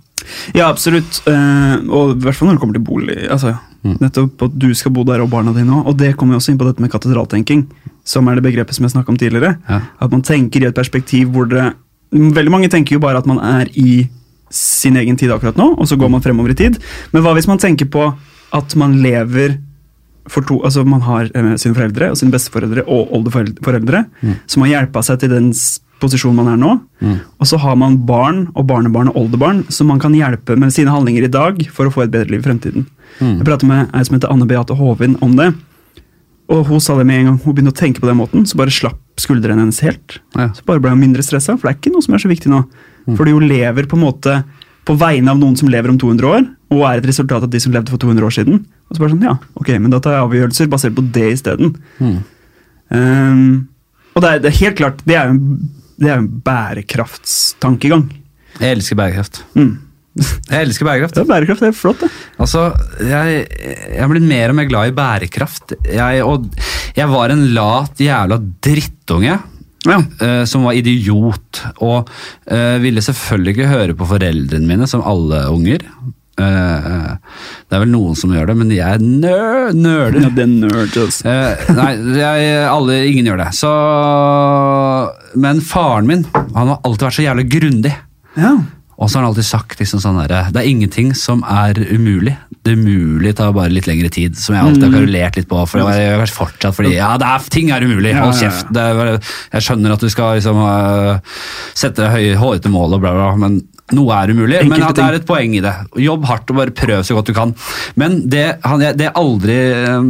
Ja, 0.56 0.70
absolutt. 0.70 1.22
Eh, 1.28 1.76
og 1.90 2.16
i 2.16 2.24
hvert 2.24 2.38
fall 2.38 2.50
når 2.50 2.58
det 2.58 2.64
kommer 2.64 2.80
til 2.80 2.86
bolig. 2.88 3.18
Altså, 3.28 3.58
Nettopp 3.80 4.42
at 4.44 4.56
du 4.60 4.70
skal 4.76 4.92
bo 4.96 5.06
der, 5.08 5.24
og 5.24 5.32
barna 5.32 5.54
dine 5.56 5.72
òg. 5.72 5.92
Og 5.92 6.00
det 6.00 6.14
kommer 6.20 6.36
jo 6.36 6.42
også 6.42 6.54
inn 6.54 6.60
på 6.60 6.68
dette 6.68 6.84
med 6.84 6.92
katedraltenking, 6.92 7.66
som 8.08 8.28
er 8.28 8.40
det 8.40 8.46
begrepet 8.48 8.76
som 8.76 8.88
jeg 8.88 8.96
snakka 8.96 9.14
om 9.14 9.20
tidligere. 9.20 9.54
Ja. 9.70 9.82
At 10.04 10.12
man 10.16 10.24
tenker 10.26 10.64
i 10.64 10.70
et 10.70 10.80
perspektiv 10.80 11.32
hvor 11.36 11.50
det 11.50 11.72
Veldig 12.10 12.50
mange 12.50 12.66
tenker 12.74 12.96
jo 12.96 13.02
bare 13.04 13.20
at 13.22 13.28
man 13.30 13.38
er 13.38 13.68
i 13.78 14.08
sin 14.50 14.96
egen 14.98 15.14
tid 15.14 15.30
akkurat 15.30 15.60
nå, 15.60 15.76
og 15.78 15.86
så 15.86 15.94
går 15.94 16.10
man 16.10 16.24
fremover 16.26 16.56
i 16.56 16.58
tid. 16.58 16.80
Men 17.14 17.22
hva 17.22 17.36
hvis 17.38 17.46
man 17.46 17.62
tenker 17.62 17.86
på 17.86 18.08
at 18.58 18.74
man 18.82 18.96
lever 19.04 19.60
for 20.30 20.46
to, 20.46 20.60
altså 20.66 20.86
Man 20.88 21.02
har 21.06 21.30
eh, 21.34 21.54
sine 21.62 21.76
foreldre 21.78 22.12
og 22.14 22.18
sine 22.20 22.34
besteforeldre 22.34 22.86
og 22.88 23.14
oldeforeldre 23.18 24.06
som 24.46 24.66
har 24.66 24.74
hjelpa 24.76 25.04
seg 25.06 25.24
til 25.24 25.34
den 25.34 25.52
posisjonen 26.00 26.38
man 26.40 26.52
er 26.54 26.60
nå. 26.60 26.76
Og 27.40 27.50
så 27.50 27.60
har 27.60 27.76
man 27.80 27.98
barn 28.08 28.46
og 28.54 28.68
barnebarn 28.70 29.12
og 29.12 29.18
oldebarn 29.24 29.66
som 29.74 29.90
man 29.92 30.00
kan 30.00 30.16
hjelpe 30.16 30.56
med 30.60 30.72
sine 30.76 30.94
handlinger 30.94 31.28
i 31.28 31.32
dag 31.34 31.60
for 31.76 31.90
å 31.90 31.94
få 31.94 32.06
et 32.06 32.14
bedre 32.14 32.32
liv 32.32 32.44
i 32.44 32.48
fremtiden. 32.48 32.86
Jeg 33.20 33.48
pratet 33.48 33.68
med 33.68 33.90
ei 33.92 34.06
som 34.08 34.16
heter 34.16 34.32
Anne 34.32 34.48
Beate 34.48 34.78
Håvin 34.80 35.18
om 35.26 35.36
det. 35.36 35.50
Og 36.50 36.66
hun 36.66 36.82
sa 36.82 36.96
det 36.98 37.06
med 37.06 37.20
en 37.20 37.28
gang 37.30 37.42
hun 37.44 37.54
begynte 37.54 37.74
å 37.76 37.78
tenke 37.78 38.02
på 38.02 38.10
den 38.10 38.18
måten, 38.18 38.46
så 38.48 38.58
bare 38.58 38.74
slapp 38.74 39.02
skuldrene 39.20 39.62
hennes 39.62 39.82
helt. 39.86 40.18
Ja. 40.38 40.48
Så 40.56 40.64
bare 40.66 40.82
ble 40.82 40.94
hun 40.96 41.02
mindre 41.02 41.26
stressa, 41.26 41.58
for 41.58 41.68
det 41.68 41.76
er 41.76 41.78
ikke 41.82 41.94
noe 41.94 42.06
som 42.06 42.16
er 42.16 42.24
så 42.24 42.32
viktig 42.32 42.50
nå. 42.50 42.64
Fordi 43.20 43.36
hun 43.36 43.46
lever 43.50 43.90
på 43.90 43.98
en 44.00 44.06
måte 44.06 44.40
på 44.88 44.96
vegne 44.98 45.30
av 45.34 45.38
noen 45.42 45.58
som 45.60 45.70
lever 45.70 45.92
om 45.92 46.00
200 46.02 46.32
år, 46.32 46.48
og 46.70 46.84
er 46.86 47.02
et 47.02 47.10
resultat 47.10 47.46
av 47.46 47.50
de 47.50 47.62
som 47.62 47.74
levde 47.74 47.94
for 47.94 48.02
200 48.02 48.28
år 48.28 48.36
siden. 48.36 48.62
Og 48.90 48.96
så 48.96 49.02
bare 49.02 49.14
sånn, 49.16 49.26
ja, 49.26 49.36
ok, 49.58 49.74
men 49.82 49.94
da 49.94 50.02
tar 50.04 50.16
jeg 50.18 50.28
avgjørelser 50.28 50.70
basert 50.72 50.96
på 50.98 51.06
det 51.16 51.26
isteden. 51.34 51.76
Um, 52.90 53.68
og 54.14 54.24
det 54.24 54.32
er, 54.32 54.42
det 54.44 54.52
er 54.52 54.58
helt 54.60 54.80
klart, 54.80 55.04
det 55.08 55.18
er 55.18 55.30
jo 55.30 55.36
en, 55.36 55.70
det 56.00 56.10
er 56.10 56.22
en 56.22 56.32
bærekraftstankegang. 56.46 58.10
Jeg 58.60 58.78
elsker 58.78 59.00
bærekraft. 59.00 59.44
Mm. 59.58 59.78
Jeg 60.20 60.66
elsker 60.66 60.88
bærekraft. 60.88 61.20
Er 61.22 61.30
bærekraft, 61.30 61.64
er 61.64 61.76
flott, 61.76 62.04
det. 62.04 62.10
Altså, 62.42 62.66
jeg, 63.08 63.46
jeg 63.56 64.02
er 64.04 64.12
blitt 64.12 64.28
mer 64.28 64.52
og 64.52 64.58
mer 64.60 64.68
glad 64.70 64.92
i 64.92 64.98
bærekraft. 64.98 65.78
Jeg, 65.86 66.26
og 66.26 66.50
jeg 66.98 67.08
var 67.12 67.34
en 67.34 67.46
lat 67.56 68.04
jævla 68.04 68.40
drittunge. 68.66 69.40
Ja. 69.88 69.96
Uh, 70.20 70.44
som 70.44 70.66
var 70.68 70.76
idiot, 70.76 71.62
og 71.80 72.10
uh, 72.52 72.78
ville 72.84 73.02
selvfølgelig 73.02 73.54
ikke 73.56 73.70
høre 73.72 73.96
på 73.96 74.08
foreldrene 74.10 74.68
mine, 74.68 74.90
som 74.92 75.06
alle 75.08 75.46
unger. 75.54 75.86
Eh, 76.40 77.12
det 77.70 77.78
er 77.78 77.84
vel 77.84 77.92
noen 77.92 78.18
som 78.18 78.34
gjør 78.34 78.50
det, 78.52 78.58
men 78.62 78.74
jeg 78.74 78.98
er 78.98 79.04
nøler. 79.04 80.20
Ja, 80.24 80.32
det 80.34 80.46
er 80.46 80.52
nerd, 80.52 80.98
altså. 81.04 81.30
Eh, 81.30 81.70
nei, 81.78 81.92
jeg, 82.20 82.50
alle, 82.70 83.00
ingen 83.12 83.30
gjør 83.30 83.44
det. 83.44 83.52
Så, 83.60 83.72
men 85.40 85.64
faren 85.66 86.10
min 86.10 86.28
han 86.34 86.74
har 86.74 86.82
alltid 86.84 87.10
vært 87.10 87.20
så 87.20 87.26
jævlig 87.26 87.48
grundig. 87.52 87.96
Ja. 88.40 88.58
Og 89.00 89.08
så 89.08 89.18
har 89.18 89.24
han 89.24 89.30
alltid 89.32 89.48
sagt 89.48 89.80
liksom 89.80 90.02
sånn 90.04 90.18
der, 90.20 90.50
det 90.52 90.60
er 90.60 90.68
ingenting 90.68 91.14
som 91.16 91.44
er 91.48 91.78
umulig. 91.88 92.36
Det 92.68 92.74
umulige 92.76 93.38
tar 93.40 93.54
bare 93.56 93.72
litt 93.72 93.88
lengre 93.88 94.10
tid, 94.12 94.36
som 94.36 94.58
jeg 94.58 94.66
alltid 94.66 94.84
har 94.84 94.96
karolert 94.98 95.40
litt 95.40 95.48
på. 95.48 95.62
For 95.72 95.80
jeg 95.88 96.10
har 96.12 96.20
vært 96.20 96.36
fortsatt 96.36 96.76
fordi 96.76 96.98
ja, 96.98 97.14
det 97.22 97.30
er, 97.30 97.46
ting 97.56 97.72
er 97.72 97.86
umulig, 97.88 98.12
hold 98.18 98.36
kjeft. 98.36 98.74
Er, 98.76 99.16
jeg 99.56 99.68
skjønner 99.70 99.96
at 99.96 100.04
du 100.04 100.12
skal 100.12 100.36
liksom 100.36 100.60
sette 101.80 102.04
deg 102.04 102.12
høye, 102.18 102.40
hårete 102.42 102.74
mål 102.74 102.98
og 102.98 103.06
bla, 103.06 103.16
bla, 103.16 103.30
men 103.40 103.62
noe 103.96 104.16
er 104.16 104.34
umulig. 104.34 104.62
men 104.70 104.86
at 104.86 104.98
det 104.98 105.06
er 105.06 105.18
et 105.20 105.28
poeng 105.28 105.56
i 105.58 105.64
det. 105.64 105.74
Jobb 106.04 106.28
hardt 106.30 106.54
og 106.54 106.62
bare 106.62 106.76
prøv 106.76 107.04
så 107.06 107.18
godt 107.18 107.32
du 107.32 107.36
kan. 107.38 107.54
Men 108.00 108.22
det, 108.30 108.46
han, 108.66 108.86
det 108.98 109.10
jeg 109.10 109.18
aldri 109.20 109.58
øh, 109.82 110.10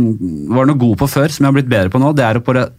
var 0.56 0.70
noe 0.70 0.82
god 0.82 0.96
på 1.04 1.10
før, 1.10 1.34
som 1.34 1.46
jeg 1.46 1.52
har 1.52 1.58
blitt 1.60 1.72
bedre 1.72 1.94
på 1.94 2.02
nå, 2.02 2.14
det 2.18 2.26
er 2.28 2.40
å 2.40 2.46
bare 2.46 2.70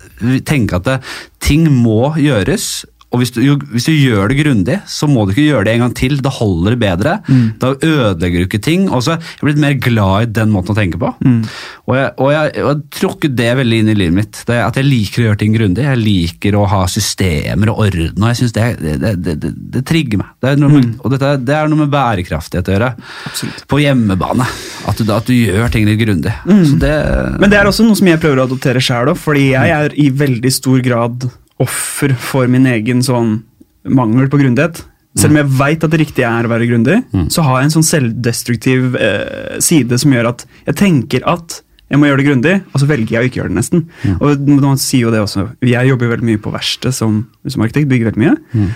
tenke 0.47 0.81
at 0.81 0.89
det, 0.89 0.99
ting 1.45 1.69
må 1.73 2.15
gjøres. 2.21 2.71
Og 3.11 3.19
hvis 3.19 3.33
du, 3.35 3.41
hvis 3.73 3.89
du 3.89 3.93
gjør 3.93 4.31
det 4.31 4.39
grundig, 4.39 4.77
så 4.87 5.09
må 5.11 5.25
du 5.27 5.33
ikke 5.33 5.49
gjøre 5.49 5.67
det 5.67 5.73
en 5.75 5.83
gang 5.83 5.95
til. 5.99 6.13
Da 6.23 6.31
holder 6.31 6.77
det 6.77 6.81
bedre. 6.83 7.15
Da 7.59 7.73
ødelegger 7.75 8.45
du 8.45 8.47
ikke 8.47 8.63
ting. 8.63 8.87
Og 8.87 9.03
så 9.03 9.17
er 9.17 9.25
jeg 9.25 9.49
blitt 9.49 9.63
mer 9.65 9.75
glad 9.83 10.29
i 10.29 10.31
den 10.39 10.53
måten 10.55 10.75
å 10.75 10.79
tenke 10.79 11.01
på. 11.01 11.11
Og, 11.19 11.97
jeg, 11.97 12.13
og, 12.15 12.29
jeg, 12.31 12.53
og 12.63 12.71
jeg 12.71 13.01
trukket 13.01 13.35
det 13.41 13.49
veldig 13.59 13.81
inn 13.83 13.91
i 13.91 13.97
livet 13.99 14.19
mitt. 14.21 14.43
Det, 14.47 14.61
at 14.63 14.79
jeg 14.79 14.87
liker 14.87 15.25
å 15.25 15.27
gjøre 15.27 15.41
ting 15.43 15.57
grundig. 15.59 15.89
Jeg 15.89 16.03
liker 16.05 16.59
å 16.61 16.69
ha 16.71 16.85
systemer 16.91 17.75
og 17.75 17.83
orden. 17.89 18.23
Og 18.23 18.31
jeg 18.31 18.41
synes 18.45 18.57
det, 18.61 18.69
det, 19.03 19.13
det, 19.27 19.37
det, 19.75 19.85
trigger 19.91 20.23
meg. 20.23 20.31
Det 20.39 20.53
er 20.53 20.63
noe 20.63 20.77
med, 20.77 20.95
Og 21.03 21.11
dette, 21.17 21.35
det 21.43 21.59
er 21.59 21.75
noe 21.75 21.83
med 21.83 21.91
bærekraftighet 21.91 22.71
å 22.71 22.77
gjøre. 22.77 22.95
Absolutt. 23.33 23.67
På 23.75 23.83
hjemmebane. 23.83 24.47
At 24.87 25.03
du, 25.03 25.11
at 25.19 25.27
du 25.27 25.35
gjør 25.35 25.75
ting 25.75 25.91
litt 25.91 25.99
grundig. 26.05 26.39
Så 26.47 26.79
Men 26.79 27.51
det 27.51 27.59
er 27.59 27.67
også 27.67 27.91
noe 27.91 27.99
som 27.99 28.07
jeg 28.07 28.23
prøver 28.23 28.45
å 28.45 28.47
adoptere 28.47 28.83
sjøl 28.85 29.11
òg, 29.11 29.19
fordi 29.19 29.51
jeg 29.51 29.79
er 29.81 29.99
i 29.99 30.11
veldig 30.15 30.55
stor 30.55 30.79
grad 30.87 31.31
offer 31.61 32.15
for 32.17 32.49
min 32.51 32.67
egen 32.71 33.03
sånn 33.05 33.43
mangel 33.85 34.29
på 34.33 34.41
grundighet. 34.41 34.83
Selv 35.19 35.35
om 35.35 35.41
jeg 35.41 35.51
veit 35.59 35.83
at 35.85 35.91
det 35.91 35.99
riktige 36.05 36.29
er 36.29 36.47
å 36.47 36.51
være 36.53 36.69
grundig, 36.71 37.01
så 37.35 37.43
har 37.43 37.59
jeg 37.59 37.69
en 37.69 37.75
sånn 37.75 37.89
selvdestruktiv 37.89 38.95
eh, 38.95 39.57
side 39.59 39.99
som 39.99 40.13
gjør 40.15 40.29
at 40.31 40.47
jeg 40.69 40.79
tenker 40.85 41.27
at 41.29 41.63
Jeg 41.91 41.99
må 41.99 42.07
gjøre 42.07 42.21
det 42.21 42.27
grundig, 42.29 42.53
og 42.71 42.79
så 42.79 42.87
velger 42.87 43.17
jeg 43.17 43.19
å 43.19 43.27
ikke 43.27 43.39
gjøre 43.41 43.51
det, 43.51 43.57
nesten. 43.57 43.81
Og 44.23 44.45
man 44.63 44.79
sier 44.79 45.09
jo 45.09 45.11
det 45.11 45.25
også. 45.25 45.49
Jeg 45.67 45.89
jobber 45.89 46.07
jo 46.07 46.13
veldig 46.13 46.29
mye 46.29 46.39
på 46.39 46.53
verksted 46.55 46.95
som, 46.95 47.17
som 47.51 47.65
arkitekt, 47.65 47.89
bygger 47.91 48.13
veldig 48.13 48.23
mye. 48.23 48.69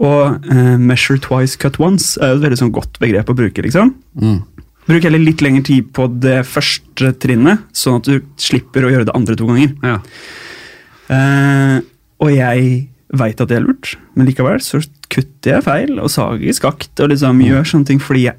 Og 0.00 0.48
eh, 0.48 0.78
'measure 0.80 1.20
twice, 1.20 1.58
cut 1.60 1.76
once' 1.76 2.16
er 2.16 2.32
jo 2.32 2.38
et 2.38 2.46
veldig 2.46 2.60
sånn 2.62 2.72
godt 2.72 2.96
begrep 3.02 3.28
å 3.28 3.36
bruke. 3.36 3.60
liksom. 3.60 3.92
Mm. 4.16 4.38
Bruk 4.88 5.04
heller 5.04 5.20
litt 5.20 5.44
lengre 5.44 5.66
tid 5.68 5.92
på 5.92 6.08
det 6.16 6.40
første 6.48 7.12
trinnet, 7.20 7.60
sånn 7.76 8.00
at 8.00 8.08
du 8.08 8.24
slipper 8.40 8.88
å 8.88 8.94
gjøre 8.94 9.10
det 9.10 9.16
andre 9.20 9.36
to 9.36 9.50
ganger. 9.50 9.76
Ja. 9.84 9.98
Eh, 11.12 11.76
og 12.20 12.30
jeg 12.34 12.88
veit 13.16 13.40
at 13.42 13.48
det 13.50 13.56
er 13.58 13.64
lurt, 13.64 13.96
men 14.14 14.28
likevel 14.28 14.60
så 14.62 14.78
kutter 15.10 15.56
jeg 15.56 15.64
feil 15.66 15.96
og 15.98 16.10
sager 16.12 16.46
i 16.46 16.54
skakt 16.54 17.00
og 17.02 17.10
liksom 17.10 17.40
gjør 17.42 17.66
sånne 17.66 17.88
ting 17.88 17.98
fordi 18.02 18.28
jeg 18.28 18.38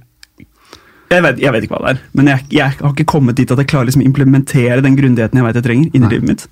jeg 1.11 1.23
vet, 1.25 1.41
jeg 1.43 1.51
vet 1.51 1.65
ikke 1.65 1.75
hva 1.75 1.81
det 1.83 1.91
er, 1.97 2.03
men 2.15 2.29
jeg, 2.31 2.45
jeg 2.55 2.77
har 2.79 2.93
ikke 2.93 3.03
kommet 3.11 3.35
dit 3.35 3.49
at 3.51 3.59
jeg 3.59 3.67
klarer 3.67 3.89
liksom 3.89 4.03
å 4.05 4.07
implementere 4.07 4.77
den 4.85 4.95
grundigheten 4.95 5.41
jeg 5.41 5.43
vet 5.49 5.57
jeg 5.59 5.65
trenger, 5.65 5.89
inni 5.97 6.07
livet 6.13 6.29
mitt. 6.29 6.45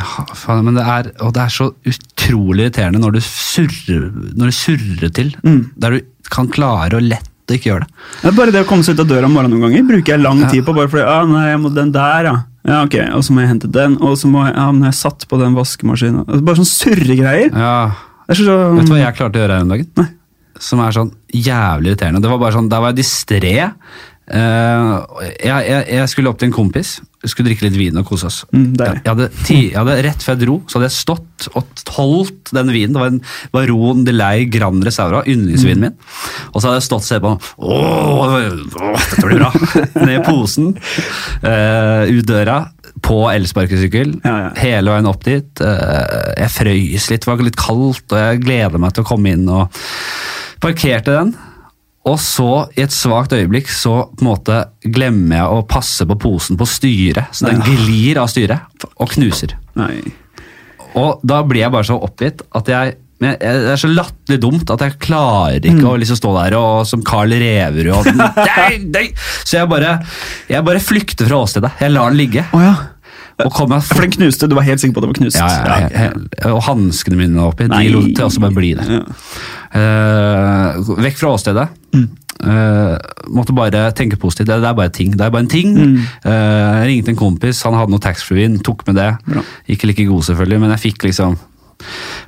Ja, 0.00 0.24
faen, 0.34 0.64
men 0.66 0.74
det 0.74 0.82
er, 0.82 1.10
og 1.22 1.30
det 1.36 1.44
er 1.44 1.52
så 1.54 1.68
utrolig 1.86 2.64
irriterende 2.64 2.98
når 3.04 3.14
du 3.14 3.20
surrer, 3.22 4.08
når 4.34 4.50
du 4.50 4.56
surrer 4.56 5.12
til, 5.14 5.30
Mm. 5.46 5.60
der 5.78 5.94
du 5.94 6.00
kan 6.30 6.48
klare 6.50 6.98
å 6.98 7.04
lett 7.04 7.28
ikke 7.50 7.70
gjøre 7.70 7.86
det. 7.86 7.94
Er 8.26 8.34
bare 8.34 8.52
det 8.54 8.60
å 8.62 8.66
komme 8.68 8.82
seg 8.86 8.94
ut 8.94 9.00
av 9.02 9.08
døra 9.10 9.26
om 9.26 9.32
morgenen 9.34 9.58
noen 9.58 9.68
ganger 9.70 9.86
bruker 9.88 10.12
jeg 10.14 10.22
lang 10.22 10.42
tid 10.50 10.62
på. 10.66 10.74
bare 10.74 10.90
fordi, 10.90 11.02
ah, 11.06 11.24
nei, 11.26 11.46
jeg 11.50 11.58
må 11.62 11.72
den 11.74 11.90
der, 11.94 12.28
ja. 12.28 12.34
Ja, 12.68 12.82
ok, 12.84 12.96
Og 13.16 13.24
så 13.24 13.32
må 13.32 13.40
jeg 13.44 13.54
hente 13.54 13.70
den, 13.72 13.96
og 14.04 14.18
så 14.20 14.28
må 14.28 14.44
jeg, 14.44 14.54
ja, 14.54 14.66
men 14.74 14.84
jeg 14.90 14.98
satt 14.98 15.24
på 15.30 15.38
den 15.40 15.56
vaskemaskinen. 15.56 16.26
Bare 16.44 16.60
sånn 16.60 16.68
surregreier. 16.68 17.54
Ja, 17.54 17.76
Det 18.26 18.34
er 18.36 18.40
så, 18.42 18.44
så, 18.46 18.56
Vet 18.76 18.90
du 18.90 18.92
hva 18.94 19.00
jeg 19.00 19.16
klarte 19.16 19.40
å 19.40 19.44
gjøre 19.44 19.56
her 19.58 19.64
om 19.66 19.72
dagen? 19.72 19.88
Nei. 20.00 20.08
Som 20.60 20.82
er 20.84 20.92
sånn 20.92 21.12
jævlig 21.32 21.94
irriterende. 21.94 22.20
Det 22.20 22.28
var 22.28 22.40
bare 22.42 22.52
sånn, 22.58 22.68
Der 22.68 22.82
var 22.84 22.92
jeg 22.92 23.00
distré. 23.00 23.54
Eh, 24.30 25.22
jeg, 25.42 25.62
jeg, 25.66 25.86
jeg 25.96 26.10
skulle 26.12 26.30
opp 26.30 26.38
til 26.40 26.50
en 26.50 26.54
kompis. 26.54 26.98
Skulle 27.26 27.50
drikke 27.50 27.66
litt 27.66 27.76
vin 27.76 27.98
og 28.00 28.06
kose 28.08 28.28
oss. 28.30 28.38
Mm, 28.54 28.70
jeg, 28.78 29.02
hadde 29.04 29.26
ti, 29.42 29.58
jeg 29.72 29.76
hadde 29.76 29.96
Rett 30.06 30.22
før 30.24 30.36
jeg 30.36 30.42
dro, 30.46 30.54
så 30.64 30.78
hadde 30.78 30.88
jeg 30.88 30.96
stått 30.96 31.48
og 31.58 31.82
holdt 31.96 32.52
den 32.56 32.72
vinen. 32.72 32.94
Det 32.94 33.02
var 33.02 33.12
en 33.12 33.20
Baron 33.52 34.04
de 34.06 34.14
Lei 34.14 34.46
Grand 34.52 34.86
Resaura, 34.86 35.20
yndlingsvinen 35.28 35.88
min. 35.88 35.98
Og 36.54 36.60
så 36.60 36.70
hadde 36.70 36.78
jeg 36.78 36.86
stått 36.88 37.04
og 37.04 37.08
sett 37.10 37.24
på 37.24 37.34
åh, 37.34 38.36
dette 38.38 39.26
blir 39.26 39.42
bra! 39.42 39.50
Ned 40.06 40.14
i 40.14 40.22
posen, 40.24 40.72
uh, 41.44 42.08
ut 42.08 42.24
døra, 42.28 42.62
på 43.04 43.20
elsparkesykkel. 43.32 44.16
Ja, 44.24 44.36
ja. 44.46 44.48
Hele 44.60 44.94
veien 44.94 45.08
opp 45.08 45.22
dit. 45.24 45.62
Eh, 45.64 46.32
jeg 46.36 46.52
frøys 46.52 47.06
litt, 47.12 47.24
det 47.24 47.30
var 47.30 47.44
litt 47.44 47.60
kaldt, 47.60 48.04
og 48.10 48.18
jeg 48.18 48.42
gleder 48.44 48.82
meg 48.82 48.96
til 48.96 49.04
å 49.04 49.08
komme 49.08 49.32
inn. 49.34 49.46
og 49.48 49.72
Parkerte 50.60 51.14
den. 51.14 51.32
Og 52.08 52.16
så, 52.22 52.46
i 52.78 52.84
et 52.86 52.94
svakt 52.94 53.34
øyeblikk, 53.36 53.68
så 53.68 54.06
på 54.16 54.22
en 54.24 54.30
måte 54.30 54.56
glemmer 54.88 55.36
jeg 55.36 55.58
å 55.58 55.66
passe 55.68 56.06
på 56.08 56.16
posen 56.22 56.56
på 56.56 56.64
styret. 56.68 57.28
Så 57.36 57.50
den 57.50 57.60
glir 57.66 58.16
av 58.22 58.30
styret 58.32 58.86
og 58.96 59.10
knuser. 59.12 59.52
Nei. 59.76 59.98
Og 60.96 61.20
da 61.22 61.42
blir 61.46 61.60
jeg 61.66 61.72
bare 61.74 61.86
så 61.86 61.98
oppgitt 62.02 62.40
at 62.56 62.72
jeg 62.72 62.96
men 63.20 63.34
Det 63.36 63.50
er 63.74 63.76
så 63.76 63.88
latterlig 63.92 64.38
dumt 64.40 64.70
at 64.72 64.80
jeg 64.80 64.94
klarer 65.04 65.58
ikke 65.60 65.82
Mm. 65.82 65.88
å 65.90 65.98
liksom 66.00 66.16
stå 66.16 66.30
der 66.38 66.54
og 66.56 66.86
som 66.88 67.02
Carl 67.04 67.28
Reverud 67.36 67.90
og 67.92 68.06
nei, 68.16 68.78
nei. 68.88 69.02
Så 69.44 69.58
jeg 69.58 69.68
bare, 69.68 69.90
jeg 70.48 70.64
bare 70.64 70.80
flykter 70.80 71.28
fra 71.28 71.42
åstedet. 71.44 71.70
Jeg 71.82 71.92
lar 71.92 72.08
den 72.08 72.16
ligge. 72.16 72.46
Oh, 72.56 72.62
ja. 72.64 72.72
Og 73.46 73.52
kommer 73.56 73.80
For 73.84 74.04
den 74.04 74.14
knuste, 74.14 74.48
du 74.50 74.54
var 74.58 74.66
helt 74.66 74.82
sikker 74.82 74.94
på 74.96 75.02
at 75.02 75.06
det 75.06 75.12
var 75.12 75.18
knust? 75.20 75.36
ja, 75.36 75.48
ja, 75.90 76.08
ja. 76.08 76.52
Og 76.54 76.62
hanskene 76.66 77.16
mine 77.20 77.44
oppi. 77.44 77.68
Nei. 77.70 77.84
De 77.86 77.94
lot 77.94 78.08
jeg 78.10 78.26
også 78.26 78.42
bare 78.44 78.56
bli 78.56 78.74
der. 78.78 79.04
Eh, 79.72 80.80
vekk 81.06 81.20
fra 81.20 81.34
åstedet. 81.36 81.68
Mm. 81.94 82.08
Uh, 82.40 82.94
måtte 83.36 83.52
bare 83.52 83.82
tenke 83.92 84.16
positivt. 84.16 84.48
Det, 84.48 84.62
det 84.62 84.68
er 84.70 84.76
bare 84.78 84.92
ting. 84.96 85.12
Det 85.12 85.26
er 85.26 85.32
bare 85.34 85.44
en 85.44 85.50
ting. 85.52 85.74
Mm. 85.76 85.96
Uh, 86.24 86.30
jeg 86.32 86.86
ringte 86.88 87.12
en 87.12 87.18
kompis, 87.20 87.60
han 87.66 87.76
hadde 87.76 87.92
noe 87.92 88.00
taxfree-vin, 88.00 88.56
tok 88.64 88.86
med 88.88 88.96
det. 88.96 89.10
Bra. 89.26 89.44
Ikke 89.68 89.90
like 89.90 90.06
god, 90.08 90.24
selvfølgelig, 90.30 90.60
men 90.64 90.72
jeg 90.76 90.84
fikk 90.88 91.08
liksom 91.10 91.36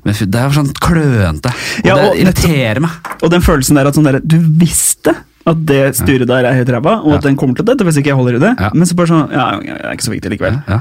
men 0.03 0.17
Det 0.33 0.39
er 0.41 0.55
sånn 0.57 0.71
klønete. 0.81 1.51
Og 1.83 1.85
Ja, 1.85 1.97
det 2.01 2.23
irriterer 2.23 2.81
meg. 2.81 2.95
Og 3.21 3.29
den 3.35 3.45
følelsen 3.45 3.77
der 3.77 3.91
at 3.91 3.99
sånn 3.99 4.09
der, 4.09 4.17
du 4.25 4.39
visste 4.41 5.13
at 5.45 5.61
det 5.69 5.81
styret 5.99 6.31
der 6.31 6.47
er 6.49 6.57
helt 6.57 6.71
ræva, 6.73 7.01
og 7.03 7.11
Ja. 7.13 7.19
at 7.19 7.27
den 7.27 7.37
kommer 7.37 7.59
til 7.59 7.67
dette 7.67 7.85
hvis 7.85 7.99
ikke 7.99 8.13
jeg 8.13 8.17
holder 8.17 8.37
i 8.37 8.43
det, 8.47 8.53
Ja. 8.61 8.71
men 8.73 8.87
så 8.87 8.95
bare 8.97 9.11
sånn 9.11 9.31
Ja, 9.33 9.59
det 9.61 9.85
er 9.85 9.93
ikke 9.93 10.09
så 10.09 10.15
viktig 10.15 10.31
likevel. 10.31 10.63
Ja. 10.69 10.81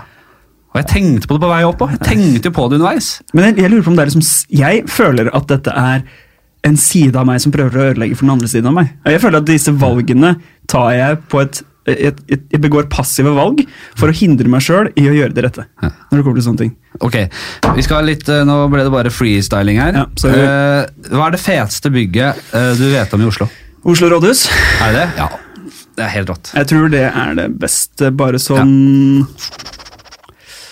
Og 0.71 0.79
jeg 0.79 0.87
tenkte 0.87 1.27
på 1.27 1.35
det 1.35 1.43
på 1.43 1.51
vei 1.51 1.63
opp 1.67 1.81
òg. 1.83 1.95
Jeg 1.97 2.03
tenkte 2.07 2.47
jo 2.51 2.55
på 2.55 2.67
det 2.71 2.79
underveis. 2.79 3.13
Men 3.35 3.49
jeg, 3.49 3.57
jeg 3.65 3.73
lurer 3.73 3.83
på 3.83 3.91
om 3.91 3.97
det 3.97 4.03
er 4.05 4.11
liksom 4.11 4.27
Jeg 4.61 4.83
føler 4.91 5.31
at 5.35 5.49
dette 5.51 5.73
er 5.75 6.05
en 6.67 6.77
side 6.77 7.17
av 7.17 7.25
meg 7.27 7.41
som 7.41 7.51
prøver 7.53 7.75
å 7.75 7.89
ødelegge 7.89 8.15
for 8.15 8.27
den 8.27 8.35
andre 8.35 8.47
siden 8.51 8.69
av 8.69 8.77
meg. 8.77 8.93
Og 9.03 9.15
jeg 9.15 9.23
føler 9.23 9.41
at 9.41 9.49
disse 9.49 9.73
valgene 9.81 10.35
tar 10.71 10.93
jeg 10.95 11.19
på 11.31 11.43
et 11.43 11.63
jeg, 11.89 12.13
jeg, 12.29 12.39
jeg 12.53 12.61
begår 12.61 12.85
passive 12.93 13.31
valg 13.33 13.63
for 13.97 14.11
å 14.11 14.15
hindre 14.15 14.49
meg 14.53 14.61
sjøl 14.61 14.91
i 14.99 15.07
å 15.09 15.15
gjøre 15.15 15.33
det 15.33 15.45
rette. 15.47 15.65
Ja. 15.81 15.89
Når 16.11 16.19
det 16.19 16.25
kommer 16.27 16.37
til 16.37 16.45
sånne 16.45 16.61
ting. 16.61 16.73
Ok, 17.01 17.17
vi 17.73 17.85
skal 17.87 18.05
litt, 18.05 18.27
eh, 18.29 18.43
Nå 18.45 18.57
ble 18.69 18.85
det 18.85 18.93
bare 18.93 19.13
freestyling 19.13 19.81
her. 19.81 19.97
Ja. 20.03 20.05
Eh, 20.29 21.09
hva 21.09 21.25
er 21.25 21.35
det 21.35 21.41
feteste 21.41 21.89
bygget 21.93 22.43
uh, 22.53 22.71
du 22.77 22.85
vet 22.93 23.17
om 23.17 23.25
i 23.25 23.29
Oslo? 23.31 23.49
Oslo 23.81 24.11
rådhus. 24.13 24.45
Er 24.77 24.93
det 24.93 25.01
det? 25.01 25.23
Ja. 25.23 25.31
Det 25.97 26.05
er 26.05 26.13
helt 26.13 26.29
rått. 26.31 26.53
Jeg 26.55 26.69
tror 26.69 26.93
det 26.93 27.07
er 27.09 27.33
det 27.41 27.49
beste, 27.59 28.13
bare 28.15 28.39
sånn 28.39 29.25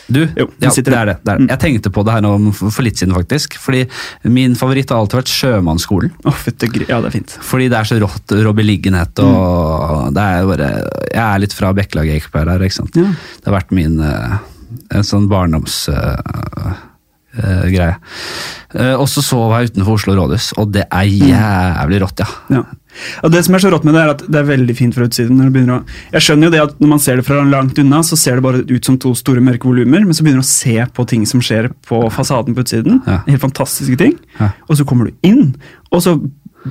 Du, 0.09 0.21
Jo, 0.25 0.47
ja, 0.59 0.69
det 0.73 0.93
er 0.93 1.11
det. 1.11 1.15
det 1.23 1.31
er 1.33 1.37
det. 1.37 1.45
Mm. 1.45 1.49
Jeg 1.51 1.61
tenkte 1.63 1.91
på 1.93 2.03
det 2.05 2.15
her 2.15 2.23
nå 2.25 2.33
for 2.57 2.81
litt 2.85 2.97
siden, 2.99 3.13
faktisk. 3.15 3.57
Fordi 3.61 3.83
min 4.29 4.55
favoritt 4.59 4.89
har 4.89 5.03
alltid 5.03 5.21
vært 5.21 5.33
Sjømannsskolen. 5.33 6.13
Gri... 6.59 6.87
Ja, 6.89 6.99
det 7.01 7.11
er 7.11 7.15
fint. 7.19 7.37
Fordi 7.45 7.69
det 7.71 7.77
er 7.79 7.89
så 7.89 7.99
rått 8.01 8.33
robbeliggenhet, 8.45 9.21
og 9.23 10.13
det 10.15 10.25
er 10.25 10.47
bare 10.49 10.69
Jeg 11.13 11.23
er 11.25 11.43
litt 11.45 11.55
fra 11.55 11.73
Bekkelaget 11.77 12.19
Ekeberg 12.19 12.55
her, 12.55 12.65
ikke 12.65 12.79
sant. 12.81 12.97
Ja. 12.99 13.09
Det 13.39 13.51
har 13.51 13.59
vært 13.61 13.75
min 13.75 13.99
eh, 14.03 14.37
En 14.97 15.05
sånn 15.05 15.29
barndomsgreie. 17.39 17.95
og 18.99 19.07
så 19.09 19.23
sov 19.25 19.55
jeg 19.55 19.71
utenfor 19.71 19.97
Oslo 19.97 20.15
rådhus, 20.17 20.51
og 20.57 20.73
det 20.75 20.85
er 20.89 21.07
jævlig 21.09 22.03
rått, 22.03 22.23
ja. 22.23 22.29
Ja. 22.59 22.63
Og 23.23 23.31
det 23.31 23.43
som 23.45 23.55
er 23.55 23.61
så 23.63 23.69
rått 23.71 23.85
med 23.87 23.95
det, 23.95 24.01
er 24.01 24.11
at 24.15 24.21
det 24.25 24.39
er 24.39 24.47
veldig 24.47 24.75
fint 24.75 24.95
fra 24.97 25.05
utsiden. 25.07 25.37
når 25.37 25.49
du 25.49 25.55
begynner 25.55 25.75
å... 25.77 25.97
Jeg 26.15 26.25
skjønner 26.25 26.49
jo 26.49 26.53
det 26.55 26.61
at 26.63 26.79
når 26.81 26.91
man 26.91 27.01
ser 27.03 27.19
det 27.19 27.25
fra 27.27 27.43
langt 27.45 27.79
unna, 27.81 28.01
så 28.05 28.17
ser 28.19 28.39
det 28.39 28.45
bare 28.45 28.63
ut 28.65 28.89
som 28.89 28.97
to 29.01 29.13
store 29.17 29.43
mørke 29.45 29.69
volumer, 29.69 30.03
men 30.05 30.17
så 30.17 30.25
begynner 30.25 30.43
du 30.43 30.47
å 30.47 30.49
se 30.49 30.75
på 30.97 31.05
ting 31.09 31.25
som 31.29 31.43
skjer 31.43 31.69
på 31.87 32.01
fasaden 32.13 32.57
på 32.57 32.65
utsiden. 32.65 33.01
Ja. 33.05 33.21
Helt 33.29 33.45
fantastiske 33.45 33.99
ting. 34.01 34.17
Ja. 34.39 34.51
Og 34.67 34.79
så 34.81 34.87
kommer 34.89 35.09
du 35.09 35.29
inn, 35.29 35.53
og 35.93 36.03
så 36.05 36.17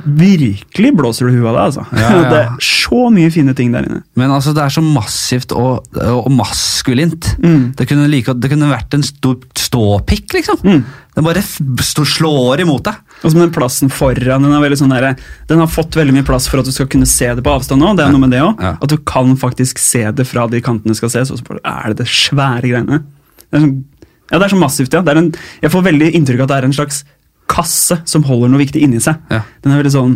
virkelig 0.05 0.93
blåser 0.97 1.29
du 1.29 1.39
huet 1.39 1.49
av 1.51 1.57
deg. 1.57 1.65
Altså. 1.67 1.85
Ja, 1.93 2.11
ja. 2.13 2.23
Det 2.33 2.39
er 2.45 2.65
så 2.65 3.09
mye 3.13 3.33
fine 3.35 3.55
ting 3.59 3.73
der 3.75 3.89
inne. 3.89 4.03
Men 4.19 4.33
altså, 4.35 4.55
det 4.57 4.63
er 4.65 4.73
så 4.73 4.83
massivt 4.85 5.53
og, 5.57 5.85
og 5.99 6.31
maskulint. 6.33 7.33
Mm. 7.43 7.73
Det, 7.79 7.89
kunne 7.91 8.09
like, 8.11 8.35
det 8.39 8.51
kunne 8.53 8.71
vært 8.71 8.97
en 8.97 9.05
stor 9.07 9.37
ståpikk, 9.59 10.39
liksom. 10.39 10.63
Mm. 10.65 10.83
Den 11.19 11.27
bare 11.27 11.43
slår 11.43 12.63
imot 12.63 12.87
deg. 12.87 12.99
Og 13.25 13.33
som 13.33 13.41
den 13.43 13.53
plassen 13.55 13.91
foran, 13.91 14.45
den, 14.47 14.55
er 14.55 14.77
sånn 14.79 14.95
der, 14.95 15.11
den 15.51 15.63
har 15.63 15.71
fått 15.71 15.97
veldig 15.99 16.15
mye 16.15 16.27
plass 16.29 16.47
for 16.51 16.63
at 16.63 16.69
du 16.69 16.75
skal 16.75 16.89
kunne 16.91 17.09
se 17.11 17.29
det 17.35 17.45
på 17.45 17.53
avstand 17.53 17.83
òg. 17.83 17.99
Det 17.99 18.07
er 18.07 18.13
Ja. 18.13 18.15
noe 18.15 18.23
med 18.23 18.31
det 18.37 18.39
Ja. 18.39 18.77
At 18.81 18.89
du 18.89 18.97
kan 18.99 19.37
faktisk 19.37 19.79
se 19.83 20.05
det 20.13 20.27
fra 20.27 20.47
de 20.47 20.61
kantene 20.63 20.95
skal 20.95 21.11
ses, 21.11 21.31
og 21.31 21.39
så 21.39 21.59
er 21.65 21.89
det 21.89 21.99
det 22.05 22.07
svære 22.07 22.63
greiene. 22.71 23.03
Det 23.51 23.59
er 23.59 23.65
sånn, 23.67 23.85
ja, 24.31 24.39
det 24.39 24.45
er 24.45 24.55
så 24.55 24.61
massivt, 24.61 24.93
ja. 24.93 25.01
Det 25.03 25.17
en, 25.17 25.35
jeg 25.63 25.71
får 25.73 25.83
veldig 25.89 26.15
inntrykk 26.15 26.41
av 26.41 26.43
at 26.45 26.49
det 26.49 26.59
er 26.59 26.65
en 26.69 26.73
slags 26.77 27.05
kasse 27.49 27.97
som 28.09 28.23
holder 28.29 28.51
noe 28.53 28.61
viktig 28.61 28.83
inni 28.85 29.01
seg. 29.01 29.17
Ja. 29.33 29.41
Den 29.65 29.73
er 29.73 29.81
veldig 29.83 29.95
sånn 29.95 30.15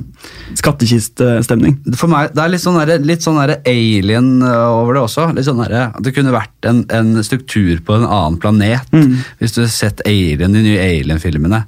skattkiststemning. 0.59 1.79
For 1.99 2.11
meg, 2.13 2.33
Det 2.37 2.43
er 2.45 2.53
litt 2.53 2.63
sånn, 2.65 2.79
der, 2.81 3.03
litt 3.03 3.25
sånn 3.25 3.41
der 3.41 3.57
alien 3.69 4.43
øh, 4.45 4.69
over 4.83 4.99
det 4.99 5.03
også. 5.07 5.29
Litt 5.37 5.49
sånn 5.49 5.63
der, 5.65 5.77
at 5.91 6.01
Det 6.05 6.15
kunne 6.17 6.35
vært 6.35 6.69
en, 6.69 6.85
en 6.93 7.15
struktur 7.25 7.81
på 7.87 7.97
en 7.99 8.07
annen 8.09 8.39
planet. 8.43 8.89
Mm. 8.95 9.21
Hvis 9.41 9.57
du 9.57 9.63
har 9.65 9.73
sett 9.73 10.03
Alien, 10.07 10.53
de 10.55 10.63
nye 10.65 10.81
Alien-filmene. 10.83 11.65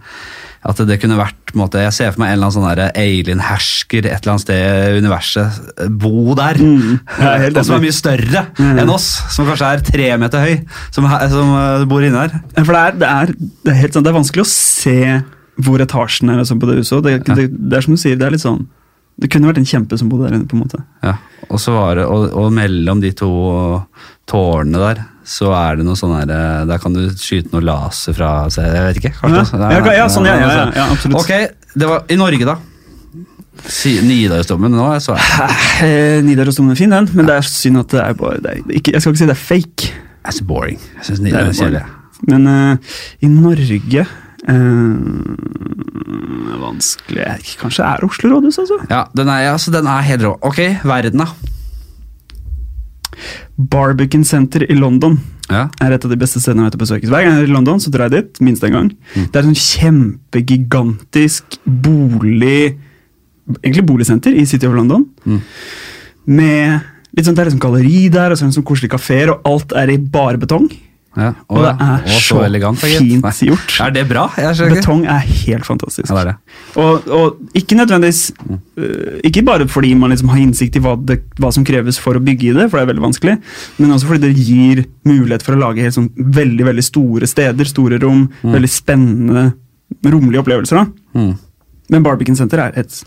At 0.65 0.79
det 0.89 0.97
kunne 1.03 1.19
vært, 1.19 1.37
på 1.51 1.59
en 1.59 1.61
måte, 1.61 1.83
Jeg 1.85 1.93
ser 1.93 2.13
for 2.15 2.23
meg 2.23 2.31
en 2.33 2.39
eller 2.39 2.49
annen 2.49 2.55
sånn 2.57 2.93
alien-hersker 2.97 4.07
et 4.09 4.15
eller 4.23 4.33
annet 4.33 4.45
sted 4.47 4.95
i 4.95 5.01
universet. 5.05 5.59
øh, 5.85 5.91
Bo 6.01 6.35
der. 6.39 6.57
Mm. 6.57 6.95
Og 7.59 7.65
som 7.69 7.77
er 7.77 7.85
mye 7.85 7.93
større 7.97 8.47
Mm. 8.57 8.79
enn 8.81 8.91
oss. 8.95 9.09
Som 9.35 9.47
kanskje 9.51 9.69
er 9.75 9.85
tre 9.85 10.09
meter 10.21 10.41
høy. 10.45 10.55
Som, 10.95 11.09
som 11.33 11.53
øh, 11.59 11.85
bor 11.91 12.01
inne 12.05 12.25
her. 12.27 12.37
For 12.65 12.73
det 12.73 12.81
er, 12.81 12.99
det, 13.03 13.09
er, 13.13 13.35
det, 13.37 13.73
er 13.75 13.81
helt 13.83 13.97
sånn, 13.97 14.05
det 14.07 14.13
er 14.15 14.19
vanskelig 14.21 14.45
å 14.47 14.51
se 14.53 14.99
hvor 15.63 15.79
etasjen 15.81 16.31
er 16.31 16.43
sånn 16.45 16.59
på 16.61 16.67
det 16.71 16.81
huset. 16.83 17.03
Det, 17.05 17.13
Ja. 17.29 17.35
det, 17.35 17.49
det 17.71 17.77
er 17.79 17.81
som 17.87 17.95
du 17.95 18.01
sier, 18.01 18.17
det 18.19 18.27
er 18.27 18.31
litt 18.35 18.43
sånn 18.43 18.67
Det 19.21 19.29
kunne 19.31 19.47
vært 19.47 19.59
en 19.61 19.65
kjempe 19.71 19.95
som 19.97 20.09
bodde 20.11 20.27
der 20.29 20.35
inne. 20.35 20.47
på 20.51 20.57
en 20.57 20.65
måte. 20.65 20.81
Ja, 21.05 21.13
og, 21.49 21.61
så 21.63 21.71
var 21.77 21.95
det, 22.01 22.05
og, 22.11 22.33
og 22.35 22.49
mellom 22.53 22.99
de 23.01 23.13
to 23.15 23.29
tårnene 24.27 24.81
der, 24.83 25.05
så 25.25 25.53
er 25.55 25.77
det 25.79 25.85
noe 25.87 25.95
sånn 25.97 26.17
her 26.19 26.29
eh, 26.35 26.65
Der 26.67 26.79
kan 26.83 26.93
du 26.93 27.05
skyte 27.15 27.53
noe 27.55 27.63
laser 27.63 28.13
fra 28.17 28.49
seg, 28.51 28.67
Jeg 28.75 28.89
vet 28.89 28.99
ikke. 28.99 29.13
Ja, 29.15 29.29
kanskje 29.39 29.61
noe- 29.61 29.71
ja, 29.71 29.95
ja, 30.01 30.09
sånn, 30.11 30.27
ja, 30.27 30.35
ja, 30.41 30.49
ja, 30.51 30.65
ja, 30.75 30.87
absolutt. 30.91 31.21
Ok, 31.23 31.31
det 31.79 31.87
var 31.89 32.03
i 32.11 32.17
Norge, 32.19 32.45
da. 32.45 32.57
Nidarosdomen 34.05 34.75
nå, 34.75 34.89
så 35.01 35.15
er 35.15 35.55
Eh, 35.87 36.19
Nidarosdomen 36.27 36.73
er 36.75 36.79
fin, 36.83 36.91
den, 36.91 37.09
men 37.15 37.27
det 37.31 37.37
er 37.39 37.47
synd 37.49 37.79
at 37.81 37.89
det 37.95 38.01
er 38.03 38.15
bare 38.19 38.41
det 38.43 38.51
er 38.51 38.75
ikke, 38.81 38.93
Jeg 38.97 39.01
skal 39.05 39.13
ikke 39.15 39.23
si 39.23 39.27
det 39.31 39.37
er 39.37 39.43
fake, 39.47 39.93
er 40.25 40.43
boring. 40.45 40.79
Jeg 40.99 41.05
synes 41.09 41.21
Nidaros 41.25 41.61
er 41.61 41.71
kjedelig. 41.71 41.85
men 42.29 42.47
uh, 42.47 42.77
i 43.23 43.29
Norge 43.31 44.07
eh, 44.49 44.95
Vanskelig 46.61 47.57
Kanskje 47.61 47.83
det 47.85 47.91
er 47.91 48.05
Oslo 48.07 48.31
rådhus, 48.35 48.59
altså? 48.63 48.79
Ja, 48.91 49.05
den 49.17 49.29
er, 49.29 49.51
altså, 49.53 49.73
den 49.75 49.87
er 49.91 50.01
helt 50.07 50.23
rå. 50.27 50.35
Ok, 50.43 50.61
verden, 50.85 51.19
da. 51.23 51.27
Barbican 53.57 54.25
Center 54.27 54.65
i 54.71 54.75
London 54.75 55.19
Ja. 55.51 55.69
er 55.81 55.93
et 55.93 56.05
av 56.05 56.11
de 56.11 56.17
beste 56.19 56.41
stedene 56.41 56.65
jeg 56.65 56.73
vet 56.73 56.79
å 56.79 56.83
besøke. 56.83 57.09
Hver 57.11 57.23
gang 57.25 57.37
jeg 57.37 57.45
er 57.45 57.51
i 57.51 57.53
London, 57.55 57.79
så 57.79 57.91
drar 57.93 58.09
jeg 58.11 58.25
dit 58.25 58.41
minst 58.41 58.65
en 58.65 58.73
gang. 58.73 58.89
Det 59.15 59.37
er 59.37 59.43
et 59.45 59.51
sånn 59.51 59.61
kjempegigantisk 59.61 61.59
bolig 61.67 62.79
Egentlig 63.61 63.85
boligsenter 63.85 64.33
i 64.33 64.47
City 64.49 64.65
of 64.67 64.73
London. 64.73 65.03
Mm. 65.29 65.41
Med 66.33 66.81
litt 67.15 67.27
sånn, 67.27 67.35
Det 67.37 67.43
er 67.45 67.51
liksom 67.51 67.61
galleri 67.61 68.09
der, 68.11 68.31
og 68.33 68.39
så 68.39 68.47
er 68.47 68.49
det 68.49 68.57
sånn 68.57 68.65
koselige 68.65 68.95
kafeer, 68.97 69.33
og 69.35 69.43
alt 69.45 69.73
er 69.77 69.91
i 69.93 69.99
bare 69.99 70.39
betong. 70.41 70.65
Ja. 71.15 71.31
Og 71.47 71.61
det 71.63 71.71
er 71.71 72.07
og 72.11 72.23
så 72.25 72.41
elegant, 72.43 72.81
fint 72.83 73.23
Nei. 73.23 73.33
gjort. 73.49 73.75
Er 73.85 73.93
det 73.95 74.03
bra? 74.11 74.25
Betong 74.35 75.05
er 75.07 75.23
helt 75.23 75.67
fantastisk. 75.67 76.11
Ja, 76.11 76.17
det 76.17 76.23
er 76.23 76.31
det. 76.33 76.57
Og, 76.83 77.07
og 77.15 77.55
ikke 77.55 77.77
nødvendigvis 77.79 78.33
øh, 78.43 79.21
Ikke 79.29 79.45
bare 79.47 79.69
fordi 79.71 79.93
man 79.99 80.11
liksom 80.11 80.33
har 80.33 80.41
innsikt 80.43 80.79
i 80.81 80.83
hva, 80.83 80.97
det, 80.99 81.21
hva 81.39 81.53
som 81.55 81.67
kreves 81.67 82.01
for 82.03 82.19
å 82.19 82.23
bygge 82.25 82.51
i 82.51 82.57
det, 82.57 82.67
for 82.69 82.81
det 82.81 82.87
er 82.87 82.91
veldig 82.91 83.07
vanskelig, 83.07 83.37
men 83.79 83.95
også 83.95 84.11
fordi 84.11 84.27
det 84.27 84.43
gir 84.43 84.85
mulighet 85.07 85.47
for 85.47 85.55
å 85.55 85.63
lage 85.63 85.85
helt 85.85 85.97
sånn 85.97 86.11
veldig 86.17 86.69
veldig 86.71 86.87
store 86.87 87.31
steder, 87.31 87.71
store 87.71 88.01
rom, 88.03 88.27
veldig 88.43 88.71
spennende, 88.71 89.49
romlige 90.03 90.43
opplevelser. 90.43 90.87
Mm. 91.15 91.35
Men 91.95 92.07
Barbican 92.07 92.39
Center 92.39 92.67
er 92.67 92.79
et 92.81 93.03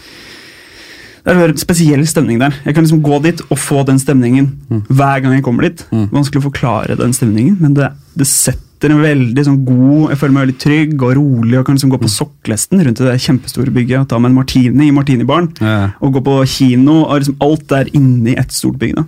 det 1.28 1.44
er 1.44 1.52
en 1.52 1.60
spesiell 1.60 2.06
stemning 2.08 2.40
der. 2.40 2.56
Jeg 2.64 2.76
kan 2.76 2.86
liksom 2.86 3.02
gå 3.04 3.18
dit 3.26 3.42
og 3.50 3.60
få 3.60 3.84
den 3.88 4.00
stemningen 4.00 4.48
hver 4.88 5.20
gang 5.24 5.36
jeg 5.36 5.44
kommer 5.44 5.68
dit. 5.68 5.84
Vanskelig 5.92 6.40
å 6.40 6.48
forklare 6.48 6.96
den 7.00 7.16
stemningen, 7.16 7.58
men 7.60 7.76
det, 7.76 7.90
det 8.16 8.28
setter 8.30 8.94
en 8.94 9.02
veldig 9.02 9.42
sånn 9.42 9.62
god 9.66 10.12
Jeg 10.12 10.20
føler 10.22 10.34
meg 10.36 10.44
veldig 10.44 10.58
trygg 10.62 10.92
og 11.02 11.14
rolig 11.18 11.58
og 11.58 11.64
kan 11.66 11.80
liksom 11.80 11.90
gå 11.90 12.00
på 12.04 12.12
sokkelesten 12.14 12.84
rundt 12.86 13.02
i 13.02 13.08
det 13.08 13.16
kjempestore 13.24 13.74
bygget 13.74 14.04
og 14.04 14.10
ta 14.12 14.20
meg 14.22 14.30
en 14.30 14.38
martini 14.38 14.88
i 14.88 14.94
martinibaren. 14.94 15.50
Ja. 15.60 15.78
Og 16.00 16.14
gå 16.16 16.24
på 16.28 16.40
kino 16.54 17.00
og 17.02 17.24
liksom 17.24 17.40
alt 17.44 17.74
er 17.76 17.90
inni 17.98 18.38
ett 18.38 18.54
stort 18.54 18.78
bygg. 18.80 18.96
da. 19.00 19.08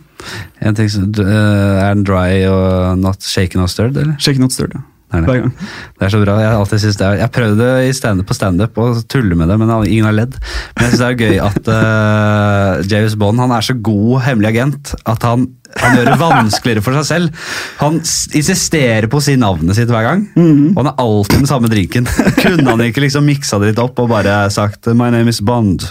Du, 0.73 1.21
eh, 1.23 1.84
er 1.86 1.93
den 1.93 2.03
dry 2.03 2.43
og 2.49 2.97
not 2.99 3.21
shaken 3.23 3.62
or 3.62 3.71
stirred, 3.71 3.95
eller? 3.95 4.17
Shaken 4.19 4.41
not 4.41 4.58
stirred. 4.58 4.73
ja. 4.75 4.84
Det 5.10 5.19
er 5.19 5.26
det. 5.26 5.52
Det 5.98 6.06
er 6.06 6.12
så 6.13 6.19
bra. 6.22 6.36
Jeg, 6.38 6.50
har 6.52 6.60
alltid 6.60 6.82
synes 6.84 6.98
det 7.00 7.06
er, 7.08 7.19
jeg 7.24 7.34
prøvde 7.34 7.69
i 7.88 7.93
stand 7.98 8.22
på 8.30 8.36
standup 8.38 8.78
å 8.78 8.89
tulle 9.10 9.38
med 9.38 9.50
det, 9.50 9.58
men 9.58 9.72
ingen 9.88 10.06
har 10.06 10.17
ledd. 10.17 10.36
Men 10.76 10.86
jeg 10.86 10.93
syns 10.93 11.02
det 11.02 11.08
er 11.08 11.24
gøy 11.24 11.39
at 11.48 11.72
uh, 11.74 12.89
James 12.91 13.15
Bond 13.19 13.41
han 13.41 13.56
er 13.56 13.65
så 13.65 13.74
god 13.74 14.22
hemmelig 14.28 14.52
agent 14.52 14.93
at 15.10 15.26
han, 15.26 15.48
han 15.82 15.98
gjør 15.98 16.12
det 16.12 16.17
vanskeligere 16.22 16.86
for 16.86 17.00
seg 17.00 17.08
selv. 17.10 17.50
Han 17.82 17.98
insisterer 18.38 19.10
på 19.10 19.17
å 19.17 19.26
si 19.26 19.38
navnet 19.39 19.80
sitt 19.80 19.89
hver 19.89 20.06
gang, 20.06 20.28
og 20.38 20.84
han 20.84 20.91
er 20.93 21.02
alltid 21.06 21.41
den 21.41 21.50
samme 21.50 21.72
drinken. 21.74 22.10
Kunne 22.43 22.69
han 22.69 22.86
ikke 22.86 23.06
liksom 23.08 23.26
miksa 23.30 23.58
det 23.62 23.74
litt 23.74 23.82
opp 23.82 23.98
og 24.04 24.12
bare 24.13 24.43
sagt 24.54 24.91
'My 24.93 25.10
name 25.13 25.34
is 25.34 25.41
Bond'? 25.41 25.89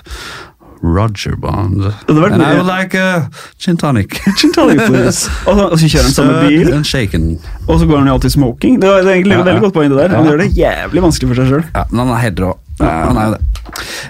Roger 0.82 1.34
Bond. 1.36 1.82
hadde 2.06 2.20
vært 2.22 2.32
And 2.36 2.42
I 2.42 2.54
would 2.54 2.66
like 2.68 2.94
a 2.94 3.28
gin 3.58 3.76
tonic. 3.76 4.20
Gin 4.38 4.52
tonic, 4.54 4.78
please. 4.88 5.26
og, 5.46 5.56
så, 5.58 5.66
og 5.72 5.78
så 5.80 5.88
kjører 5.90 6.06
han 6.08 6.14
samme 6.14 6.38
bil. 6.46 6.72
And 6.76 6.86
shaken. 6.86 7.28
Og 7.66 7.80
så 7.80 7.88
går 7.90 7.98
han 8.02 8.06
jo 8.10 8.16
alltid 8.18 8.34
smoking. 8.36 8.78
Det 8.82 8.88
var 8.92 9.02
det 9.02 9.10
er 9.10 9.18
egentlig 9.18 9.38
Ja, 9.38 9.44
veldig 9.48 9.64
godt 9.66 9.74
poeng 9.78 9.90
det 9.92 9.98
der. 10.04 10.16
Han 10.16 10.28
gjør 10.30 10.42
det 10.44 10.48
jævlig 10.56 11.02
vanskelig 11.08 11.30
for 11.32 11.40
seg 11.42 11.50
sjøl. 11.52 11.64
Ja, 11.74 11.84
men 11.90 12.02
han 12.04 12.14
er 12.16 12.22
helt 12.28 12.42
rå. 12.46 12.50
Han 12.80 13.18
er 13.18 13.30
jo 13.30 13.38
det. 13.38 13.42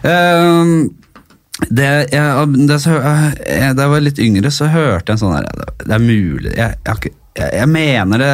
Um, 0.04 0.74
det, 1.74 1.86
jeg, 2.14 2.50
det 2.68 2.76
så, 2.84 2.98
jeg, 3.02 3.72
da 3.74 3.86
jeg 3.86 3.90
var 3.90 4.04
litt 4.04 4.20
yngre, 4.22 4.50
så 4.54 4.68
hørte 4.70 5.10
jeg 5.10 5.16
en 5.16 5.22
sånn 5.24 5.32
her 5.34 5.48
Det 5.82 5.96
er 5.96 6.04
mulig 6.04 6.52
Jeg, 6.52 6.76
jeg, 6.76 6.84
har 6.86 7.00
ikke- 7.00 7.14
jeg, 7.40 7.48
jeg 7.58 7.68
mener 7.72 8.22
det 8.22 8.28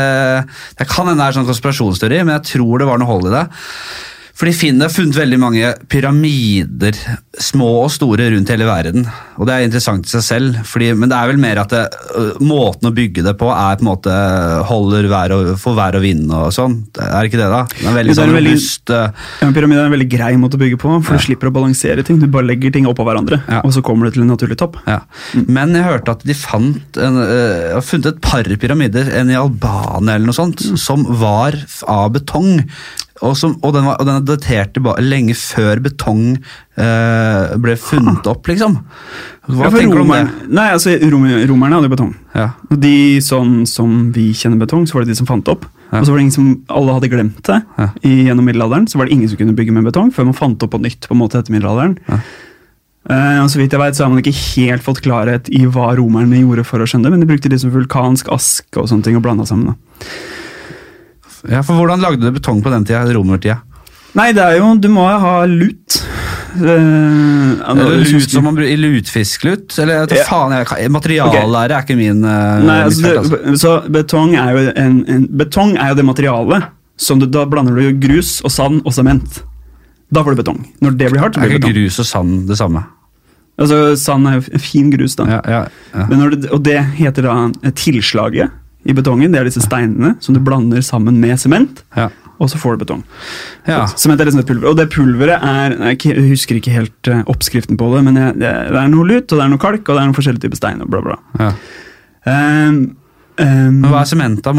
Det 0.76 0.86
kan 0.90 1.08
hende 1.08 1.22
det 1.22 1.30
er 1.30 1.38
sånn 1.38 1.48
konspirasjonsteori, 1.48 2.18
men 2.26 2.34
jeg 2.36 2.44
tror 2.50 2.82
det 2.82 2.88
var 2.90 3.00
noe 3.00 3.08
hold 3.08 3.30
i 3.30 3.32
det. 3.32 3.42
Fordi 4.34 4.50
Finn 4.56 4.80
har 4.82 4.90
funnet 4.90 5.14
veldig 5.14 5.36
mange 5.38 5.68
pyramider, 5.92 6.96
små 7.38 7.68
og 7.84 7.90
store, 7.94 8.26
rundt 8.34 8.50
hele 8.50 8.66
verden. 8.66 9.04
Og 9.38 9.46
det 9.46 9.54
er 9.54 9.66
interessant 9.68 10.08
i 10.08 10.10
seg 10.10 10.24
selv, 10.26 10.56
fordi, 10.66 10.88
men 10.98 11.10
det 11.12 11.18
er 11.18 11.28
vel 11.30 11.38
mer 11.42 11.60
at 11.62 11.70
det, 11.70 11.82
øh, 12.18 12.40
måten 12.42 12.88
å 12.90 12.92
bygge 12.94 13.22
det 13.26 13.36
på 13.38 13.46
er 13.54 13.78
på 13.78 13.84
en 13.86 13.90
måte 13.92 14.16
holder 14.66 15.06
vær 15.12 15.34
og, 15.36 15.52
for 15.62 15.78
vær 15.78 15.98
og 16.00 16.02
vind 16.02 16.32
og 16.34 16.48
sånn. 16.54 16.80
Er 16.98 17.14
det 17.22 17.30
ikke 17.30 17.40
det, 17.44 17.50
da? 17.52 17.60
Det 17.70 17.86
er 17.86 17.96
veldig 18.00 18.10
Det 18.10 18.16
er 18.16 18.20
sånn 18.24 18.34
veldig- 18.34 18.56
robust 18.56 18.94
øh, 18.96 19.22
Ja, 19.44 19.50
pyramide 19.60 19.84
er 19.84 19.90
en 19.90 19.94
veldig 19.94 20.10
grei 20.16 20.32
måte 20.42 20.58
å 20.58 20.62
bygge 20.64 20.80
på, 20.82 20.96
for 21.06 21.14
du 21.14 21.24
slipper 21.28 21.52
å 21.52 21.54
balansere 21.54 22.04
ting. 22.06 22.18
Du 22.18 22.26
bare 22.26 22.48
legger 22.50 22.74
ting 22.74 22.90
oppå 22.90 23.06
hverandre, 23.06 23.40
Ja. 23.46 23.60
og 23.62 23.70
så 23.76 23.82
kommer 23.86 24.10
du 24.10 24.18
til 24.18 24.26
en 24.26 24.32
naturlig 24.34 24.58
topp. 24.58 24.80
Ja. 24.90 25.00
Men 25.46 25.74
jeg 25.78 25.86
hørte 25.86 26.10
at 26.18 26.26
de 26.26 26.34
fant 26.34 26.98
en, 26.98 27.22
uh, 27.22 27.74
har 27.78 27.86
funnet 27.86 28.10
et 28.10 28.20
par 28.20 28.42
pyramider, 28.42 29.14
en 29.14 29.30
i 29.30 29.38
Albania 29.38 30.16
eller 30.18 30.26
noe 30.26 30.34
sånt, 30.42 30.58
som 30.78 31.06
var 31.22 31.54
av 31.86 32.12
betong. 32.18 32.64
Og, 33.22 33.37
som, 33.38 33.53
og, 33.62 33.70
den 33.77 33.85
var, 33.87 34.00
og 34.03 34.09
den 34.09 34.16
er 34.16 34.24
datert 34.27 34.79
lenge 35.05 35.37
før 35.38 35.79
betong 35.85 36.22
eh, 36.35 37.53
ble 37.62 37.77
funnet 37.79 38.27
opp, 38.27 38.48
liksom. 38.50 38.74
Hva 39.46 39.68
Ja, 39.68 39.70
tenker 39.70 40.00
du 40.00 40.03
om 40.03 40.11
det? 40.11 40.24
Nei, 40.50 40.64
altså, 40.74 40.96
rom, 41.12 41.29
Romerne 41.46 41.79
hadde 41.79 41.92
betong. 41.92 42.11
Ja. 42.35 42.48
Og 42.72 42.81
de 42.83 43.20
sånn 43.22 43.62
som 43.70 44.11
vi 44.16 44.33
kjenner 44.35 44.59
betong, 44.64 44.88
så 44.90 44.96
var 44.98 45.05
det 45.07 45.12
de 45.14 45.18
som 45.20 45.29
fant 45.31 45.44
det 45.46 45.55
opp. 45.55 45.68
Ja. 45.92 46.00
Og 46.00 46.09
så 46.09 46.11
var 46.11 46.18
det 46.18 46.24
ingen 46.27 46.35
som, 46.35 46.48
Alle 46.74 46.96
hadde 46.96 47.12
glemt 47.12 47.38
det 47.46 47.61
Ja. 47.79 47.88
i, 48.03 48.16
gjennom 48.27 48.48
middelalderen. 48.50 48.88
Så 48.90 48.98
var 48.98 49.07
det 49.07 49.14
ingen 49.14 49.31
som 49.31 49.38
kunne 49.38 49.55
bygge 49.55 49.77
med 49.77 49.87
betong 49.87 50.11
før 50.11 50.27
man 50.33 50.35
fant 50.35 50.66
opp 50.66 50.74
på 50.74 50.83
nytt 50.83 51.07
på 51.07 51.14
en 51.14 51.22
måte 51.22 51.38
etter 51.38 51.55
middelalderen. 51.55 51.94
Eh, 53.05 53.38
og 53.44 53.50
så 53.53 53.61
vidt 53.61 53.77
jeg 53.77 53.83
vet, 53.83 53.94
så 53.94 54.07
har 54.07 54.11
man 54.14 54.22
ikke 54.24 54.35
helt 54.57 54.83
fått 54.83 55.03
klarhet 55.05 55.50
i 55.53 55.66
hva 55.70 55.92
romerne 55.94 56.40
gjorde 56.40 56.64
for 56.66 56.81
å 56.83 56.88
skjønne 56.88 57.07
det, 57.07 57.12
men 57.14 57.22
de 57.22 57.29
brukte 57.31 57.53
liksom 57.53 57.70
vulkansk 57.74 58.31
aske 58.33 58.81
og 58.81 58.88
sånne 58.90 59.05
ting 59.07 59.18
og 59.20 59.22
blanda 59.22 59.44
sammen. 59.46 59.74
da. 59.74 60.09
Ja, 61.50 61.62
for 61.62 61.74
hvordan 61.78 62.00
lagde 62.00 62.20
du 62.24 62.30
betong 62.33 62.62
på 62.64 62.70
den 62.72 62.85
tida? 62.88 63.04
Romertida? 63.14 63.61
Nei, 64.14 64.30
det 64.33 64.42
er 64.44 64.59
jo 64.61 64.74
Du 64.78 64.88
må 64.94 65.04
ha 65.09 65.44
lut. 65.50 66.00
Uh, 66.54 67.59
Eller 67.66 67.88
jeg 67.96 68.04
lut 68.04 68.12
husker- 68.14 68.30
som 68.37 68.44
man 68.46 68.54
bruker 68.54 68.70
i 68.70 68.76
lutfisklut? 68.78 69.74
Eller 69.83 69.94
jeg 69.98 70.09
vet 70.09 70.18
Ja. 70.18 70.24
faen, 70.28 70.52
jeg, 70.54 70.90
materiallære 70.90 71.70
er 71.74 71.83
ikke 71.83 71.96
min 71.98 72.22
uh, 72.24 72.62
Nei, 72.62 72.76
altså, 72.85 73.02
felt, 73.02 73.18
altså. 73.18 73.38
det, 73.50 73.59
så 73.61 73.72
betong 73.90 74.37
er 74.38 74.52
jo 74.54 74.72
en, 74.76 75.04
en 75.09 75.26
Betong 75.37 75.76
er 75.76 75.88
jo 75.88 75.94
det 75.98 76.04
materialet 76.07 76.68
som 76.96 77.18
du, 77.18 77.26
Da 77.26 77.44
blander 77.44 77.74
du 77.74 77.98
grus 77.98 78.40
og 78.44 78.52
sand 78.54 78.83
og 78.87 78.92
sement. 78.94 79.42
Da 80.14 80.22
får 80.22 80.37
du 80.37 80.42
betong. 80.44 80.61
Når 80.80 80.96
det 80.96 81.11
blir 81.11 81.20
hardt, 81.24 81.35
så 81.35 81.42
Er 81.42 81.48
blir 81.48 81.59
det 81.59 81.64
ikke 81.64 81.72
betong. 81.74 81.83
grus 81.83 81.98
og 81.98 82.07
sand 82.07 82.46
det 82.48 82.57
samme? 82.61 82.85
Altså, 83.59 83.96
Sand 83.98 84.26
er 84.26 84.38
jo 84.40 84.59
fin 84.59 84.90
grus, 84.90 85.14
da. 85.14 85.24
Ja, 85.26 85.40
ja, 85.46 86.07
det, 86.11 86.50
og 86.50 86.62
det 86.66 86.78
heter 86.98 87.22
da 87.22 87.35
tilslaget 87.70 88.50
i 88.84 88.94
betongen. 88.96 89.32
Det 89.32 89.40
er 89.40 89.48
disse 89.48 89.64
steinene 89.64 90.14
som 90.24 90.36
du 90.36 90.42
blander 90.44 90.84
sammen 90.84 91.18
med 91.22 91.40
sement, 91.40 91.84
ja. 91.96 92.08
og 92.38 92.50
så 92.52 92.60
får 92.60 92.76
du 92.76 92.84
betong. 92.84 93.04
ja. 93.68 93.84
Sement 94.00 94.20
er 94.20 94.28
liksom 94.28 94.44
et 94.44 94.50
pulver. 94.50 94.72
Og 94.72 94.80
det 94.80 94.90
pulveret 94.92 95.44
er 95.44 95.78
Jeg 95.94 96.26
husker 96.30 96.60
ikke 96.60 96.74
helt 96.74 97.10
eh, 97.10 97.22
oppskriften 97.30 97.80
på 97.80 97.88
det, 97.94 98.04
men 98.06 98.20
det, 98.40 98.50
er 98.50 98.92
noe 98.92 99.08
lut, 99.08 99.24
og 99.30 99.38
det 99.38 99.46
er 99.46 99.54
noe 99.54 99.62
kalk, 99.62 99.86
og 99.88 99.94
det 99.94 100.02
er 100.02 100.10
noen 100.10 100.18
forskjellige 100.18 100.46
typer 100.46 100.60
stein. 100.60 100.84
og 100.84 100.92
bla, 100.92 101.02
bla. 101.04 101.18
ja. 101.40 101.54
Um, 102.24 102.76
um, 103.36 103.80
Men 103.82 103.90
hva 103.92 104.00
er 104.00 104.08
sement, 104.08 104.38
da? 104.40 104.52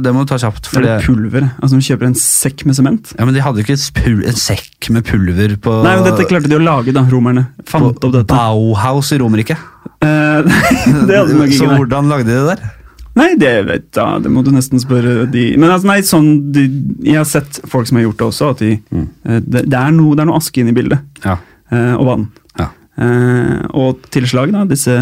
Det 0.00 0.12
må 0.14 0.22
du 0.24 0.30
ta 0.30 0.38
kjapt. 0.40 0.70
Det 0.72 0.88
er 0.88 1.04
pulver. 1.04 1.50
Altså, 1.60 1.76
du 1.76 1.84
kjøper 1.84 2.08
en 2.08 2.16
sekk 2.16 2.64
med 2.68 2.78
sement. 2.78 3.12
ja, 3.18 3.26
men 3.28 3.36
de 3.36 3.42
hadde 3.44 3.60
jo 3.60 3.66
ikke 3.66 3.76
en 3.76 4.38
sekk 4.40 4.88
med 4.96 5.04
pulver 5.08 5.56
på 5.60 5.74
Nei, 5.84 5.96
men 5.98 6.06
Dette 6.08 6.28
klarte 6.30 6.48
de 6.48 6.56
å 6.56 6.62
lage, 6.62 6.94
da, 6.96 7.04
romerne. 7.12 7.50
Fant 7.68 7.90
opp 7.92 8.14
dette. 8.14 8.28
Bauhaus 8.32 9.12
i 9.12 9.20
Romerike. 9.20 9.58
Uh, 10.00 10.40
det 11.08 11.18
hadde 11.18 11.28
de 11.34 11.40
nok 11.42 11.52
ikke. 11.52 11.60
Så 11.60 11.74
hvordan 11.74 12.08
lagde 12.12 12.30
de 12.30 12.38
det 12.38 12.46
der? 12.54 12.78
Nei, 13.14 13.34
det 13.36 13.50
vet 13.68 13.98
jeg 13.98 14.22
det 14.24 14.30
må 14.32 14.40
du 14.44 14.48
nesten 14.54 14.80
spørre 14.80 15.26
de 15.30 15.42
Men 15.60 15.68
altså, 15.70 15.86
nei, 15.90 15.98
sånn, 16.00 16.28
de, 16.54 16.62
jeg 17.04 17.18
har 17.20 17.26
sett 17.28 17.58
folk 17.68 17.86
som 17.90 17.98
har 17.98 18.06
gjort 18.06 18.18
det 18.22 18.26
også. 18.30 18.50
At 18.54 18.62
de, 18.64 18.70
Mm. 18.92 19.08
eh, 19.28 19.40
det, 19.44 19.64
det, 19.68 19.78
er 19.78 19.92
noe, 19.92 20.14
det 20.16 20.24
er 20.24 20.30
noe 20.30 20.38
aske 20.40 20.62
inne 20.62 20.72
i 20.72 20.78
bildet. 20.78 21.02
Ja. 21.26 21.36
eh, 21.70 21.94
og 21.98 22.06
vann. 22.08 22.24
Ja. 22.58 22.68
Eh, 22.96 23.66
og 23.76 24.00
tilslag, 24.14 24.52
da, 24.54 24.64
disse 24.64 24.96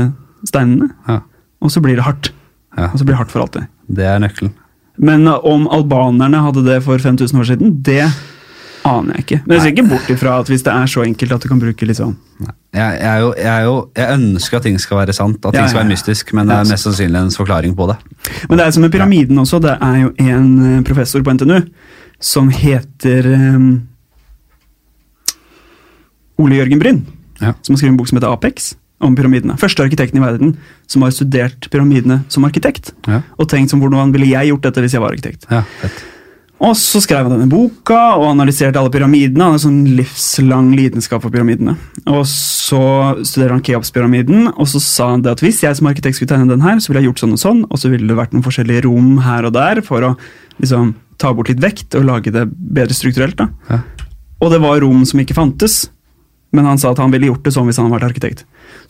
steinene. 0.48 0.90
ja. 1.08 1.20
Og 1.60 1.68
så 1.70 1.80
blir 1.84 1.94
det 1.98 2.06
hardt. 2.06 2.30
ja. 2.76 2.88
Og 2.90 2.98
så 2.98 3.04
blir 3.04 3.12
det 3.14 3.20
hardt 3.20 3.30
for 3.34 3.42
alltid. 3.44 3.66
Det 3.86 4.04
er 4.08 4.18
nøkkelen. 4.22 4.54
Men 4.98 5.26
eh, 5.28 5.38
om 5.44 5.68
albanerne 5.68 6.40
hadde 6.42 6.64
det 6.66 6.82
for 6.82 6.98
5000 6.98 7.38
år 7.40 7.44
siden, 7.52 7.74
det 7.82 8.08
aner 8.88 9.18
jeg 9.18 9.24
ikke. 9.24 9.38
Men 9.44 9.56
jeg 9.56 9.62
ser 9.62 9.74
ikke 9.74 9.88
bort 9.90 10.10
ifra 10.12 10.38
at 10.40 10.50
hvis 10.50 10.64
det 10.66 10.72
er 10.72 10.90
så 10.90 11.04
enkelt 11.04 11.34
at 11.36 11.44
du 11.44 11.48
kan 11.50 11.60
bruke 11.60 11.88
litt 11.88 11.98
sånn 11.98 12.14
Jeg, 12.40 12.96
jeg, 13.00 13.20
jo, 13.22 13.30
jeg, 13.36 13.66
jo, 13.66 13.76
jeg 13.98 14.16
ønsker 14.16 14.60
at 14.60 14.66
ting 14.68 14.80
skal 14.80 15.00
være 15.02 15.14
sant, 15.16 15.38
at 15.44 15.54
ting 15.54 15.60
Ja, 15.60 15.68
skal 15.68 15.80
ja, 15.80 15.84
være 15.84 15.92
mystisk, 15.92 16.34
men 16.36 16.50
det 16.50 16.56
er 16.56 16.68
mest 16.70 16.88
sannsynlig 16.88 17.20
en 17.20 17.32
forklaring 17.34 17.76
på 17.76 17.88
det. 17.90 17.96
Men 18.48 18.60
det 18.60 18.66
er 18.66 18.76
som 18.76 18.86
med 18.86 18.94
pyramiden 18.94 19.42
også. 19.42 19.60
Det 19.64 19.76
er 19.76 19.96
jo 20.04 20.12
en 20.24 20.50
eh, 20.66 20.82
professor 20.86 21.24
på 21.26 21.36
NTNU 21.36 21.58
som 22.20 22.50
heter 22.52 23.26
um, 23.32 23.70
Ole 26.40 26.60
Jørgen 26.60 26.82
Bryn. 26.82 27.02
Ja. 27.40 27.54
Som 27.64 27.74
har 27.74 27.80
skrevet 27.80 27.94
en 27.94 28.00
bok 28.00 28.10
som 28.10 28.20
heter 28.20 28.32
Apex, 28.32 28.74
om 29.00 29.16
pyramidene. 29.16 29.56
Første 29.60 29.84
arkitekten 29.84 30.20
i 30.20 30.24
verden 30.24 30.54
som 30.90 31.04
har 31.04 31.12
studert 31.16 31.68
pyramidene 31.72 32.20
som 32.32 32.44
arkitekt. 32.48 32.92
Ja. 33.08 33.22
Og 33.40 33.48
tenkt 33.48 33.72
som 33.72 33.80
hvordan 33.80 34.12
ville 34.14 34.28
jeg 34.28 34.52
gjort 34.52 34.66
dette 34.68 34.84
hvis 34.84 34.96
jeg 34.96 35.04
var 35.04 35.14
arkitekt. 35.16 35.46
Ja, 35.50 35.64
fett. 35.80 36.02
Og 36.60 36.74
så 36.76 37.00
skrev 37.00 37.24
han 37.24 37.32
denne 37.32 37.48
boka 37.48 37.98
og 38.18 38.26
analyserte 38.34 38.76
alle 38.76 38.92
pyramidene. 38.92 39.40
Han 39.40 39.54
har 39.54 39.58
en 39.58 39.62
sånn 39.62 39.96
livslang 39.96 40.66
lidenskap 40.76 41.22
for 41.24 41.32
pyramidene. 41.32 41.72
Og 42.04 42.26
så 42.28 42.80
studerer 43.24 43.54
han 43.56 43.62
Keops-pyramiden, 43.64 44.50
og 44.52 44.68
så 44.68 44.80
sa 44.84 45.06
han 45.14 45.22
det 45.24 45.32
at 45.32 45.40
hvis 45.44 45.62
jeg 45.64 45.78
som 45.78 45.88
arkitekt 45.88 46.18
skulle 46.18 46.28
tegne 46.34 46.50
den 46.52 46.60
her, 46.66 46.76
så 46.76 46.92
ville 46.92 47.00
jeg 47.00 47.08
gjort 47.08 47.22
sånn 47.24 47.32
og 47.38 47.40
sånn, 47.40 47.62
og 47.70 47.80
så 47.80 47.88
ville 47.92 48.10
det 48.10 48.18
vært 48.18 48.34
noen 48.36 48.44
forskjellige 48.44 48.84
rom 48.84 49.14
her 49.24 49.48
og 49.48 49.54
der 49.56 49.80
for 49.86 50.04
å 50.04 50.12
liksom 50.60 50.92
ta 51.20 51.32
bort 51.36 51.48
litt 51.48 51.64
vekt 51.64 51.96
og 51.96 52.04
lage 52.08 52.32
det 52.32 52.44
bedre 52.52 52.96
strukturelt. 52.96 53.40
da. 53.40 53.48
Ja. 53.70 53.80
Og 54.44 54.52
det 54.52 54.60
var 54.60 54.80
rom 54.84 55.00
som 55.08 55.20
ikke 55.24 55.36
fantes. 55.40 55.86
men 56.52 56.64
han 56.66 56.78
sa 56.82 56.90
at 56.90 56.98
han 56.98 57.12
ville 57.12 57.28
gjort 57.28 57.44
det 57.46 57.52
sånn 57.54 57.68
hvis 57.68 57.76
han 57.78 57.86
hadde 57.86 57.94
vært 58.00 58.08
arkitekt. 58.10 58.40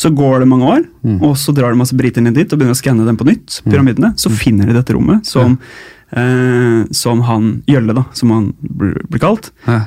Så 0.01 0.09
går 0.17 0.41
det 0.41 0.47
mange 0.49 0.65
år, 0.65 0.85
og 1.21 1.35
så 1.37 1.53
drar 1.53 1.71
det 1.75 1.77
masse 1.79 1.93
briter 1.95 2.23
ned 2.25 2.33
dit 2.35 2.49
og 2.51 2.57
begynner 2.59 2.73
å 2.73 2.79
skanne 2.79 3.05
dem 3.05 3.19
på 3.21 3.27
nytt, 3.29 3.59
pyramidene. 3.69 4.15
Så 4.17 4.31
finner 4.33 4.67
de 4.67 4.73
dette 4.79 4.95
rommet 4.97 5.27
som, 5.29 5.59
eh, 6.17 6.85
som 6.93 7.23
han 7.29 7.63
Gjølle, 7.71 7.95
da, 7.95 8.05
som 8.13 8.31
han 8.35 8.53
blir, 8.61 8.95
kalt, 9.21 9.51
Ja. 9.67 9.85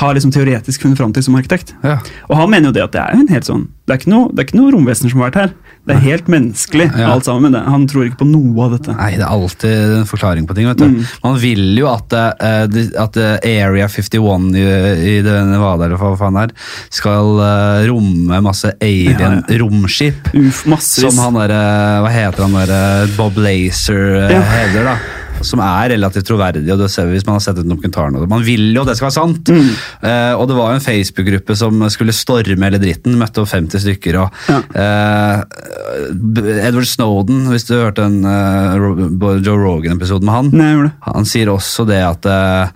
har 0.00 0.14
liksom 0.14 0.30
teoretisk 0.32 0.80
funnet 0.82 0.96
fram 0.96 1.12
til 1.12 1.22
som 1.26 1.34
arkitekt. 1.36 1.74
Ja. 1.84 1.98
Og 2.30 2.36
han 2.38 2.48
mener 2.50 2.70
jo 2.70 2.72
det 2.72 2.82
at 2.86 2.92
det 2.94 3.00
er 3.02 3.18
en 3.18 3.28
helt 3.28 3.44
sånn 3.44 3.66
Det 3.90 3.96
er 3.96 3.98
ikke 3.98 4.10
noe, 4.12 4.28
det 4.30 4.38
er 4.38 4.46
ikke 4.46 4.58
noe 4.60 4.70
romvesener 4.70 5.10
som 5.10 5.18
har 5.20 5.30
vært 5.32 5.38
her. 5.40 5.50
Det 5.88 5.94
er 5.96 6.00
helt 6.04 6.26
menneskelig, 6.30 6.84
Ja. 6.96 7.08
alt 7.10 7.24
sammen. 7.24 7.50
med 7.50 7.52
det, 7.58 7.62
han 7.68 7.86
tror 7.88 8.04
ikke 8.06 8.20
på 8.22 8.28
noe 8.30 8.64
av 8.64 8.70
dette. 8.78 8.94
Nei, 8.96 9.10
det 9.16 9.24
er 9.26 9.32
alltid 9.34 9.96
en 9.98 10.04
forklaring 10.06 10.46
på 10.46 10.54
ting. 10.54 10.66
vet 10.68 10.76
du. 10.78 10.84
Mm. 10.84 11.06
Man 11.24 11.36
vil 11.42 11.76
jo 11.76 11.88
at, 11.90 12.12
uh, 12.12 13.02
at 13.02 13.16
eh, 13.16 13.64
Area 13.64 13.88
51 13.88 14.54
i, 14.54 14.62
i 14.62 15.22
det 15.26 15.34
Nevada 15.50 15.86
eller 15.88 15.96
hva 15.98 16.12
faen 16.16 16.36
er, 16.38 16.52
skal 16.88 17.34
uh, 17.42 17.82
romme 17.90 18.40
masse 18.46 18.70
alien 18.80 19.42
Ja, 19.48 19.58
romskip. 19.58 20.30
Uff, 20.38 20.62
massevis. 20.70 21.10
Som 21.10 21.18
han 21.24 21.34
derre 21.34 22.02
Hva 22.06 22.10
heter 22.14 22.46
han 22.46 22.52
derre 22.60 23.08
Bob 23.16 23.36
Lazer 23.42 24.20
uh, 24.22 24.30
Ja. 24.30 24.40
hevder, 24.54 24.84
da. 24.84 24.96
Som 25.46 25.62
er 25.64 25.92
relativt 25.94 26.26
troverdig, 26.28 26.66
og 26.72 26.78
det 26.82 26.90
ser 26.92 27.08
vi 27.08 27.16
hvis 27.16 27.26
man 27.26 27.38
har 27.38 27.44
sett 27.44 27.58
ut 27.60 27.68
dokumentaren. 27.68 28.16
og 28.16 28.24
det. 28.24 28.30
Man 28.32 28.44
vil 28.46 28.70
jo 28.76 28.84
det 28.84 28.96
skal 28.98 29.08
være 29.08 29.16
sant! 29.18 29.48
Mm. 29.48 29.70
Uh, 30.04 30.34
og 30.40 30.46
det 30.50 30.56
var 30.58 30.74
en 30.74 30.84
Facebook-gruppe 30.84 31.56
som 31.56 31.80
skulle 31.92 32.12
storme 32.16 32.66
hele 32.68 32.80
dritten. 32.82 33.16
Møtte 33.20 33.42
opp 33.44 33.50
50 33.52 33.80
stykker. 33.86 34.20
og 34.20 34.28
eh, 34.76 35.42
Edward 36.68 36.86
Snowden, 36.88 37.46
hvis 37.50 37.66
du 37.68 37.74
hørte 37.78 38.04
en 38.06 38.20
uh, 38.24 39.40
Joe 39.40 39.56
Rogan-episode 39.60 40.24
med 40.26 40.34
han. 40.34 40.50
Nei. 40.54 40.90
Han 41.06 41.26
sier 41.28 41.50
også 41.52 41.86
det 41.88 42.00
at 42.04 42.26
eh, 42.30 42.70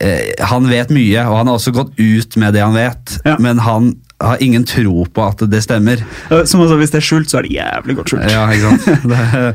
eh, 0.00 0.44
han 0.50 0.68
vet 0.70 0.92
mye, 0.94 1.24
og 1.28 1.40
han 1.40 1.50
har 1.50 1.58
også 1.58 1.74
gått 1.76 1.96
ut 1.98 2.36
med 2.40 2.54
det 2.56 2.64
han 2.64 2.76
vet, 2.76 3.16
Ja. 3.26 3.36
men 3.42 3.58
han 3.64 3.94
har 4.20 4.42
ingen 4.44 4.64
tro 4.68 5.04
på 5.08 5.22
at 5.26 5.42
det 5.50 5.62
stemmer. 5.64 6.02
Eh, 6.30 6.44
Som 6.44 6.60
altså, 6.64 6.76
Hvis 6.80 6.90
det 6.92 7.00
er 7.00 7.06
skjult, 7.06 7.30
så 7.32 7.38
er 7.40 7.46
det 7.48 7.54
jævlig 7.56 7.96
godt 7.96 8.12
skjult. 8.12 8.30
Ja, 8.30 8.46
ikke 8.52 8.68
sant? 8.68 8.84
Det, 9.10 9.54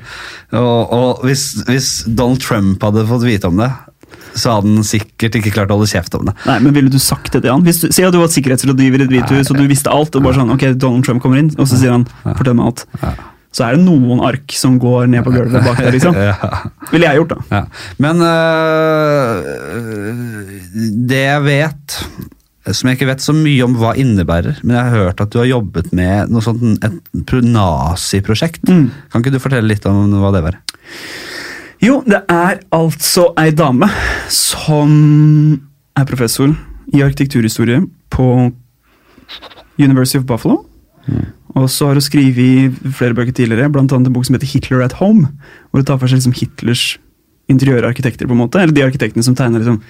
og 0.59 0.93
og 0.95 1.25
hvis, 1.27 1.43
hvis 1.67 1.89
Donald 2.07 2.41
Trump 2.41 2.81
hadde 2.85 3.05
fått 3.09 3.25
vite 3.27 3.49
om 3.49 3.57
det, 3.59 3.69
så 4.35 4.57
hadde 4.57 4.73
han 4.75 4.83
sikkert 4.87 5.35
ikke 5.39 5.51
klart 5.55 5.71
å 5.71 5.77
holde 5.77 5.87
kjeft 5.91 6.15
om 6.17 6.25
det. 6.27 6.33
Nei, 6.47 6.57
men 6.65 6.73
Ville 6.75 6.91
du 6.91 6.99
sagt 6.99 7.31
det 7.33 7.41
til 7.45 7.51
han? 7.53 7.63
Hvis 7.65 7.79
du, 7.83 7.87
Si 7.95 8.03
at 8.03 8.11
du 8.13 8.19
var 8.19 8.27
sikkerhetsrådgiver 8.33 8.99
i 9.01 9.07
et 9.07 9.13
hvithus 9.15 9.51
og 9.53 9.57
du 9.61 9.65
visste 9.69 9.91
alt, 9.93 10.15
og 10.15 10.25
bare 10.25 10.35
sånn, 10.39 10.51
ok, 10.55 10.65
Donald 10.81 11.05
Trump 11.07 11.23
kommer 11.23 11.39
inn, 11.39 11.53
og 11.57 11.65
så 11.69 11.79
sier 11.79 11.91
han 11.95 12.05
'fortell 12.25 12.57
meg 12.57 12.65
alt'. 12.73 12.85
Så 13.55 13.63
er 13.63 13.77
det 13.77 13.85
noen 13.85 14.19
ark 14.27 14.51
som 14.51 14.75
går 14.79 15.07
ned 15.07 15.23
på 15.23 15.31
gulvet 15.31 15.63
bak 15.63 15.77
der, 15.79 15.91
liksom. 15.95 16.13
Ja. 16.29 16.35
Ville 16.91 17.07
jeg 17.07 17.21
gjort, 17.21 17.31
da. 17.31 17.37
Ja. 17.55 17.61
Men 18.03 18.19
øh, 18.19 19.39
det 21.07 21.21
jeg 21.23 21.43
vet, 21.45 21.95
som 22.73 22.89
jeg 22.89 22.97
ikke 22.97 23.09
vet 23.11 23.21
så 23.21 23.33
mye 23.37 23.65
om 23.65 23.75
hva 23.77 23.91
innebærer, 23.99 24.61
men 24.63 24.75
jeg 24.77 24.87
har 24.87 25.03
hørt 25.03 25.21
at 25.21 25.33
du 25.33 25.37
har 25.41 25.49
jobbet 25.49 25.91
med 25.93 26.31
noe 26.33 26.41
sånt, 26.41 26.63
et 26.83 27.25
pro- 27.29 27.43
nazi-prosjekt. 27.45 28.65
Mm. 28.69 28.87
Kan 29.11 29.21
ikke 29.21 29.35
du 29.35 29.41
fortelle 29.43 29.69
litt 29.69 29.85
om 29.89 30.09
hva 30.21 30.31
det 30.33 30.41
var? 30.47 30.57
Jo, 31.83 31.99
det 32.07 32.23
er 32.31 32.61
altså 32.73 33.27
ei 33.37 33.51
dame 33.53 33.89
som 34.33 34.95
er 35.95 36.07
professor 36.09 36.55
i 36.93 37.03
arkitekturhistorie 37.05 37.83
på 38.13 38.29
University 39.77 40.17
of 40.17 40.25
Buffalo. 40.25 40.63
Og 41.55 41.69
så 41.71 41.87
har 41.87 41.99
hun 41.99 42.03
skrevet 42.03 42.75
flere 42.97 43.15
bøker 43.15 43.35
tidligere, 43.35 43.69
annet 43.69 43.93
en 43.95 44.13
bok 44.15 44.25
som 44.27 44.35
heter 44.35 44.49
Hitler 44.49 44.81
at 44.83 44.97
Home. 44.99 45.29
Hvor 45.69 45.83
hun 45.83 45.87
tar 45.87 45.99
for 46.01 46.11
seg 46.11 46.19
liksom 46.19 46.35
Hitlers 46.35 46.97
interiørarkitekter, 47.51 48.25
på 48.27 48.33
en 48.33 48.41
måte. 48.41 48.59
Eller 48.59 48.73
de 48.73 48.83
arkitektene 48.83 49.23
som 49.23 49.35
tegner 49.37 49.61
liksom, 49.61 49.81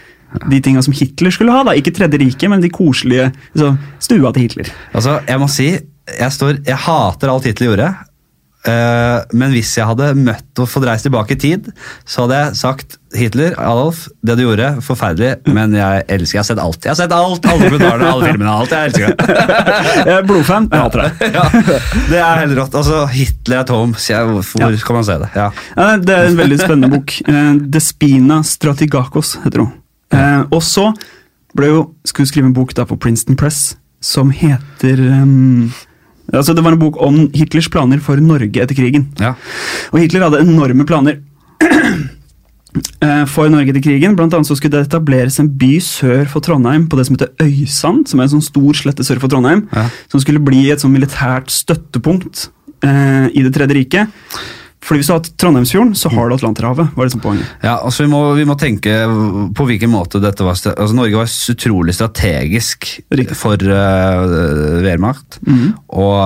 de 0.52 0.62
tinga 0.64 0.84
som 0.86 0.96
Hitler 0.96 1.34
skulle 1.34 1.54
ha. 1.56 1.64
da, 1.68 1.76
Ikke 1.78 1.94
Tredje 1.96 2.20
riket, 2.22 2.50
men 2.52 2.64
de 2.64 2.72
koselige 2.74 3.30
liksom, 3.54 3.80
stua 4.04 4.34
til 4.36 4.48
Hitler. 4.48 4.74
Altså, 4.94 5.20
jeg 5.28 5.42
må 5.42 5.48
si, 5.52 5.70
jeg, 5.76 6.36
står, 6.38 6.60
jeg 6.68 6.84
hater 6.88 7.32
alt 7.32 7.48
Hitler 7.50 7.74
gjorde. 7.74 7.94
Uh, 8.66 9.22
men 9.38 9.52
hvis 9.54 9.76
jeg 9.78 9.86
hadde 9.86 10.08
møtt 10.18 10.58
og 10.58 10.70
fått 10.70 10.88
reist 10.88 11.06
tilbake 11.06 11.36
i 11.36 11.38
tid, 11.38 11.68
så 12.02 12.24
hadde 12.24 12.40
jeg 12.40 12.58
sagt 12.58 12.96
Hitler, 13.16 13.54
Adolf, 13.62 14.08
det 14.26 14.36
du 14.40 14.42
gjorde, 14.42 14.72
forferdelig, 14.84 15.36
men 15.54 15.76
jeg 15.78 16.02
elsker 16.16 16.40
Jeg 16.40 16.42
har 16.42 16.48
sett 16.50 16.62
alt. 16.64 16.80
Jeg 16.82 16.92
har 16.92 16.98
sett 16.98 17.14
alt, 17.14 17.46
alle 17.46 17.70
kommentarene, 17.70 18.10
alle 18.10 18.32
filmene, 18.32 18.56
alt. 18.56 18.74
Jeg 18.74 18.90
elsker 18.90 19.14
det. 19.14 19.38
Jeg 20.10 20.16
er 20.18 20.28
blodfan, 20.28 20.68
men 20.72 20.82
hater 20.82 21.06
det. 21.06 21.30
ja, 21.38 21.46
det 22.10 22.20
er 22.24 22.42
helt 22.42 22.58
rått. 22.58 22.76
Altså, 22.82 23.06
Hitler 23.14 23.62
er 23.62 23.70
tom, 23.70 23.96
sier 24.02 24.18
jeg, 24.18 24.34
hvor 24.34 24.66
ja. 24.66 24.74
kan 24.90 25.00
man 25.00 25.08
se 25.08 25.22
det? 25.22 25.32
Ja. 25.38 25.48
Ja, 25.78 25.88
det 26.02 26.18
er 26.18 26.30
en 26.34 26.42
veldig 26.42 26.60
spennende 26.60 26.92
bok. 26.98 27.16
Eh, 27.22 27.50
Despina 27.78 28.42
Stratigakos 28.46 29.38
heter 29.46 29.68
hun. 29.68 29.74
Eh, 30.14 30.42
og 30.52 30.62
så 30.66 30.92
ble 31.56 31.72
jo, 31.72 31.82
skulle 32.08 32.30
skrive 32.30 32.50
en 32.50 32.56
bok 32.56 32.76
da 32.78 32.86
på 32.88 32.98
Princeton 33.02 33.38
Press 33.40 33.76
som 34.06 34.30
heter 34.34 35.00
um, 35.02 35.72
altså 36.34 36.54
Det 36.54 36.64
var 36.66 36.76
en 36.76 36.82
bok 36.82 37.00
om 37.02 37.24
Hitlers 37.34 37.70
planer 37.72 38.02
for 38.04 38.20
Norge 38.22 38.62
etter 38.62 38.78
krigen. 38.78 39.08
Ja. 39.22 39.34
Og 39.94 40.02
Hitler 40.02 40.28
hadde 40.28 40.44
enorme 40.44 40.86
planer 40.88 41.22
eh, 43.06 43.24
for 43.32 43.50
Norge 43.54 43.72
etter 43.72 43.84
krigen. 43.86 44.18
Blant 44.18 44.36
annet 44.36 44.50
så 44.50 44.58
skulle 44.58 44.76
det 44.76 44.90
etableres 44.90 45.40
en 45.42 45.50
by 45.62 45.78
sør 45.84 46.26
for 46.32 46.46
Trondheim 46.46 46.90
på 46.90 47.00
det 47.00 47.08
som 47.08 47.18
heter 47.18 47.46
Øysand, 47.46 48.10
som 48.10 48.20
er 48.20 48.28
en 48.28 48.36
sånn 48.36 48.46
stor 48.46 48.82
slette 48.82 49.06
sør 49.08 49.22
for 49.24 49.32
Trondheim. 49.32 49.66
Ja. 49.74 49.88
Som 50.12 50.24
skulle 50.24 50.44
bli 50.44 50.68
et 50.74 50.84
sånn 50.84 50.94
militært 50.96 51.54
støttepunkt 51.54 52.50
eh, 52.86 53.32
i 53.32 53.46
Det 53.46 53.54
tredje 53.56 53.80
riket. 53.80 54.22
Fordi 54.86 55.02
Hvis 55.02 55.10
du 55.10 55.14
har 55.16 55.24
Trondheimsfjorden, 55.42 55.96
så 55.98 56.10
har 56.14 56.30
du 56.30 56.36
Atlanterhavet. 56.36 56.92
var 56.96 57.08
liksom 57.08 57.22
poenget. 57.24 57.48
Ja, 57.64 57.80
altså 57.82 58.06
vi 58.06 58.10
må, 58.12 58.20
vi 58.38 58.46
må 58.46 58.56
tenke 58.60 58.94
på 59.58 59.66
hvilken 59.66 59.90
måte 59.90 60.22
dette 60.22 60.46
var 60.46 60.54
altså 60.54 60.96
Norge 60.96 61.18
var 61.18 61.32
utrolig 61.56 61.96
strategisk 61.98 62.88
Riktig. 63.10 63.38
for 63.40 63.58
uh, 63.58 64.82
Wehrmacht. 64.86 65.40
Mm. 65.48 65.74
Og 65.90 66.20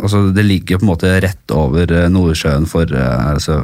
altså, 0.00 0.22
det 0.32 0.46
ligger 0.46 0.80
på 0.80 0.86
en 0.86 0.92
måte 0.94 1.12
rett 1.20 1.54
over 1.54 1.92
uh, 1.92 2.08
Nordsjøen 2.12 2.64
for, 2.70 2.88
uh, 2.88 3.34
altså, 3.34 3.60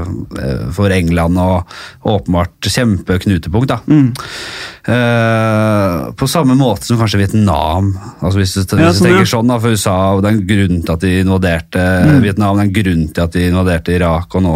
for 0.77 0.92
England, 0.92 1.40
og 1.40 1.72
åpenbart 2.05 2.68
kjempeknutepunkt. 2.68 3.72
da. 3.72 3.81
Mm. 3.88 4.12
Eh, 4.87 6.12
på 6.14 6.29
samme 6.31 6.55
måte 6.55 6.87
som 6.87 6.99
kanskje 7.01 7.18
Vietnam. 7.18 7.88
Altså 8.20 8.38
Hvis 8.38 8.53
du, 8.55 8.61
hvis 8.61 8.68
du 8.70 8.77
sånn, 8.77 8.85
ja. 8.87 8.92
tenker 8.94 9.27
sånn 9.31 9.51
da, 9.51 9.57
for 9.62 9.75
USA, 9.75 9.96
det 10.22 10.29
er 10.31 10.37
en 10.37 10.44
grunn 10.46 10.83
til 10.87 10.92
at 10.94 11.03
de 11.03 11.14
invaderte 11.25 11.87
Mm. 12.07 12.20
Vietnam, 12.22 12.57
det 12.57 12.62
er 12.62 12.68
en 12.68 12.77
grunn 12.77 13.03
til 13.14 13.25
at 13.25 13.33
de 13.35 13.49
invaderte 13.49 13.94
Irak, 13.96 14.35
og 14.38 14.42
nå 14.44 14.55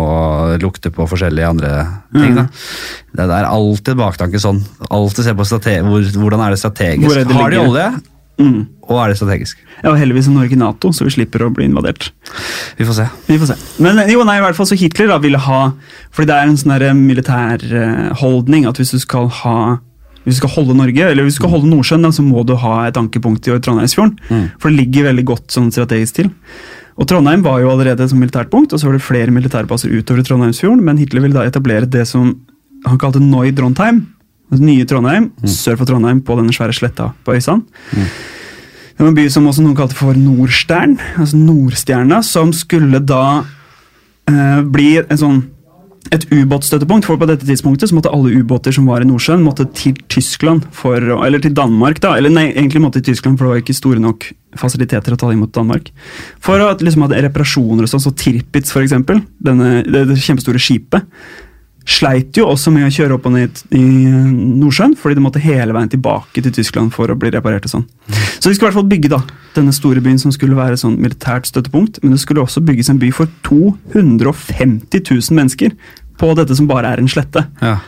lukter 0.63 0.93
på 0.95 1.07
forskjellige 1.11 1.49
andre 1.49 1.73
ting. 2.15 2.37
Da. 2.37 2.45
Mm. 2.47 3.17
Det 3.17 3.27
er 3.27 3.49
alltid 3.49 3.99
baktanke 3.99 4.39
sånn. 4.43 4.63
Alltid 4.91 5.25
se 5.27 5.35
på 5.35 5.47
hvor, 5.89 6.07
hvordan 6.23 6.47
er 6.47 6.55
det 6.55 6.63
strategisk. 6.63 7.09
Hvor 7.09 7.19
er 7.19 7.25
det 7.25 7.35
Har 7.41 7.51
de 7.51 7.59
olje, 7.59 7.91
Mm. 8.41 8.67
og 8.89 8.97
er 9.05 9.09
det 9.09 9.17
strategisk? 9.19 9.57
Ja, 9.83 9.91
og 9.91 9.99
heldigvis 9.99 10.29
er 10.29 10.33
Norge 10.33 10.57
Nato, 10.57 10.89
så 10.93 11.05
vi 11.05 11.11
slipper 11.11 11.43
å 11.45 11.53
bli 11.53 11.67
invadert. 11.69 12.11
Vi 12.79 12.85
får 12.87 12.95
se. 12.95 13.09
Vi 13.27 13.37
får 13.37 13.47
se. 13.53 13.57
Men 13.83 14.09
jo, 14.09 14.23
nei, 14.25 14.39
i 14.39 14.41
hvert 14.41 14.57
fall 14.57 14.67
så 14.67 14.79
Hitler 14.79 15.09
da 15.09 15.19
ville 15.19 15.39
ha 15.39 15.73
Fordi 16.13 16.27
det 16.27 16.37
er 16.37 16.49
en 16.49 16.57
sånn 16.57 16.73
militærholdning 16.73 16.95
militær 16.95 17.61
eh, 17.73 18.15
holdning 18.23 18.67
at 18.67 18.77
hvis 18.81 18.93
du 18.93 18.99
skal 18.99 19.29
ha 19.29 19.79
hvis 20.25 20.37
du 20.37 20.43
skal 20.43 20.53
holde 20.53 20.77
Norge, 20.77 21.07
eller 21.07 21.25
hvis 21.25 21.39
du 21.39 21.41
skal 21.41 21.55
holde 21.55 21.71
Nordsjøen, 21.71 22.05
da, 22.05 22.11
så 22.13 22.25
må 22.25 22.43
du 22.45 22.53
ha 22.61 22.75
et 22.89 22.99
ankepunkt 23.01 23.49
i 23.49 23.57
Trondheimsfjorden. 23.57 24.19
Mm. 24.29 24.45
For 24.61 24.69
det 24.69 24.83
ligger 24.83 25.09
veldig 25.09 25.25
godt 25.33 25.55
sånn 25.55 25.71
strategisk 25.73 26.19
til. 26.21 26.31
Og 27.01 27.09
Trondheim 27.09 27.45
var 27.47 27.63
jo 27.63 27.71
allerede 27.73 28.05
et 28.05 28.17
militært 28.17 28.51
punkt, 28.53 28.75
og 28.75 28.81
så 28.81 28.89
var 28.89 28.99
det 28.99 29.07
flere 29.07 29.33
militærbaser 29.33 29.93
utover 29.95 30.27
Trondheimsfjorden, 30.27 30.83
men 30.85 31.01
Hitler 31.01 31.25
ville 31.25 31.39
da 31.39 31.47
etablere 31.49 31.89
det 31.89 32.05
som 32.11 32.35
han 32.85 33.01
kalte 33.01 33.23
Neu 33.23 33.49
Trondheim. 33.57 34.03
altså 34.51 34.65
Nye 34.67 34.85
Trondheim, 34.89 35.31
sør 35.49 35.81
for 35.81 35.89
Trondheim, 35.89 36.21
på 36.21 36.37
denne 36.37 36.53
svære 36.53 36.77
sletta 36.77 37.13
på 37.25 37.39
Øysand. 37.39 37.65
Det 37.95 39.07
var 39.07 39.09
en 39.15 39.17
by 39.17 39.29
som 39.33 39.47
også 39.49 39.65
noen 39.65 39.79
kalte 39.79 39.97
for 39.97 40.13
Nordstern, 40.13 40.99
altså 41.17 41.41
Nordstjerna, 41.41 42.21
som 42.27 42.53
skulle 42.53 43.01
da 43.01 43.47
eh, 44.29 44.61
bli 44.61 44.99
en 45.01 45.21
sånn 45.23 45.41
et 46.09 46.25
ubåtstøttepunkt, 46.33 47.05
for 47.07 47.21
på 47.21 47.29
dette 47.29 47.47
tidspunktet 47.47 47.91
så 47.91 47.97
måtte 47.97 48.11
alle 48.15 48.33
ubåter 48.41 48.75
som 48.75 48.89
var 48.89 49.05
i 49.05 49.09
Nordsjøen, 49.09 49.45
måtte 49.45 49.67
til 49.77 49.99
Tyskland, 50.11 50.65
for, 50.75 50.97
eller 50.97 51.43
til 51.43 51.53
Danmark, 51.55 52.01
da. 52.03 52.17
Eller 52.19 52.33
nei, 52.33 52.49
egentlig 52.55 52.83
måtte 52.83 53.03
til 53.03 53.13
Tyskland, 53.13 53.37
for 53.39 53.47
det 53.47 53.53
var 53.53 53.63
ikke 53.63 53.77
store 53.77 54.03
nok 54.03 54.31
fasiliteter 54.59 55.15
å 55.15 55.21
ta 55.21 55.31
imot 55.31 55.53
Danmark. 55.55 55.93
For 56.43 56.63
å 56.63 56.73
liksom 56.81 57.05
ha 57.07 57.21
reparasjoner 57.29 57.87
og 57.87 57.93
sånn, 57.93 58.03
så 58.03 58.15
Tirpitz 58.17 58.73
for 58.75 58.83
det, 58.83 60.07
det 60.09 60.19
kjempestore 60.25 60.63
skipet, 60.63 61.07
sleit 61.89 62.37
jo 62.37 62.47
også 62.51 62.71
med 62.75 62.85
å 62.87 62.91
kjøre 62.93 63.17
opp 63.17 63.27
og 63.27 63.33
ned 63.35 63.61
i 63.75 63.81
Nordsjøen, 63.81 64.93
fordi 65.01 65.17
det 65.19 65.23
måtte 65.25 65.43
hele 65.43 65.73
veien 65.75 65.89
tilbake 65.91 66.43
til 66.45 66.53
Tyskland 66.55 66.93
for 66.95 67.11
å 67.11 67.17
bli 67.19 67.31
reparert 67.35 67.65
og 67.67 67.73
sånn. 67.73 67.87
Så 68.39 68.51
de 68.51 68.55
skulle 68.55 68.69
i 68.69 68.71
hvert 68.71 68.79
fall 68.81 68.91
bygge 68.91 69.11
da, 69.13 69.23
denne 69.57 69.73
store 69.75 70.03
byen 70.05 70.21
som 70.21 70.33
skulle 70.35 70.59
være 70.59 70.79
sånn 70.81 70.99
militært 71.01 71.49
støttepunkt, 71.51 71.99
men 72.05 72.13
det 72.15 72.21
skulle 72.23 72.45
også 72.45 72.63
bygges 72.67 72.93
en 72.93 73.01
by 73.03 73.11
for 73.17 73.31
250 73.49 75.03
000 75.11 75.37
mennesker 75.41 75.75
på 76.21 76.31
dette 76.39 76.57
som 76.59 76.69
bare 76.71 76.93
er 76.93 77.01
en 77.03 77.09
slette. 77.11 77.47
Ja. 77.65 77.79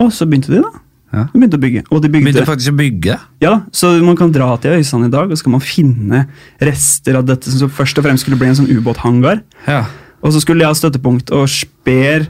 Og 0.00 0.12
så 0.14 0.28
begynte 0.28 0.52
de 0.52 0.62
da. 0.64 0.70
Ja. 1.10 1.24
De 1.32 1.40
begynte 1.40 1.58
å 1.58 1.62
bygge. 1.64 1.80
Og 1.90 2.02
de 2.04 2.08
bygde, 2.12 2.28
Begynte 2.30 2.46
faktisk 2.46 2.70
å 2.70 2.78
bygge. 2.78 3.16
ja, 3.42 3.54
så 3.74 3.96
man 4.04 4.16
kan 4.18 4.30
dra 4.30 4.52
til 4.62 4.76
Øysand 4.78 5.08
i 5.08 5.10
dag, 5.10 5.30
og 5.32 5.38
så 5.40 5.48
kan 5.48 5.56
man 5.56 5.64
finne 5.64 6.20
rester 6.62 7.18
av 7.18 7.26
dette 7.26 7.50
som 7.50 7.72
først 7.72 7.98
og 7.98 8.06
fremst 8.06 8.22
skulle 8.26 8.38
bli 8.38 8.52
en 8.52 8.60
sånn 8.60 8.70
ubåthangar. 8.70 9.42
Ja. 9.66 9.86
Og 10.22 10.34
så 10.34 10.42
skulle 10.44 10.62
de 10.62 10.68
ha 10.68 10.76
støttepunkt 10.76 11.32
og 11.34 11.48
Speer 11.50 12.28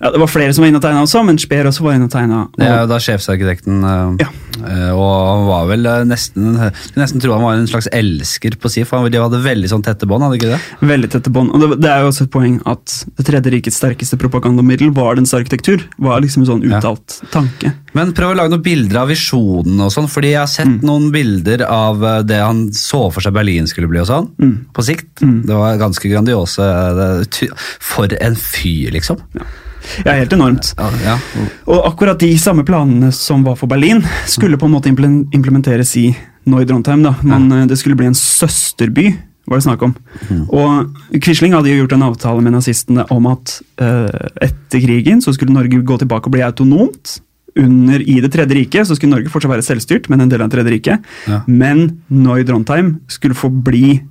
Ja, 0.00 0.10
Det 0.12 0.20
var 0.20 0.28
flere 0.28 0.52
som 0.52 0.62
var 0.62 0.68
inne 0.68 0.76
og 0.80 0.82
tegna 0.84 1.02
også, 1.06 1.22
men 1.24 1.38
Speer 1.40 1.64
også 1.70 1.82
var 1.86 1.94
inne 1.96 2.04
og 2.04 2.12
tegna. 2.12 2.40
Og... 2.52 2.60
Ja, 2.60 2.84
da 2.86 2.98
sjefsarkitekten, 3.00 3.78
eh, 3.84 4.26
Ja. 4.26 4.28
eh, 4.60 4.90
og 4.92 5.12
han 5.30 5.46
var 5.48 5.66
vel 5.70 5.86
eh, 5.86 6.02
nesten 6.04 6.54
nesten 6.96 7.20
tro 7.22 7.32
han 7.32 7.42
var 7.42 7.54
en 7.56 7.66
slags 7.66 7.88
elsker 7.92 8.56
på 8.60 8.68
si, 8.70 8.84
for 8.84 9.08
de 9.08 9.18
hadde 9.22 9.40
veldig 9.44 9.70
sånn 9.72 9.82
tette 9.86 10.04
bånd, 10.06 10.22
hadde 10.26 10.36
ikke 10.36 10.52
det? 10.52 10.60
Veldig 10.86 11.10
tette 11.16 11.32
bånd. 11.32 11.50
Og 11.56 11.60
det, 11.64 11.80
det 11.80 11.90
er 11.94 12.04
jo 12.04 12.10
også 12.12 12.26
et 12.26 12.30
poeng 12.34 12.60
at 12.66 12.96
Det 13.16 13.24
tredje 13.26 13.50
rikets 13.56 13.76
sterkeste 13.80 14.18
propagandamiddel 14.20 14.92
var 14.94 15.16
dens 15.16 15.32
arkitektur. 15.36 15.82
Var 15.98 16.20
liksom 16.20 16.42
en 16.44 16.50
sånn 16.52 16.64
Ja. 16.68 16.78
uttalt 16.78 17.20
tanke. 17.32 17.72
Men 17.96 18.12
prøv 18.12 18.34
å 18.34 18.36
lage 18.36 18.52
noen 18.52 18.62
bilder 18.62 18.98
av 19.00 19.08
visjonen 19.08 19.80
og 19.80 19.90
sånn, 19.92 20.08
fordi 20.12 20.32
jeg 20.34 20.42
har 20.44 20.46
sett 20.52 20.66
Mm. 20.66 20.80
noen 20.84 21.10
bilder 21.12 21.62
av 21.64 22.26
det 22.26 22.36
han 22.42 22.68
så 22.72 23.10
for 23.12 23.20
seg 23.24 23.32
Berlin 23.32 23.66
skulle 23.66 23.88
bli 23.88 24.00
og 24.00 24.06
sånn, 24.06 24.28
Mm. 24.38 24.66
på 24.74 24.82
sikt. 24.84 25.14
Mm. 25.22 25.46
Det 25.46 25.54
var 25.56 25.78
ganske 25.78 26.04
grandiose. 26.10 26.60
For 27.80 28.08
en 28.20 28.34
fyr, 28.36 28.90
liksom. 28.92 29.20
Ja, 29.34 29.42
helt 30.04 30.32
enormt. 30.36 30.72
Ja, 30.78 30.90
ja. 31.04 31.16
Og 31.66 31.86
akkurat 31.92 32.20
de 32.20 32.32
samme 32.40 32.64
planene 32.66 33.12
som 33.14 33.44
var 33.46 33.58
for 33.60 33.70
Berlin, 33.70 34.02
skulle 34.26 34.58
på 34.60 34.68
en 34.68 34.74
måte 34.74 34.90
implementeres 34.90 35.96
i 36.00 36.08
Neudrontheim. 36.46 37.02
da. 37.02 37.14
Men 37.22 37.50
ja. 37.50 37.66
det 37.66 37.78
skulle 37.80 37.98
bli 37.98 38.10
en 38.10 38.18
søsterby, 38.18 39.10
var 39.46 39.60
det 39.60 39.66
snakk 39.66 39.84
om. 39.86 39.94
Og 40.50 41.20
Quisling 41.22 41.54
hadde 41.54 41.70
jo 41.70 41.84
gjort 41.84 41.94
en 41.96 42.08
avtale 42.08 42.42
med 42.42 42.56
nazistene 42.56 43.06
om 43.14 43.28
at 43.30 43.60
eh, 43.82 44.26
etter 44.48 44.82
krigen 44.82 45.22
så 45.22 45.34
skulle 45.34 45.54
Norge 45.54 45.82
gå 45.86 45.98
tilbake 46.02 46.30
og 46.30 46.34
bli 46.34 46.44
autonomt. 46.46 47.20
Under, 47.56 48.02
I 48.02 48.20
Det 48.20 48.32
tredje 48.34 48.58
riket 48.58 48.88
så 48.88 48.96
skulle 48.96 49.14
Norge 49.14 49.32
fortsatt 49.32 49.54
være 49.54 49.64
selvstyrt, 49.64 50.10
men 50.12 50.20
en 50.20 50.28
del 50.32 50.42
av 50.42 50.50
Det 50.50 50.58
tredje 50.58 50.74
riket. 50.74 51.06
Ja. 51.30 51.40
Men 51.46 52.02
Neudrontheim 52.12 52.98
skulle 53.08 53.38
få 53.38 53.48
bli 53.48 54.02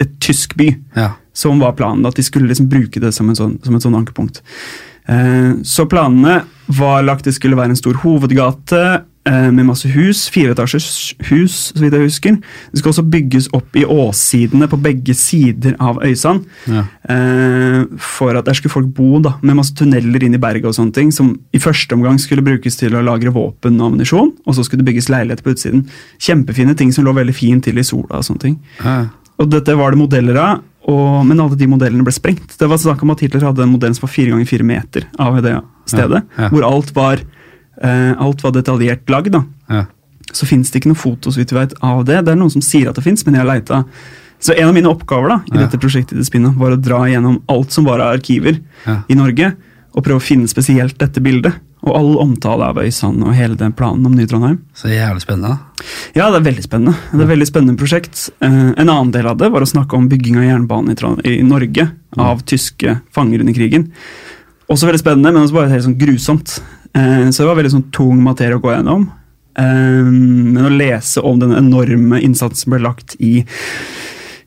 et 0.00 0.12
tysk 0.20 0.56
by 0.56 0.68
ja. 0.96 1.12
som 1.36 1.60
var 1.62 1.76
planen. 1.78 2.06
At 2.06 2.18
de 2.18 2.24
skulle 2.26 2.50
liksom 2.50 2.68
bruke 2.72 3.00
det 3.00 3.12
som, 3.16 3.28
en 3.30 3.38
sånn, 3.38 3.58
som 3.64 3.76
et 3.76 3.84
sånn 3.84 3.98
ankepunkt. 3.98 4.42
Eh, 5.08 5.60
så 5.64 5.86
planene 5.90 6.42
var 6.70 7.02
lagt 7.02 7.26
det 7.26 7.34
skulle 7.34 7.58
være 7.58 7.74
en 7.74 7.78
stor 7.78 7.96
hovedgate 8.04 8.80
eh, 9.26 9.48
med 9.50 9.66
masse 9.66 9.88
hus. 9.90 10.26
Fireetasjers 10.32 11.14
hus, 11.30 11.56
så 11.74 11.82
vidt 11.82 11.96
jeg 11.96 12.06
husker. 12.06 12.38
Det 12.70 12.80
skal 12.80 12.92
også 12.92 13.06
bygges 13.10 13.48
opp 13.56 13.76
i 13.78 13.84
åssidene 13.84 14.68
på 14.70 14.78
begge 14.82 15.16
sider 15.18 15.74
av 15.82 16.00
Øysand. 16.06 16.46
Ja. 16.70 16.86
Eh, 17.10 17.82
for 17.98 18.38
at 18.38 18.46
der 18.46 18.58
skulle 18.58 18.74
folk 18.74 18.90
bo, 18.96 19.18
da, 19.24 19.36
med 19.42 19.58
masse 19.58 19.74
tunneler 19.78 20.26
inn 20.26 20.38
i 20.38 20.42
berget 20.42 20.70
og 20.70 20.76
sånne 20.78 20.96
ting. 20.96 21.12
Som 21.14 21.34
i 21.52 21.62
første 21.62 21.96
omgang 21.98 22.20
skulle 22.22 22.46
brukes 22.46 22.78
til 22.80 22.94
å 22.96 23.04
lagre 23.06 23.34
våpen 23.34 23.80
og 23.80 23.90
ammunisjon. 23.90 24.34
Og 24.46 24.56
så 24.56 24.66
skulle 24.66 24.84
det 24.84 24.92
bygges 24.92 25.10
leiligheter 25.12 25.46
på 25.46 25.56
utsiden. 25.56 25.86
Kjempefine 26.22 26.76
ting 26.78 26.94
som 26.94 27.06
lå 27.06 27.16
veldig 27.16 27.36
fint 27.36 27.66
til 27.66 27.80
i 27.80 27.86
sola 27.86 28.20
og 28.20 28.28
sånne 28.28 28.46
ting. 28.46 28.60
Ja. 28.84 29.00
Og 29.40 29.48
dette 29.48 29.74
var 29.78 29.94
det 29.94 30.02
modeller 30.02 30.36
av, 30.36 30.64
og, 30.88 31.26
men 31.28 31.40
alle 31.42 31.58
de 31.60 31.68
modellene 31.68 32.04
ble 32.06 32.14
sprengt. 32.14 32.54
Det 32.58 32.68
var 32.68 32.80
snakk 32.80 33.02
om 33.04 33.12
at 33.12 33.20
Hitler 33.24 33.44
hadde 33.44 33.64
en 33.66 33.72
modell 33.74 33.92
som 33.96 34.06
var 34.06 34.14
fire 34.14 34.32
ganger 34.32 34.48
fire 34.48 34.66
meter 34.66 35.06
av 35.20 35.36
det 35.44 35.58
stedet. 35.90 36.22
Ja, 36.36 36.46
ja. 36.46 36.48
Hvor 36.52 36.66
alt 36.66 36.94
var, 36.96 37.20
eh, 37.82 38.12
alt 38.16 38.44
var 38.44 38.54
detaljert 38.56 39.12
lagd. 39.12 39.36
Ja. 39.68 39.84
Så 40.32 40.48
fins 40.48 40.70
det 40.70 40.80
ikke 40.80 40.92
noe 40.92 41.00
foto 41.00 41.32
så 41.32 41.42
vidt 41.42 41.52
vi 41.52 41.58
vet, 41.58 41.76
av 41.84 42.04
det. 42.08 42.22
Det 42.24 42.32
er 42.32 42.40
noen 42.40 42.52
som 42.54 42.64
sier 42.64 42.88
at 42.90 42.98
det 42.98 43.04
fins, 43.04 43.26
men 43.26 43.36
jeg 43.36 43.44
har 43.44 43.50
leita. 43.50 43.84
Så 44.40 44.54
en 44.56 44.70
av 44.70 44.76
mine 44.76 44.88
oppgaver 44.88 45.34
da, 45.34 45.40
i 45.50 45.58
dette 45.58 45.80
prosjektet 45.80 46.16
i 46.16 46.22
det 46.22 46.28
spinnet, 46.30 46.56
var 46.56 46.72
å 46.72 46.80
dra 46.80 47.02
gjennom 47.10 47.42
alt 47.52 47.74
som 47.74 47.84
var 47.84 48.00
av 48.00 48.14
arkiver 48.14 48.56
i 48.88 49.18
Norge, 49.18 49.50
og 49.90 50.06
prøve 50.06 50.22
å 50.22 50.24
finne 50.24 50.48
spesielt 50.48 50.96
dette 51.02 51.20
bildet. 51.20 51.58
Og 51.80 51.94
all 51.96 52.10
omtale 52.20 52.66
av 52.68 52.76
Øysand 52.82 53.22
og 53.24 53.32
hele 53.32 53.56
den 53.56 53.72
planen 53.72 54.04
om 54.04 54.12
Ny-Trondheim. 54.12 54.58
Så 54.76 54.90
jævlig 54.92 55.22
spennende. 55.24 55.58
Ja, 56.12 56.26
det 56.28 56.40
er 56.42 56.48
veldig 56.50 56.64
spennende. 56.66 56.92
Det 57.08 57.20
er 57.20 57.24
et 57.24 57.30
veldig 57.32 57.48
spennende 57.48 57.80
prosjekt. 57.80 58.26
Eh, 58.44 58.74
en 58.76 58.90
annen 58.92 59.12
del 59.14 59.26
av 59.30 59.38
det 59.40 59.48
var 59.54 59.64
å 59.64 59.68
snakke 59.70 59.96
om 59.96 60.08
bygging 60.10 60.36
av 60.36 60.44
jernbane 60.44 60.92
i, 61.24 61.38
Norge 61.42 61.86
av 62.18 62.42
tyske 62.44 62.98
fanger 63.16 63.40
under 63.40 63.56
krigen. 63.56 63.88
Også 64.68 64.86
veldig 64.90 65.00
spennende, 65.00 65.32
men 65.32 65.42
også 65.46 65.56
bare 65.56 65.72
helt 65.72 65.86
sånn 65.88 65.96
grusomt. 65.98 66.58
Eh, 66.92 67.30
så 67.30 67.42
det 67.42 67.48
var 67.48 67.56
veldig 67.62 67.72
sånn 67.78 67.88
tung 67.96 68.20
materie 68.22 68.58
å 68.58 68.60
gå 68.60 68.74
gjennom. 68.76 69.08
Eh, 69.56 70.04
men 70.04 70.68
å 70.68 70.76
lese 70.76 71.24
om 71.24 71.40
den 71.40 71.56
enorme 71.56 72.20
innsatsen 72.20 72.66
som 72.66 72.76
ble 72.76 72.84
lagt 72.84 73.16
i 73.18 73.46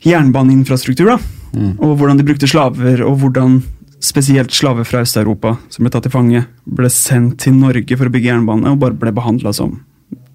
jernbaneinfrastruktur, 0.06 1.06
da, 1.16 1.18
Mm. 1.54 1.80
og 1.80 1.98
hvordan 1.98 2.18
de 2.18 2.24
brukte 2.24 2.48
slaver, 2.50 3.02
og 3.06 3.20
hvordan 3.22 3.62
spesielt 4.04 4.52
slaver 4.52 4.88
fra 4.88 5.02
Øst-Europa 5.06 5.56
som 5.72 5.86
ble 5.86 5.94
tatt 5.94 6.06
til 6.08 6.14
fange, 6.14 6.44
ble 6.68 6.92
sendt 6.92 7.40
til 7.46 7.56
Norge 7.56 7.98
for 7.98 8.10
å 8.10 8.14
bygge 8.14 8.32
jernbane, 8.34 8.74
og 8.74 8.82
bare 8.82 8.98
ble 9.00 9.16
behandla 9.16 9.56
som 9.56 9.80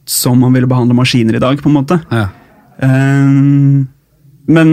som 0.08 0.40
man 0.40 0.54
ville 0.56 0.68
behandle 0.68 0.96
maskiner 0.96 1.36
i 1.36 1.42
dag, 1.42 1.60
på 1.60 1.68
en 1.68 1.76
måte. 1.76 1.98
Ja. 2.08 2.28
Um, 2.80 3.88
men, 4.48 4.70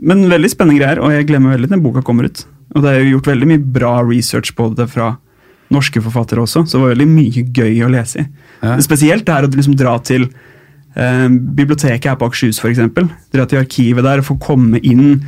men 0.00 0.28
veldig 0.30 0.50
spennende 0.52 0.80
greier, 0.80 1.02
og 1.04 1.12
jeg 1.12 1.26
glemmer 1.28 1.54
veldig 1.54 1.74
når 1.74 1.82
boka 1.84 2.04
kommer 2.06 2.30
ut. 2.30 2.46
Og 2.74 2.84
det 2.84 2.92
er 2.92 3.02
jo 3.02 3.16
gjort 3.16 3.32
veldig 3.34 3.50
mye 3.50 3.64
bra 3.76 3.98
research 4.06 4.54
på 4.56 4.70
det 4.78 4.88
fra 4.92 5.12
norske 5.70 6.02
forfattere 6.02 6.42
også, 6.42 6.64
så 6.66 6.78
det 6.78 6.82
var 6.82 6.94
veldig 6.96 7.10
mye 7.10 7.44
gøy 7.54 7.84
å 7.86 7.90
lese 7.92 8.24
i. 8.24 8.30
Ja. 8.64 8.78
Spesielt 8.82 9.26
det 9.26 9.36
her 9.36 9.46
å 9.46 9.52
liksom 9.52 9.76
dra 9.78 9.98
til 10.02 10.26
um, 10.96 11.36
biblioteket 11.58 12.10
her 12.10 12.18
på 12.18 12.30
Akershus, 12.30 12.62
f.eks. 12.62 12.80
Dra 13.34 13.46
til 13.46 13.60
arkivet 13.60 14.06
der 14.06 14.22
og 14.22 14.30
få 14.32 14.38
komme 14.42 14.80
inn 14.80 15.20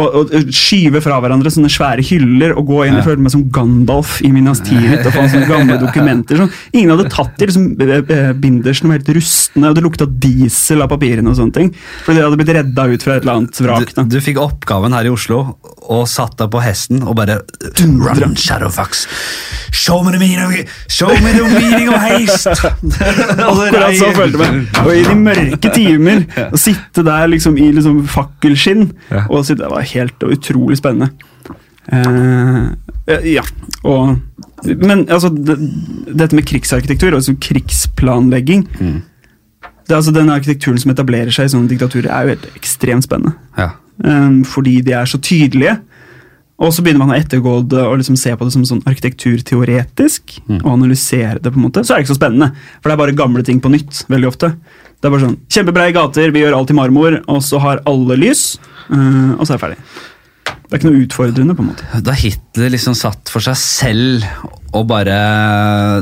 og, 0.00 0.32
og 0.34 0.52
skyve 0.54 1.02
fra 1.04 1.18
hverandre 1.22 1.52
sånne 1.52 1.70
svære 1.72 2.04
hyller 2.10 2.54
og 2.58 2.68
gå 2.70 2.82
inn 2.86 2.98
og 2.98 3.06
føle 3.06 3.24
meg 3.24 3.34
som 3.34 3.46
Gandalf 3.54 4.18
i 4.26 4.32
Minas 4.34 4.62
Tirith 4.66 5.06
og 5.06 5.14
få 5.14 5.26
sånne 5.32 5.48
gamle 5.50 5.78
dokumenter. 5.84 6.40
Sånn. 6.40 6.52
Ingen 6.74 6.94
hadde 6.94 7.10
tatt 7.12 7.40
i 7.40 7.50
liksom, 7.50 7.68
eh, 7.84 8.00
eh, 8.00 8.32
bindersen 8.40 8.90
var 8.90 9.00
helt 9.00 9.12
rustne, 9.16 9.70
og 9.70 9.78
det 9.78 9.84
lukta 9.86 10.08
diesel 10.10 10.84
av 10.84 10.92
papirene 10.92 11.32
og 11.32 11.38
sånne 11.38 11.56
ting. 11.56 11.72
Fordi 12.06 12.20
det 12.20 12.26
hadde 12.26 12.40
blitt 12.40 12.54
redda 12.58 12.88
ut 12.90 13.06
fra 13.06 13.16
et 13.16 13.26
eller 13.26 13.40
annet 13.40 13.62
vrak. 13.66 13.94
Du, 13.96 14.02
du 14.16 14.20
fikk 14.24 14.40
oppgaven 14.42 14.96
her 14.96 15.08
i 15.08 15.14
Oslo 15.14 15.42
og 15.90 16.04
satt 16.10 16.36
deg 16.38 16.50
på 16.52 16.62
hesten 16.62 17.02
og 17.02 17.16
bare 17.18 17.40
Run, 17.80 18.36
Shadowfax! 18.38 19.06
Show 19.72 20.02
me 20.02 20.12
the 20.12 20.18
meaning 20.18 20.40
of, 20.42 20.52
show 20.88 21.08
me 21.08 21.32
the 21.32 21.46
meaning 21.46 21.88
of 21.88 21.98
haste! 22.02 22.50
Akkurat 23.40 23.96
så 23.98 24.10
følte 24.14 24.38
jeg 24.38 24.40
meg. 24.40 24.80
Og 24.82 24.90
i 24.94 25.02
de 25.06 25.16
mørke 25.18 25.72
timer, 25.74 26.24
å 26.54 26.60
sitte 26.60 27.04
der 27.06 27.30
liksom 27.30 27.58
i 27.60 27.70
liksom 27.76 28.02
fakkelskinn 28.10 28.88
og 29.28 29.44
sitte, 29.46 29.62
Det 29.64 29.70
var 29.72 29.86
helt 29.94 30.26
utrolig 30.26 30.78
spennende. 30.80 31.10
Eh, 31.90 32.70
ja, 33.34 33.42
og 33.82 34.18
Men 34.62 35.06
altså, 35.08 35.30
det, 35.32 35.56
dette 36.18 36.36
med 36.36 36.44
krigsarkitektur, 36.46 37.14
altså 37.16 37.32
krigsplanlegging 37.40 38.66
Mm. 38.78 39.02
det 39.88 39.96
altså 39.96 40.12
Den 40.12 40.28
arkitekturen 40.30 40.78
som 40.78 40.90
etablerer 40.92 41.32
seg 41.32 41.48
i 41.48 41.52
sånne 41.54 41.68
diktaturer, 41.68 42.10
er 42.10 42.22
jo 42.22 42.34
helt 42.34 42.50
ekstremt 42.56 43.04
spennende. 43.04 43.32
Ja. 43.56 43.70
Eh, 44.04 44.42
fordi 44.44 44.80
de 44.82 44.92
er 44.92 45.04
så 45.08 45.18
tydelige. 45.18 45.78
Og 46.60 46.74
så 46.76 46.82
begynner 46.84 47.06
man 47.06 47.14
å 47.14 47.18
ettergå 47.18 47.68
det 47.72 47.80
og 47.80 47.96
liksom 47.98 48.18
se 48.20 48.34
på 48.36 48.44
det 48.44 48.52
som 48.52 48.64
sånn 48.68 48.82
arkitekturteoretisk. 48.86 50.40
Mm. 50.46 50.60
Og 50.60 50.72
analysere 50.74 51.38
det, 51.40 51.52
på 51.52 51.56
en 51.56 51.64
måte. 51.64 51.80
Så 51.80 51.94
er 51.94 51.96
det 52.00 52.04
ikke 52.04 52.14
så 52.14 52.20
spennende, 52.20 52.52
for 52.82 52.90
det 52.90 52.92
er 52.92 53.00
bare 53.00 53.16
gamle 53.16 53.42
ting 53.42 53.60
på 53.64 53.72
nytt. 53.72 54.04
veldig 54.12 54.28
ofte. 54.28 54.52
Det 55.00 55.08
er 55.08 55.14
bare 55.14 55.24
sånn, 55.24 55.38
Kjempebreie 55.48 55.94
gater, 55.96 56.30
vi 56.34 56.42
gjør 56.42 56.58
alt 56.58 56.70
i 56.70 56.76
marmor, 56.76 57.16
og 57.32 57.40
så 57.44 57.60
har 57.62 57.80
alle 57.88 58.16
lys. 58.20 58.58
eh, 58.90 59.32
og 59.38 59.46
så 59.46 59.54
er 59.54 59.56
det 59.56 59.62
ferdig. 59.64 59.78
Det 60.70 60.76
er 60.76 60.82
ikke 60.84 60.90
noe 60.92 61.02
utfordrende, 61.02 61.54
på 61.58 61.64
en 61.64 61.68
måte. 61.72 62.00
Da 62.06 62.12
Hitler 62.14 62.70
liksom 62.70 62.94
satt 62.94 63.30
for 63.32 63.42
seg 63.42 63.56
selv 63.58 64.26
og 64.70 64.84
bare 64.86 65.14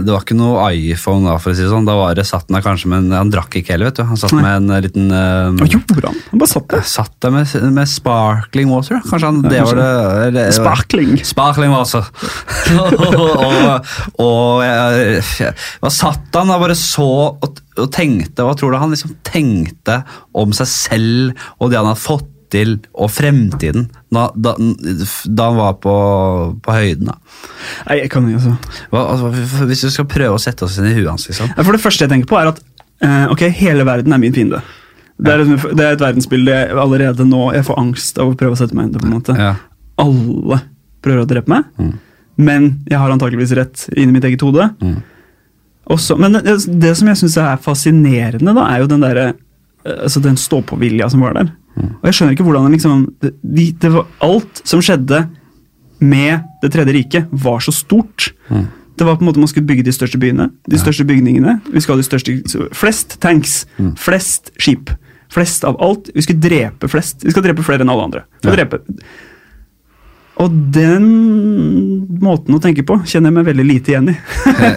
Det 0.04 0.12
var 0.12 0.24
ikke 0.26 0.36
noe 0.36 0.66
iPhone 0.76 1.24
da, 1.24 1.38
for 1.40 1.54
å 1.54 1.56
si 1.56 1.64
det 1.64 1.70
sånn. 1.72 1.86
Da 1.88 1.94
var 1.96 2.12
det 2.18 2.26
satt 2.28 2.50
han 2.52 2.60
kanskje 2.60 2.90
med 2.92 3.06
en 3.06 3.16
Han 3.16 3.32
drakk 3.32 3.56
ikke 3.56 3.72
heller, 3.72 3.88
vet 3.88 4.02
du. 4.02 4.04
Han 4.10 4.20
satt 4.20 4.34
Nei. 4.36 4.42
med 4.44 4.58
en 4.58 4.84
liten 4.84 5.08
eh, 5.08 5.56
Hva 5.56 5.70
gjorde 5.72 6.10
han? 6.10 6.20
Han 6.34 6.42
bare 6.42 6.52
satt 6.52 6.68
der. 6.74 6.84
Satt 6.92 7.14
der 7.24 7.32
med, 7.32 7.56
med 7.78 7.88
sparkling 7.88 8.68
water. 8.74 9.00
Kanskje 9.08 9.32
han, 9.32 9.40
Ja, 9.46 9.54
det 9.54 9.64
var 9.70 9.80
det, 9.80 10.28
det 10.36 10.46
Sparkling. 10.58 11.16
Sparkling 11.24 11.72
water. 11.72 12.12
og 13.08 14.28
og 14.28 14.64
jeg, 14.66 15.22
jeg, 15.40 15.54
hva 15.80 15.90
satt 15.92 16.36
han 16.36 16.50
da 16.52 16.58
bare 16.60 16.76
så 16.76 17.08
og, 17.30 17.62
og 17.78 17.88
tenkte 17.94 18.44
Hva 18.44 18.56
tror 18.58 18.74
du 18.74 18.82
han 18.82 18.92
liksom 18.92 19.16
tenkte 19.24 20.02
om 20.36 20.52
seg 20.56 20.68
selv 20.68 21.46
og 21.56 21.70
det 21.72 21.80
han 21.80 21.88
hadde 21.88 22.04
fått 22.04 22.34
til, 22.52 22.76
og 22.94 23.10
fremtiden, 23.12 23.88
da, 24.14 24.28
da, 24.34 24.54
da 24.58 25.46
han 25.50 25.58
var 25.58 25.74
på, 25.82 25.94
på 26.64 26.74
høyden? 26.76 27.10
da? 27.10 27.16
Nei, 27.88 27.98
jeg 28.02 28.10
kan 28.12 28.26
ikke, 28.28 28.40
altså. 28.40 28.82
Hva, 28.92 29.02
altså, 29.12 29.64
hvis 29.70 29.84
du 29.86 29.90
skal 29.94 30.08
prøve 30.10 30.36
å 30.38 30.42
sette 30.42 30.64
oss 30.66 30.78
inn 30.80 30.88
i 30.90 30.94
huet 30.96 31.10
hans, 31.12 31.28
liksom. 31.28 31.50
For 31.58 31.76
det 31.76 31.82
første 31.84 32.06
jeg 32.06 32.12
tenker 32.14 32.30
på, 32.30 32.38
er 32.40 32.52
at 32.54 32.60
uh, 33.04 33.26
ok, 33.34 33.46
hele 33.60 33.84
verden 33.88 34.16
er 34.16 34.22
min 34.22 34.34
fiende. 34.36 34.62
Det 35.18 35.32
er, 35.34 35.44
liksom- 35.44 35.76
det 35.76 35.84
er 35.86 35.96
et 35.96 36.02
verdensbilde 36.04 36.52
jeg 36.54 36.76
allerede 36.78 37.24
nå 37.26 37.48
jeg 37.56 37.64
får 37.66 37.78
angst 37.82 38.18
av 38.22 38.30
å 38.32 38.36
prøve 38.38 38.54
å 38.54 38.60
sette 38.60 38.76
meg 38.78 38.86
inn 38.88 38.92
i. 38.92 38.96
det, 38.96 39.02
på 39.02 39.08
en 39.10 39.16
måte. 39.18 39.34
Ja. 39.38 39.54
Alle 39.98 40.60
prøver 41.02 41.24
å 41.24 41.28
drepe 41.30 41.50
meg, 41.50 41.64
Mm. 41.78 41.92
men 42.38 42.68
jeg 42.86 42.98
har 43.02 43.10
antakeligvis 43.10 43.52
rett 43.58 43.88
inni 43.96 44.12
mitt 44.14 44.24
eget 44.28 44.40
hode. 44.46 44.68
Mm. 44.80 45.00
Også, 45.90 46.18
men 46.20 46.32
det, 46.38 46.54
det 46.82 46.90
som 46.98 47.08
jeg 47.08 47.16
syns 47.22 47.36
er 47.40 47.56
fascinerende, 47.64 48.52
da, 48.54 48.66
er 48.74 48.82
jo 48.82 48.88
den 48.90 49.00
derre 49.02 49.26
eh, 49.32 50.02
altså 50.04 50.20
den 50.22 50.36
stå-på-vilja 50.36 51.08
som 51.10 51.22
var 51.24 51.34
der. 51.38 51.50
Og 51.78 52.04
jeg 52.08 52.14
skjønner 52.16 52.34
ikke 52.34 52.44
hvordan 52.46 52.72
liksom 52.74 53.04
det, 53.22 53.32
de, 53.42 53.66
det 53.72 53.90
var 53.94 54.06
Alt 54.24 54.62
som 54.66 54.80
skjedde 54.82 55.28
med 56.00 56.44
Det 56.62 56.70
tredje 56.74 56.92
riket, 56.94 57.28
var 57.32 57.58
så 57.64 57.72
stort. 57.74 58.32
Mm. 58.50 58.66
Det 58.98 59.06
var 59.06 59.16
på 59.18 59.22
en 59.24 59.28
måte 59.30 59.38
Man 59.42 59.48
skulle 59.50 59.66
bygge 59.66 59.84
de 59.86 59.92
største 59.94 60.18
byene, 60.18 60.48
de 60.68 60.76
Ja. 60.76 60.82
største 60.82 61.04
bygningene. 61.06 61.60
Vi 61.70 61.80
skulle 61.80 61.98
ha 61.98 62.02
de 62.02 62.08
største, 62.08 62.68
Flest 62.74 63.20
tanks, 63.20 63.66
Mm. 63.78 63.94
flest 63.96 64.50
skip. 64.58 64.90
Flest 65.30 65.64
av 65.64 65.76
alt. 65.82 66.10
Vi 66.14 66.22
skulle 66.22 66.40
drepe 66.40 66.88
flest. 66.88 67.22
Vi 67.22 67.30
skal 67.30 67.42
drepe 67.42 67.62
flere 67.62 67.82
enn 67.84 67.90
alle 67.90 68.02
andre. 68.04 68.22
Ja. 68.42 68.54
Og 70.38 70.50
den 70.72 71.08
måten 72.22 72.54
å 72.54 72.60
tenke 72.62 72.84
på 72.86 73.00
kjenner 73.04 73.32
jeg 73.32 73.36
meg 73.40 73.48
veldig 73.50 73.66
lite 73.66 73.92
igjen 73.92 74.10
i. 74.12 74.16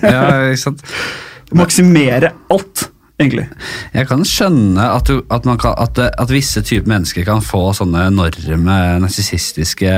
ja, 0.10 0.24
ikke 0.49 0.58
sant? 0.58 0.82
Maksimere 1.62 2.32
alt, 2.49 2.88
egentlig. 3.22 3.47
Jeg 3.93 4.09
kan 4.09 4.26
skjønne 4.28 4.89
at, 4.97 5.09
du, 5.09 5.22
at, 5.32 5.47
man 5.47 5.59
kan, 5.61 5.76
at, 5.82 5.99
at 5.99 6.34
visse 6.34 6.63
typer 6.65 6.91
mennesker 6.91 7.26
kan 7.28 7.43
få 7.45 7.69
sånne 7.78 8.07
enorme 8.11 8.78
narsissistiske 9.03 9.95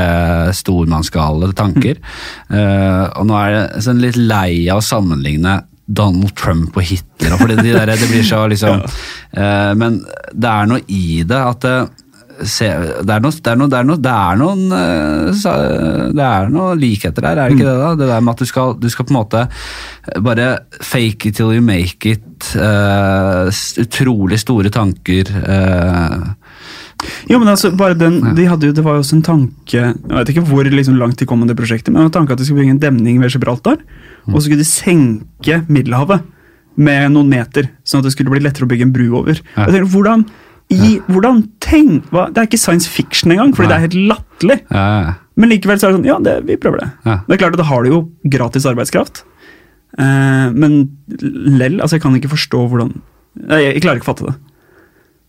stormannsgale 0.60 1.54
tanker. 1.58 2.02
Eh, 2.54 3.04
og 3.18 3.30
nå 3.30 3.38
er 3.40 3.56
det 3.56 3.86
sånn 3.88 4.04
litt 4.04 4.20
lei 4.20 4.66
av 4.68 4.82
å 4.82 4.86
sammenligne 4.86 5.62
Donald 5.84 6.36
Trump 6.40 6.78
og 6.78 6.86
Hitler. 6.88 7.36
For 7.40 7.52
de 7.52 7.74
der, 7.74 7.92
det 7.92 8.08
blir 8.08 8.24
så 8.26 8.46
liksom 8.52 8.84
eh, 9.40 9.74
Men 9.80 10.00
det 10.32 10.50
er 10.50 10.70
noe 10.70 10.84
i 10.88 11.24
det 11.28 11.42
at 11.42 11.66
det, 11.66 11.76
se, 12.50 12.68
det 13.04 13.16
er 13.16 13.24
noe, 13.24 13.34
det 13.34 13.52
er 13.52 13.60
noe, 13.60 13.70
det 13.72 13.80
er 13.80 13.88
noen, 13.88 14.02
det 14.04 14.14
er 14.14 14.40
noen 14.42 14.64
eh, 14.78 16.12
Det 16.14 16.28
er 16.28 16.54
noe 16.54 16.76
likheter 16.80 17.26
der, 17.26 17.40
er 17.40 17.50
det 17.50 17.58
ikke 17.58 17.68
det? 17.68 17.78
da? 17.82 17.92
Det 18.00 18.10
der 18.12 18.24
med 18.24 18.34
at 18.36 18.44
du 18.44 18.50
skal, 18.50 18.76
du 18.80 18.90
skal 18.92 19.08
på 19.08 19.14
en 19.16 19.20
måte 19.20 19.46
bare 20.26 20.48
fake 20.82 21.30
it 21.30 21.40
till 21.40 21.54
you 21.56 21.64
make 21.64 22.10
it. 22.10 22.22
Uh, 22.56 23.48
utrolig 23.80 24.40
store 24.42 24.72
tanker. 24.74 25.30
Uh, 25.32 26.34
Jo, 27.28 27.40
men 27.40 27.50
altså, 27.52 27.72
bare 27.76 27.98
den, 28.00 28.20
de 28.38 28.46
hadde 28.48 28.70
jo, 28.70 28.74
Det 28.76 28.84
var 28.84 28.96
jo 28.96 29.02
også 29.04 29.18
en 29.18 29.26
tanke 29.26 29.76
Jeg 29.76 29.96
vet 30.08 30.30
ikke 30.32 30.46
hvor 30.48 30.64
liksom, 30.64 30.96
langt 31.00 31.20
de 31.20 31.28
kom 31.28 31.42
med 31.42 31.52
det 31.52 31.58
prosjektet, 31.60 31.92
men 31.92 32.00
det 32.00 32.06
var 32.06 32.12
en 32.12 32.18
tanke 32.22 32.36
at 32.36 32.40
de 32.40 32.46
skulle 32.48 32.64
bygge 32.64 32.76
en 32.78 32.80
demning 32.80 33.20
ved 33.20 33.34
Gibraltar. 33.34 33.82
Og 34.30 34.38
så 34.38 34.46
skulle 34.46 34.62
de 34.64 34.70
senke 34.70 35.60
Middelhavet 35.68 36.24
med 36.80 37.12
noen 37.14 37.30
meter, 37.30 37.68
sånn 37.86 38.02
at 38.02 38.08
det 38.08 38.14
skulle 38.16 38.34
bli 38.34 38.42
lettere 38.42 38.66
å 38.66 38.70
bygge 38.72 38.88
en 38.88 38.94
bru 38.96 39.06
over. 39.20 39.38
Jeg 39.38 39.74
tenker, 39.76 39.90
hvordan, 39.94 40.24
i, 40.72 40.96
hvordan 41.12 41.44
tenk, 41.64 42.08
hva, 42.14 42.30
Det 42.34 42.40
er 42.42 42.48
ikke 42.48 42.62
science 42.62 42.90
fiction 42.90 43.34
engang, 43.34 43.52
fordi 43.56 43.68
Nei. 43.68 43.74
det 43.74 43.76
er 43.76 43.86
helt 43.88 44.00
latterlig. 44.14 44.60
ja, 44.72 44.88
ja. 45.10 45.14
Men 45.36 45.50
likevel 45.50 45.80
så 45.82 45.88
er 45.88 45.94
det 45.94 45.98
sånn, 45.98 46.06
ja, 46.06 46.16
det, 46.22 46.34
vi 46.46 46.56
prøver 46.62 46.84
det. 46.84 46.90
Ja. 47.10 47.16
Det 47.26 47.34
er 47.34 47.40
klart 47.42 47.56
at 47.56 47.62
da 47.64 47.66
har 47.66 47.82
du 47.82 47.90
jo 47.90 48.00
gratis 48.30 48.68
arbeidskraft. 48.70 49.24
Eh, 49.98 50.48
men 50.54 50.76
lell, 51.10 51.80
altså 51.82 51.98
jeg 51.98 52.04
kan 52.06 52.16
ikke 52.18 52.32
forstå 52.32 52.62
hvordan 52.70 52.94
Jeg, 53.50 53.76
jeg 53.76 53.82
klarer 53.82 53.98
ikke 53.98 54.06
å 54.06 54.12
fatte 54.12 54.28
det. 54.28 54.36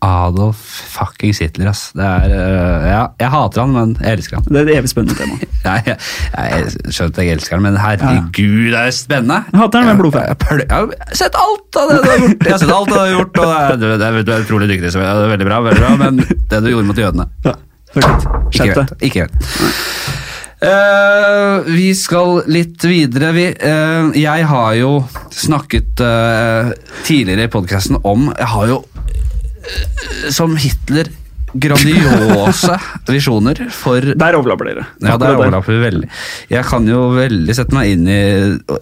Adolf 0.05 0.59
fuckings 0.95 1.41
Hitler, 1.43 1.69
ass. 1.71 1.87
Det 1.97 2.05
er, 2.05 2.33
uh, 2.33 2.85
ja, 2.87 3.01
jeg 3.21 3.31
hater 3.33 3.63
han, 3.63 3.73
men 3.75 3.93
jeg 3.99 4.19
elsker 4.19 4.39
han. 4.39 4.47
Det 4.49 4.61
er 4.61 4.69
et 4.69 4.79
evig 4.79 4.91
spennende 4.91 5.17
tema. 5.19 5.37
Nei, 5.67 5.77
jeg, 5.87 5.97
jeg 6.35 6.93
skjønner 6.93 7.13
at 7.13 7.21
jeg 7.21 7.37
elsker 7.37 7.57
han, 7.57 7.65
men 7.65 7.79
herregud, 7.81 8.67
det 8.73 8.81
er 8.81 8.95
spennende. 8.95 9.39
Jeg 9.51 9.61
hater 9.63 9.81
han 9.81 9.91
med 9.91 10.01
blodfett. 10.03 10.47
Jeg, 10.49 10.65
jeg, 10.65 10.75
har 10.75 11.21
sett 11.23 11.39
alt 11.41 11.81
av 11.81 11.91
det 11.91 11.97
du 11.97 12.09
har 12.09 12.21
gjort, 12.25 12.45
jeg 12.45 12.55
har 12.55 12.63
sett 12.65 12.75
alt 12.77 12.91
du 12.91 12.97
har 12.99 13.13
gjort, 13.13 13.39
og 13.39 13.49
det 13.49 13.57
er, 13.61 13.79
du, 13.81 13.87
det 13.99 14.35
er, 14.37 14.45
utrolig 14.45 14.69
dyktig, 14.71 14.93
så 14.93 15.01
det 15.01 15.09
er 15.11 15.33
veldig 15.35 15.49
bra, 15.49 15.61
veldig 15.69 15.85
bra, 15.85 15.95
men 16.05 16.21
det 16.21 16.61
du 16.61 16.71
gjorde 16.73 16.91
mot 16.91 17.01
jødene, 17.05 17.29
Ja, 17.47 17.57
ikke 17.95 18.71
greit. 18.75 18.95
Ikke 19.07 19.25
greit. 19.25 20.23
Uh, 20.65 21.65
vi 21.67 21.89
skal 21.97 22.39
litt 22.49 22.83
videre. 22.87 23.31
Vi, 23.35 23.45
uh, 23.59 24.15
jeg 24.15 24.47
har 24.49 24.73
jo 24.79 24.91
snakket 25.35 25.99
eh, 25.99 26.71
tidligere 27.03 27.49
i 27.49 27.51
podkasten 27.51 27.99
om 28.07 28.29
Jeg 28.31 28.47
har 28.53 28.69
jo 28.69 28.77
eh, 28.79 28.94
som 30.33 30.55
Hitler 30.59 31.09
grandiose 31.55 32.75
visjoner 33.07 33.61
for 33.71 34.03
Der 34.03 34.35
overlapper 34.35 34.67
dere. 34.67 34.85
ja, 34.99 35.15
der 35.21 35.37
overlapper 35.37 35.71
vi 35.77 35.83
veldig. 35.85 36.09
Jeg 36.51 36.65
kan 36.67 36.87
jo 36.89 37.05
veldig 37.15 37.55
sette 37.55 37.75
meg 37.77 37.93
inn 37.93 38.09
i 38.11 38.21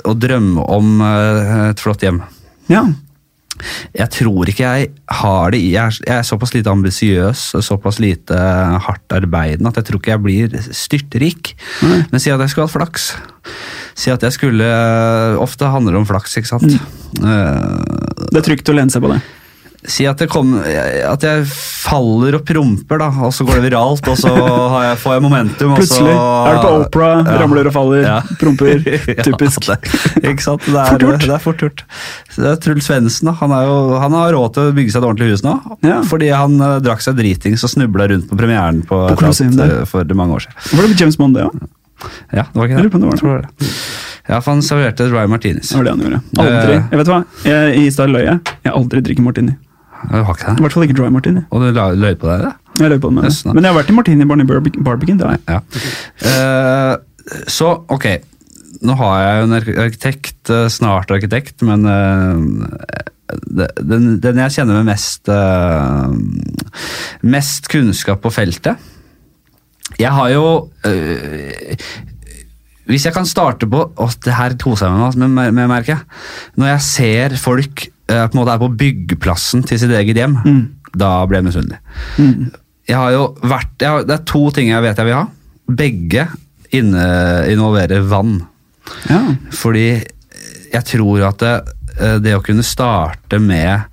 å, 0.10 0.16
drømme 0.18 0.64
om 0.74 0.96
eh, 1.06 1.52
et 1.70 1.84
flott 1.84 2.02
hjem. 2.06 2.22
Ja. 2.72 2.86
Jeg 3.94 4.10
tror 4.16 4.50
ikke 4.50 4.66
jeg 4.66 4.88
har 5.20 5.54
det 5.54 5.60
i 5.62 5.70
Jeg 5.76 6.00
er, 6.10 6.24
såpass 6.26 6.56
lite 6.56 6.72
ambisiøs 6.74 7.44
og 7.60 7.64
såpass 7.64 8.00
lite 8.02 8.34
hardt 8.88 9.14
arbeidende 9.14 9.70
at 9.70 9.78
jeg 9.78 9.88
tror 9.92 10.02
ikke 10.02 10.16
jeg 10.16 10.24
blir 10.26 10.58
styrtrik. 10.74 11.54
Men 11.84 12.18
si 12.20 12.34
at 12.34 12.42
jeg 12.42 12.50
skulle 12.56 12.66
hatt 12.66 12.74
flaks. 12.74 13.12
Si 13.94 14.10
at 14.10 14.26
jeg 14.26 14.34
skulle 14.34 14.66
Ofte 15.44 15.70
handler 15.70 15.94
det 15.94 16.02
om 16.02 16.10
flaks, 16.10 16.34
ikke 16.42 16.50
sant. 16.50 16.66
Eh, 17.22 18.28
Det 18.34 18.42
er 18.42 18.48
trygt 18.50 18.74
å 18.74 18.78
lene 18.82 18.90
seg 18.90 19.06
på 19.06 19.14
det. 19.14 19.22
Si 19.86 20.06
at, 20.08 20.18
det 20.18 20.30
kom, 20.32 20.54
at 20.64 21.24
jeg 21.26 21.44
faller 21.50 22.38
og 22.38 22.46
promper, 22.48 23.02
da, 23.02 23.10
og 23.26 23.34
så 23.36 23.44
går 23.44 23.58
det 23.60 23.66
viralt, 23.66 24.08
og 24.08 24.16
så 24.18 24.32
har 24.32 24.84
jeg, 24.86 24.98
får 25.02 25.16
jeg 25.18 25.24
momentum. 25.26 25.74
og 25.74 25.82
så- 25.82 25.82
Plutselig 25.82 26.14
er 26.14 26.54
du 26.56 26.62
på 26.64 26.72
opera, 26.86 27.10
Ja. 27.26 27.38
ramler 27.42 27.68
og 27.68 27.74
faller, 27.76 28.02
Ja. 28.02 28.22
promper. 28.40 28.80
Ja, 29.18 29.24
Typisk. 29.28 29.66
det, 29.68 29.78
ikke 30.24 30.42
sant? 30.46 30.62
Det 30.66 30.76
er 30.76 30.86
Fort 30.94 31.02
gjort. 31.02 31.20
Det 31.20 31.30
er 31.36 31.44
fort 31.44 31.58
gjort. 31.58 31.84
Truls 32.64 32.88
Svendsen 32.88 33.34
han, 33.36 33.50
han 33.52 34.12
har 34.16 34.32
råd 34.34 34.54
til 34.54 34.64
å 34.72 34.74
bygge 34.74 34.92
seg 34.96 35.04
et 35.04 35.10
ordentlig 35.10 35.32
hus 35.34 35.44
nå. 35.44 35.58
Ja. 35.84 36.02
Fordi 36.08 36.30
han 36.32 36.56
uh, 36.62 36.80
drakk 36.80 37.02
seg 37.04 37.16
dritings 37.20 37.64
og 37.64 37.70
snubla 37.70 38.08
rundt 38.10 38.30
på 38.30 38.38
premieren 38.40 38.82
på, 38.88 39.10
På 39.12 39.18
Colosseum 39.20 39.52
annet, 39.60 39.82
eh, 39.82 39.86
for 39.86 40.04
mange 40.16 40.34
år 40.40 40.46
siden. 40.48 40.78
Var 40.80 40.88
det 40.88 41.00
James 41.02 41.18
Bond, 41.20 41.36
det 41.36 41.44
òg? 41.44 41.68
Ja, 42.34 42.44
det 42.48 42.56
var 42.56 42.68
ikke 42.68 42.76
det? 42.80 42.84
lurer 42.84 42.90
på 42.90 42.96
om 42.96 43.04
det 43.12 43.22
var 43.24 43.44
det. 43.44 43.70
Ja, 44.30 44.40
for 44.40 44.52
han 44.54 44.62
serverte 44.64 45.10
Ryan 45.12 45.30
martinis. 45.30 45.70
Det 45.70 45.78
var 45.78 45.84
det 45.84 45.92
han 45.92 46.00
gjorde. 46.06 46.22
Aldri. 46.40 46.74
Eh. 46.80 46.84
Jeg 46.92 47.00
vet 47.04 47.08
hva, 47.12 47.20
jeg, 47.44 47.78
I 47.84 47.90
stad 47.92 48.10
løy 48.10 48.24
jeg. 48.24 48.40
Jeg 48.64 48.74
aldri 48.74 49.02
drikker 49.04 49.24
martini. 49.28 49.56
Du 50.10 50.20
har 50.20 50.36
ikke 50.36 50.58
I 50.58 50.66
hvert 50.66 50.76
fall 50.76 50.86
ikke 50.88 50.98
dry 51.00 51.10
martini. 51.14 51.46
Og 51.52 51.64
du 51.64 51.80
løy 52.00 52.14
på 52.20 52.30
deg 52.30 52.46
det? 52.48 52.52
Jeg 52.82 52.92
løy 52.92 53.00
på 53.00 53.10
det 53.10 53.16
med 53.18 53.28
Nesten, 53.28 53.50
det. 53.50 53.56
Men 53.56 53.66
jeg 53.68 53.74
har 53.74 53.80
vært 53.80 53.90
i 53.94 53.98
martini 53.98 54.28
bar 54.30 54.42
i 54.42 54.46
Barbic- 54.50 54.84
Barbican. 54.84 55.20
Det 55.22 55.28
har 55.28 55.38
jeg. 55.38 55.44
Ja. 55.48 55.60
Eh, 56.30 57.42
så, 57.48 57.72
ok. 57.94 58.08
Nå 58.84 58.96
har 59.00 59.20
jeg 59.22 59.36
jo 59.38 59.48
en 59.48 59.58
arkitekt, 59.60 60.50
eh, 60.52 60.68
snart 60.74 61.12
arkitekt, 61.14 61.62
men 61.64 61.86
uh, 61.88 62.36
den, 63.80 64.10
den 64.20 64.42
jeg 64.44 64.56
kjenner 64.58 64.82
med 64.82 64.90
mest, 64.92 65.30
uh, 65.32 66.12
mest 67.24 67.70
kunnskap 67.72 68.20
på 68.22 68.32
feltet 68.34 68.82
Jeg 70.02 70.12
har 70.12 70.34
jo 70.34 70.44
uh, 70.84 71.88
Hvis 72.90 73.08
jeg 73.08 73.16
kan 73.16 73.26
starte 73.30 73.70
på 73.72 73.86
Å, 73.88 74.10
det 74.26 74.36
her 74.36 74.58
koser 74.60 74.90
jeg 74.90 75.00
meg 75.00 75.32
med, 75.32 75.54
med, 75.56 75.72
med 75.72 75.90
jeg. 75.90 76.04
Når 76.60 76.74
jeg 76.74 76.86
ser 76.90 77.38
folk 77.40 77.88
eh, 78.10 78.26
på 78.26 78.36
en 78.36 78.42
måte 78.42 78.56
er 78.56 78.64
på 78.64 78.72
byggeplassen 78.80 79.64
til 79.68 79.80
sitt 79.82 79.94
eget 79.96 80.20
hjem, 80.20 80.38
da 80.94 81.16
blir 81.28 81.42
jeg 81.42 81.50
misunnelig. 81.50 81.80
Mm. 82.18 82.52
Jeg 82.90 83.00
har 83.00 83.14
jo 83.16 83.28
vært, 83.48 83.76
jeg 83.80 83.90
har, 83.90 84.08
det 84.08 84.18
er 84.18 84.26
to 84.28 84.44
ting 84.56 84.72
jeg 84.72 84.84
vet 84.84 85.00
jeg 85.00 85.08
vil 85.08 85.18
ha. 85.18 85.28
Begge 85.84 86.26
inne, 86.76 87.06
involverer 87.54 88.04
vann. 88.10 88.42
Ja. 89.08 89.22
Fordi 89.56 89.88
jeg 90.74 90.86
tror 90.90 91.28
at 91.30 91.44
det, 91.44 91.54
eh, 92.00 92.18
det 92.24 92.36
å 92.38 92.44
kunne 92.44 92.66
starte 92.66 93.40
med 93.40 93.86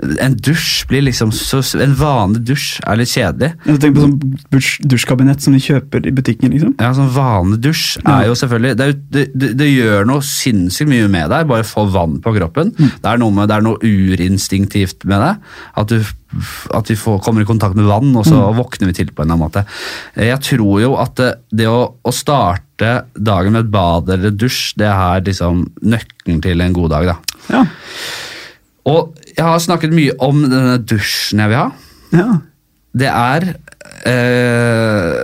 En 0.00 0.34
dusj 0.36 0.86
blir 0.88 1.02
liksom 1.04 1.32
så, 1.34 1.60
En 1.82 1.92
vanlig 1.98 2.40
dusj 2.48 2.78
er 2.88 3.00
litt 3.00 3.10
kjedelig. 3.12 3.50
Jeg 3.66 3.80
tenker 3.82 3.96
på 3.98 4.04
sånn 4.06 4.36
dusj, 4.54 4.70
dusjkabinett 4.88 5.44
som 5.44 5.56
de 5.56 5.60
kjøper 5.60 6.06
i 6.08 6.12
butikken. 6.16 6.54
liksom. 6.54 6.72
Ja, 6.80 6.92
sånn 6.96 7.10
Vanlig 7.12 7.60
dusj 7.66 7.98
er 8.00 8.28
jo 8.30 8.36
selvfølgelig 8.38 8.78
det, 8.80 8.86
er 8.86 9.26
det, 9.34 9.50
det, 9.60 9.68
gjør 9.68 10.08
noe 10.08 10.24
sinnssykt 10.24 10.88
mye 10.90 11.10
med 11.12 11.28
deg, 11.32 11.48
bare 11.50 11.66
få 11.68 11.84
vann 11.92 12.16
på 12.24 12.32
kroppen. 12.38 12.72
Det, 12.78 13.04
er 13.04 13.20
med, 13.20 13.44
det 13.50 13.58
er 13.58 13.66
noe 13.66 13.80
urinstinktivt 13.84 15.04
med 15.10 15.24
det. 15.26 15.34
At 15.82 15.92
du, 15.92 16.00
at 16.76 16.90
vi 16.90 16.96
får, 16.96 17.20
kommer 17.26 17.44
i 17.44 17.48
kontakt 17.48 17.76
med 17.76 17.90
vann, 17.90 18.14
og 18.16 18.24
så 18.28 18.48
våkner 18.56 18.90
vi 18.90 18.96
til 19.02 19.12
på 19.12 19.24
en 19.24 19.28
eller 19.28 19.36
annen 19.36 19.44
måte. 19.48 19.66
Jeg 20.16 20.40
tror 20.46 20.80
jo 20.80 20.94
at 21.02 21.16
det, 21.20 21.30
det 21.60 21.68
å, 21.68 21.82
å 22.00 22.14
starte 22.14 22.94
dagen 23.12 23.52
med 23.52 23.66
et 23.66 23.72
bad 23.74 24.08
eller 24.16 24.32
dusj, 24.32 24.78
det 24.80 24.88
er 24.88 25.28
liksom 25.28 25.66
nøkkelen 25.84 26.40
til 26.44 26.64
en 26.64 26.76
god 26.80 26.94
dag. 26.96 27.12
da. 27.12 27.40
Ja. 27.50 27.64
Og 28.88 29.19
jeg 29.40 29.48
har 29.48 29.60
snakket 29.64 29.96
mye 29.96 30.14
om 30.20 30.44
denne 30.44 30.78
dusjen 30.84 31.40
jeg 31.40 31.52
vil 31.52 31.62
ha. 31.62 31.68
ja. 32.16 32.30
Det 32.90 33.06
er 33.06 33.44
eh, 34.10 35.18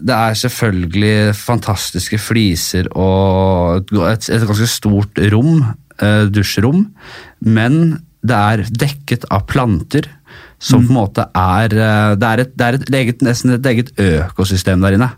Det 0.00 0.14
er 0.16 0.38
selvfølgelig 0.40 1.34
fantastiske 1.36 2.16
fliser 2.16 2.88
og 2.96 3.92
et, 4.08 4.30
et 4.32 4.46
ganske 4.48 4.68
stort 4.70 5.20
rom, 5.34 5.60
eh, 6.00 6.24
dusjrom, 6.32 6.86
men 7.44 7.78
det 8.22 8.38
er 8.38 8.64
dekket 8.70 9.28
av 9.30 9.46
planter. 9.50 10.08
Som 10.62 10.84
på 10.86 10.92
en 10.92 10.94
måte 10.94 11.24
er 11.34 11.72
eh, 11.74 12.12
Det 12.16 12.28
er, 12.28 12.40
et, 12.44 12.52
det 12.54 12.66
er 12.66 12.76
et 12.78 12.92
eget, 12.94 13.22
nesten 13.26 13.56
et 13.56 13.66
eget 13.66 13.88
økosystem 13.98 14.80
der 14.84 14.94
inne. 14.96 15.08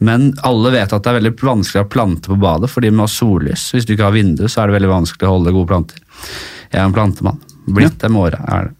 Men 0.00 0.30
alle 0.48 0.72
vet 0.74 0.94
at 0.96 1.04
det 1.04 1.12
er 1.12 1.18
veldig 1.20 1.34
vanskelig 1.38 1.82
å 1.82 1.84
ha 1.84 1.90
planter 1.92 2.32
på 2.32 2.40
badet, 2.40 2.72
fordi 2.72 2.90
med 2.90 3.12
sollys 3.12 3.68
Hvis 3.74 3.84
du 3.84 3.92
ikke 3.94 4.08
har 4.08 4.16
vindu, 4.16 4.46
så 4.48 4.62
er 4.62 4.70
det 4.70 4.78
veldig 4.80 4.94
vanskelig 4.94 5.28
å 5.28 5.34
holde 5.36 5.54
gode 5.54 5.70
planter. 5.70 6.00
Jeg 6.72 6.80
er 6.80 6.88
en 6.88 6.96
plantemann. 6.96 7.38
Blitt 7.74 7.98
det 8.00 8.10
med 8.10 8.20
året. 8.22 8.40
er 8.48 8.68
det. 8.68 8.74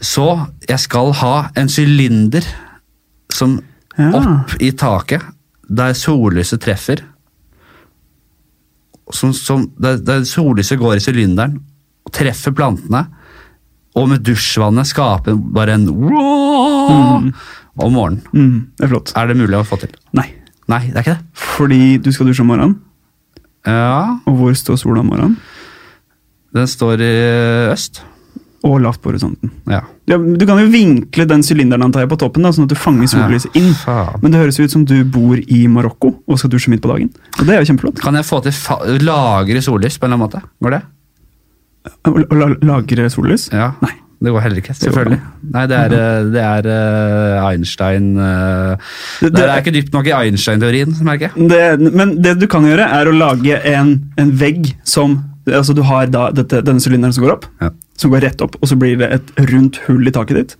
Så 0.00 0.24
jeg 0.68 0.78
skal 0.80 1.12
ha 1.20 1.34
en 1.58 1.68
sylinder 1.68 2.44
som 3.34 3.58
Ja. 3.98 4.12
opp 4.14 4.54
i 4.62 4.70
taket, 4.72 5.22
der 5.68 5.92
sollyset 5.98 6.60
treffer. 6.62 6.96
Som, 9.12 9.32
som, 9.32 9.70
der, 9.80 9.96
der 10.04 10.22
sollyset 10.28 10.78
går 10.78 10.96
i 10.96 11.00
sylinderen 11.02 11.58
og 12.06 12.12
treffer 12.14 12.52
plantene. 12.54 13.06
Og 13.98 14.08
med 14.12 14.22
dusjvannet 14.22 14.86
skaper 14.86 15.34
bare 15.34 15.72
en 15.74 15.88
om 15.88 17.32
morgenen. 17.94 18.20
Mm, 18.34 18.58
det 18.78 18.84
er 18.86 18.90
flott. 18.92 19.12
Er 19.16 19.26
det 19.30 19.36
mulig 19.40 19.58
å 19.58 19.64
få 19.66 19.78
til? 19.82 19.90
Nei. 20.16 20.28
Nei, 20.68 20.82
det 20.92 20.96
er 21.00 21.06
ikke 21.06 21.16
det. 21.16 21.42
Fordi 21.56 21.80
du 22.04 22.10
skal 22.12 22.28
dusje 22.28 22.44
om 22.44 22.50
morgenen, 22.52 22.76
Ja, 23.66 24.18
og 24.26 24.36
hvor 24.38 24.54
står 24.56 24.76
sola 24.80 25.00
om 25.02 25.08
morgenen? 25.10 25.34
Den 26.54 26.66
står 26.70 27.00
i 27.04 27.12
øst. 27.72 28.02
og 28.64 28.80
lavt 28.82 29.00
på 29.00 29.12
horisonten. 29.12 29.50
Ja. 29.70 29.82
Ja, 30.10 30.16
du 30.18 30.42
kan 30.48 30.58
jo 30.58 30.66
vinkle 30.72 31.24
den 31.30 31.42
sylinderen 31.46 31.84
antar 31.86 32.02
jeg, 32.02 32.08
på 32.10 32.18
toppen, 32.18 32.42
da, 32.42 32.50
sånn 32.50 32.64
at 32.66 32.72
du 32.72 32.74
fanger 32.74 33.06
sollyset 33.06 33.54
inn. 33.56 33.70
Faen. 33.84 34.18
Men 34.22 34.32
det 34.34 34.40
høres 34.40 34.58
ut 34.58 34.70
som 34.72 34.84
du 34.84 34.96
bor 35.04 35.38
i 35.38 35.60
Marokko 35.70 36.10
og 36.26 36.38
skal 36.40 36.50
dusje 36.50 36.72
midt 36.72 36.82
på 36.82 36.90
dagen. 36.90 37.12
Og 37.38 37.46
det 37.46 37.54
er 37.54 37.62
jo 37.62 37.68
kjempeflott. 37.70 38.00
Kan 38.02 38.18
jeg 38.18 38.26
få 38.26 38.40
til 38.42 39.04
lagre 39.06 39.62
sollys 39.62 39.96
på 40.00 40.08
en 40.08 40.12
eller 40.12 40.18
annen 40.18 40.26
måte? 40.26 40.42
Går 40.64 40.74
det? 40.74 40.82
Å 42.08 42.34
la- 42.34 42.58
lagre 42.74 43.08
sollys? 43.12 43.48
Ja. 43.54 43.70
Nei. 43.84 43.94
Det 44.18 44.32
går 44.34 44.42
heller 44.42 44.58
ikke, 44.58 44.74
selvfølgelig. 44.74 45.20
Nei, 45.54 45.62
det 45.70 45.76
er, 45.78 45.92
eh, 45.94 46.24
det 46.34 46.42
er 46.42 46.66
eh, 46.74 47.44
Einstein 47.52 48.08
eh, 48.18 48.88
det- 49.22 49.44
er 49.44 49.60
ikke 49.62 49.70
dypt 49.76 49.92
nok 49.94 50.08
i 50.10 50.14
Einstein-teorien, 50.16 50.96
merker 51.06 51.30
jeg. 51.30 51.46
Det, 51.48 51.92
men 51.94 52.16
det 52.20 52.32
du 52.40 52.48
kan 52.50 52.66
gjøre, 52.66 52.88
er 52.98 53.06
å 53.06 53.14
lage 53.14 53.60
en, 53.70 53.92
en 54.18 54.32
vegg 54.34 54.72
som 54.82 55.14
altså 55.52 55.74
Du 55.74 55.82
har 55.82 56.06
da 56.06 56.30
dette, 56.30 56.62
denne 56.64 56.80
sylinderen 56.80 57.12
som 57.14 57.24
går 57.24 57.32
opp, 57.32 57.46
Ja. 57.60 57.70
som 57.96 58.10
går 58.10 58.20
rett 58.22 58.40
opp, 58.42 58.56
og 58.60 58.68
så 58.68 58.76
blir 58.78 58.98
det 58.98 59.10
et 59.12 59.34
rundt 59.50 59.76
hull 59.86 60.06
i 60.06 60.10
taket 60.10 60.36
ditt. 60.36 60.56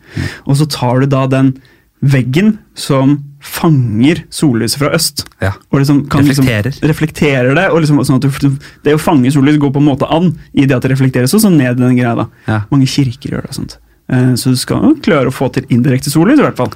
Og 0.47 0.57
så 0.57 0.67
tar 0.69 1.01
du 1.01 1.07
da 1.07 1.27
den 1.27 1.55
veggen 2.03 2.59
som 2.79 3.25
fanger 3.43 4.25
sollyset 4.31 4.79
fra 4.79 4.91
øst. 4.95 5.25
Ja. 5.43 5.53
Og 5.73 5.81
liksom 5.81 6.09
kan 6.11 6.23
Reflekterer. 6.25 6.65
Liksom, 6.71 6.89
reflekterer 6.89 7.55
det. 7.55 7.71
og 7.73 7.81
liksom 7.83 7.99
sånn 8.07 8.17
at 8.23 8.41
du, 8.41 8.59
Det 8.85 8.95
å 8.95 8.99
fange 9.01 9.31
sollys 9.33 9.59
går 9.59 9.73
på 9.73 9.79
en 9.83 9.89
måte 9.89 10.07
an 10.11 10.39
i 10.55 10.65
det 10.67 10.77
at 10.77 10.83
det 10.83 10.93
reflekteres, 10.93 11.35
og 11.35 11.41
så 11.41 11.51
ned 11.51 11.79
i 11.79 11.83
den 11.83 11.97
greia. 11.97 12.15
da. 12.17 12.27
Ja. 12.47 12.61
Mange 12.71 12.87
kirker 12.87 13.31
gjør 13.31 13.43
det. 13.43 13.51
og 13.51 13.55
sånt. 13.55 13.77
Eh, 14.11 14.33
Så 14.35 14.51
du 14.51 14.57
skal 14.57 14.95
klare 15.03 15.27
å 15.27 15.33
få 15.35 15.53
til 15.53 15.65
indirekte 15.71 16.11
sollys, 16.11 16.39
i 16.39 16.43
hvert 16.43 16.57
fall. 16.57 16.73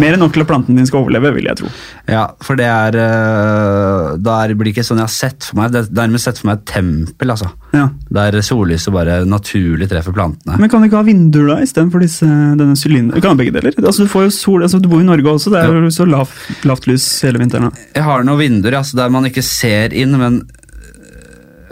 Mer 0.00 0.16
enn 0.16 0.22
nok 0.22 0.34
til 0.34 0.44
at 0.44 0.48
planten 0.50 0.78
din 0.78 0.88
skal 0.88 1.04
overleve, 1.04 1.32
vil 1.36 1.48
jeg 1.50 1.60
tro. 1.60 1.70
Ja, 2.10 2.24
for 2.42 2.58
det 2.58 2.66
er 2.66 2.96
øh, 2.98 4.16
Da 4.20 4.38
blir 4.50 4.70
det 4.70 4.74
ikke 4.74 4.84
sånn 4.86 5.00
jeg 5.00 5.06
har 5.08 5.14
sett 5.14 5.46
for 5.46 5.60
meg. 5.60 5.72
Det 5.74 5.84
er 5.84 5.90
nærmest 6.00 6.28
sett 6.28 6.40
for 6.40 6.50
meg 6.50 6.60
et 6.60 6.66
tempel, 6.72 7.34
altså. 7.34 7.50
Ja. 7.76 7.86
Der 8.10 8.40
sollyset 8.44 8.94
bare 8.94 9.20
naturlig 9.28 9.90
treffer 9.90 10.14
plantene. 10.16 10.58
Men 10.60 10.72
kan 10.72 10.82
du 10.82 10.88
ikke 10.88 11.00
ha 11.00 11.06
vinduer 11.06 11.52
da, 11.54 11.58
istedenfor 11.64 12.02
denne 12.02 12.78
sylinderen? 12.78 13.18
Du 13.18 13.24
kan 13.24 13.36
ha 13.36 13.40
begge 13.40 13.54
deler. 13.56 13.76
Altså, 13.80 14.06
du 14.06 14.12
får 14.12 14.28
jo 14.28 14.32
sol, 14.34 14.64
altså, 14.66 14.82
du 14.82 14.90
bor 14.90 15.02
i 15.02 15.06
Norge 15.06 15.36
også, 15.36 15.52
det 15.54 15.62
er 15.62 15.76
jo 15.86 15.92
så 15.94 16.08
lav, 16.08 16.32
lavt 16.66 16.88
lys 16.90 17.06
hele 17.26 17.42
vinteren. 17.42 17.70
da. 17.70 17.88
Jeg 17.96 18.06
har 18.06 18.26
noen 18.26 18.42
vinduer 18.42 18.80
altså, 18.80 18.98
der 18.98 19.12
man 19.12 19.28
ikke 19.30 19.44
ser 19.46 19.94
inn, 19.96 20.16
men 20.20 20.42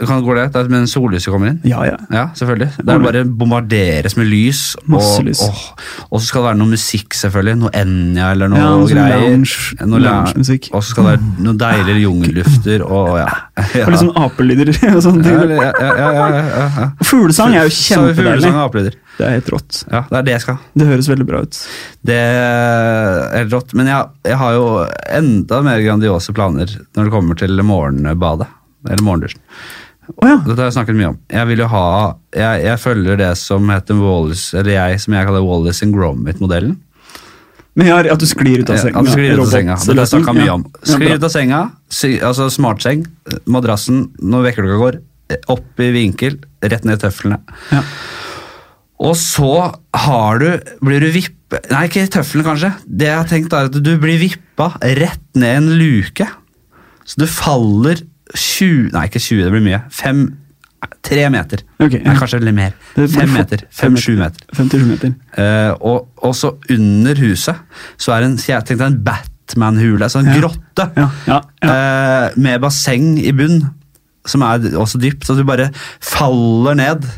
kan 0.07 0.21
Går 0.23 0.35
det? 0.39 0.43
Der, 0.53 0.67
men 0.71 0.85
sollyset 0.87 1.31
kommer 1.33 1.49
inn? 1.51 1.57
Ja, 1.67 1.81
ja. 1.87 1.97
Ja, 2.13 2.23
selvfølgelig. 2.37 2.69
Det 2.79 2.93
er 2.93 3.01
bare 3.03 3.23
bombarderes 3.25 4.15
med 4.19 4.29
lys. 4.31 4.61
Masse 4.87 5.23
lys. 5.25 5.41
Og, 5.43 5.81
og 6.11 6.21
så 6.21 6.27
skal 6.29 6.41
det 6.43 6.47
være 6.49 6.59
noe 6.61 6.71
musikk, 6.75 7.17
selvfølgelig. 7.19 7.57
Noe 7.63 7.71
Enja 7.75 8.29
eller 8.35 8.51
noe 8.53 8.61
Ja, 8.61 8.69
noe 8.79 8.87
greier. 8.87 9.25
lounge- 9.25 9.87
Noe 9.89 9.99
lounge-musikk. 10.03 10.69
Og 10.71 10.83
så 10.85 10.93
skal 10.93 11.03
det 11.09 11.11
være 11.17 11.43
noen 11.47 11.59
deilige 11.59 12.03
jungellufter 12.05 12.85
og 12.87 13.11
ja. 13.19 13.27
ja. 13.79 13.83
Og 13.85 13.91
litt 13.95 14.03
sånn 14.05 14.13
apelyder 14.23 14.71
og 14.95 15.01
sånne 15.03 15.25
ting. 15.27 15.53
ja, 15.59 15.71
ja, 15.81 16.09
ja, 16.15 16.27
ja. 16.45 16.87
Fuglesang 17.03 17.55
er 17.57 17.67
jo 17.67 17.73
fuglesang 17.75 18.15
kjempedeilig. 18.15 18.53
apelyder. 18.63 18.99
Det 19.19 19.25
er 19.27 19.33
helt 19.35 19.49
rått. 19.51 19.81
Ja, 19.91 20.05
det 20.07 20.15
er 20.21 20.23
det 20.29 20.33
jeg 20.37 20.43
skal. 20.45 20.59
Det 20.79 20.85
høres 20.87 21.09
veldig 21.11 21.25
bra 21.27 21.41
ut. 21.43 21.57
Det 22.07 22.15
er 22.15 23.35
helt 23.41 23.51
rått. 23.57 23.73
Men 23.75 23.89
jeg, 23.91 24.07
jeg 24.29 24.37
har 24.39 24.53
jo 24.55 24.63
enda 25.19 25.59
mer 25.65 25.81
grandiose 25.83 26.31
planer 26.37 26.71
når 26.95 27.09
det 27.09 27.13
kommer 27.17 27.35
til 27.41 27.59
morgenbadet. 27.67 28.47
Eller 28.87 29.03
morgendusjen. 29.03 29.41
Å 30.17 30.27
ja. 30.27 30.37
Dette 30.41 30.57
har 30.57 30.69
jeg 30.69 30.77
snakket 30.79 30.97
mye 30.97 31.11
om. 31.13 31.17
Jeg 31.29 31.49
vil 31.51 31.61
jo 31.61 31.67
ha 31.69 31.87
Jeg, 32.33 32.61
jeg 32.65 32.81
følger 32.81 33.19
det 33.19 33.31
som 33.37 33.69
heter 33.69 33.99
Wallace, 34.01 34.53
eller 34.57 34.73
jeg, 34.75 35.01
som 35.03 35.15
jeg 35.15 35.27
kaller 35.29 35.45
Wallace 35.45 35.85
and 35.85 35.95
Gromit-modellen. 35.95 36.77
Men 37.77 37.87
ja, 37.87 37.99
at 38.11 38.19
du 38.19 38.25
sklir 38.27 38.63
ut 38.63 38.71
av 38.73 38.79
senga. 38.81 38.99
At 38.99 39.07
du 39.07 39.13
sklir 39.13 39.37
ut 39.37 39.43
av 39.45 39.51
senga. 39.53 39.75
Det 39.79 39.95
har 39.95 40.15
jeg 40.17 40.37
mye 40.39 40.55
om. 40.57 40.65
Sklir 40.83 41.15
ut 41.15 41.27
av 41.27 41.31
senga, 41.31 41.59
altså 42.27 42.49
smartseng, 42.51 43.05
madrassen 43.47 44.07
når 44.19 44.49
vekkerklokka 44.49 44.79
går, 44.81 44.97
opp 45.53 45.83
i 45.83 45.91
vinkel, 45.95 46.39
rett 46.65 46.87
ned 46.87 46.97
i 46.97 47.03
tøflene. 47.05 47.37
Ja. 47.71 47.83
Og 48.99 49.15
så 49.15 49.53
har 49.95 50.41
du, 50.41 50.49
blir 50.83 51.05
du 51.05 51.11
vippe 51.13 51.35
Nei, 51.71 51.87
ikke 51.87 52.03
i 52.05 52.09
tøffelen, 52.13 52.45
kanskje. 52.45 52.69
Det 52.85 53.07
jeg 53.07 53.17
har 53.17 53.29
tenkt 53.29 53.53
er 53.57 53.71
at 53.71 53.77
du 53.81 53.93
blir 53.97 54.19
vippa 54.21 54.67
rett 54.99 55.23
ned 55.33 55.55
en 55.63 55.69
luke. 55.79 56.27
Så 57.09 57.23
du 57.23 57.25
faller 57.25 58.03
20 58.35 58.91
Nei, 58.93 59.07
ikke 59.09 59.19
20, 59.23 59.43
det 59.47 59.51
blir 59.55 59.65
mye. 59.65 59.81
Fem, 59.91 60.27
Tre 61.03 61.25
meter. 61.33 61.59
Okay, 61.81 61.99
ja. 61.99 62.05
Nei, 62.11 62.15
kanskje 62.19 62.37
litt 62.39 62.55
mer. 62.55 62.71
Fem 62.95 63.31
meter. 63.33 63.63
Fem-sju 63.75 64.13
meter. 64.15 64.45
Fem-sju 64.55 64.85
meter. 64.87 65.09
57 65.11 65.11
meter. 65.11 65.15
Eh, 65.43 65.71
og, 65.81 66.05
og 66.23 66.35
så 66.37 66.53
under 66.71 67.19
huset 67.19 67.57
så 67.99 68.13
er 68.15 68.23
det 68.23 68.29
en, 68.29 68.37
jeg 68.47 68.67
tenkte 68.69 68.87
en 68.87 68.99
Batman-hule, 69.03 70.05
altså 70.07 70.21
en 70.21 70.29
Ja. 70.31 70.37
grotte, 70.39 70.85
Ja, 71.27 71.39
eh, 71.67 72.37
med 72.39 72.61
basseng 72.63 73.17
i 73.19 73.33
bunn, 73.35 73.59
som 74.29 74.43
er 74.47 74.69
også 74.79 75.01
dypt, 75.03 75.25
så 75.27 75.35
du 75.35 75.43
bare 75.47 75.67
faller 75.99 76.75
ned 76.79 77.09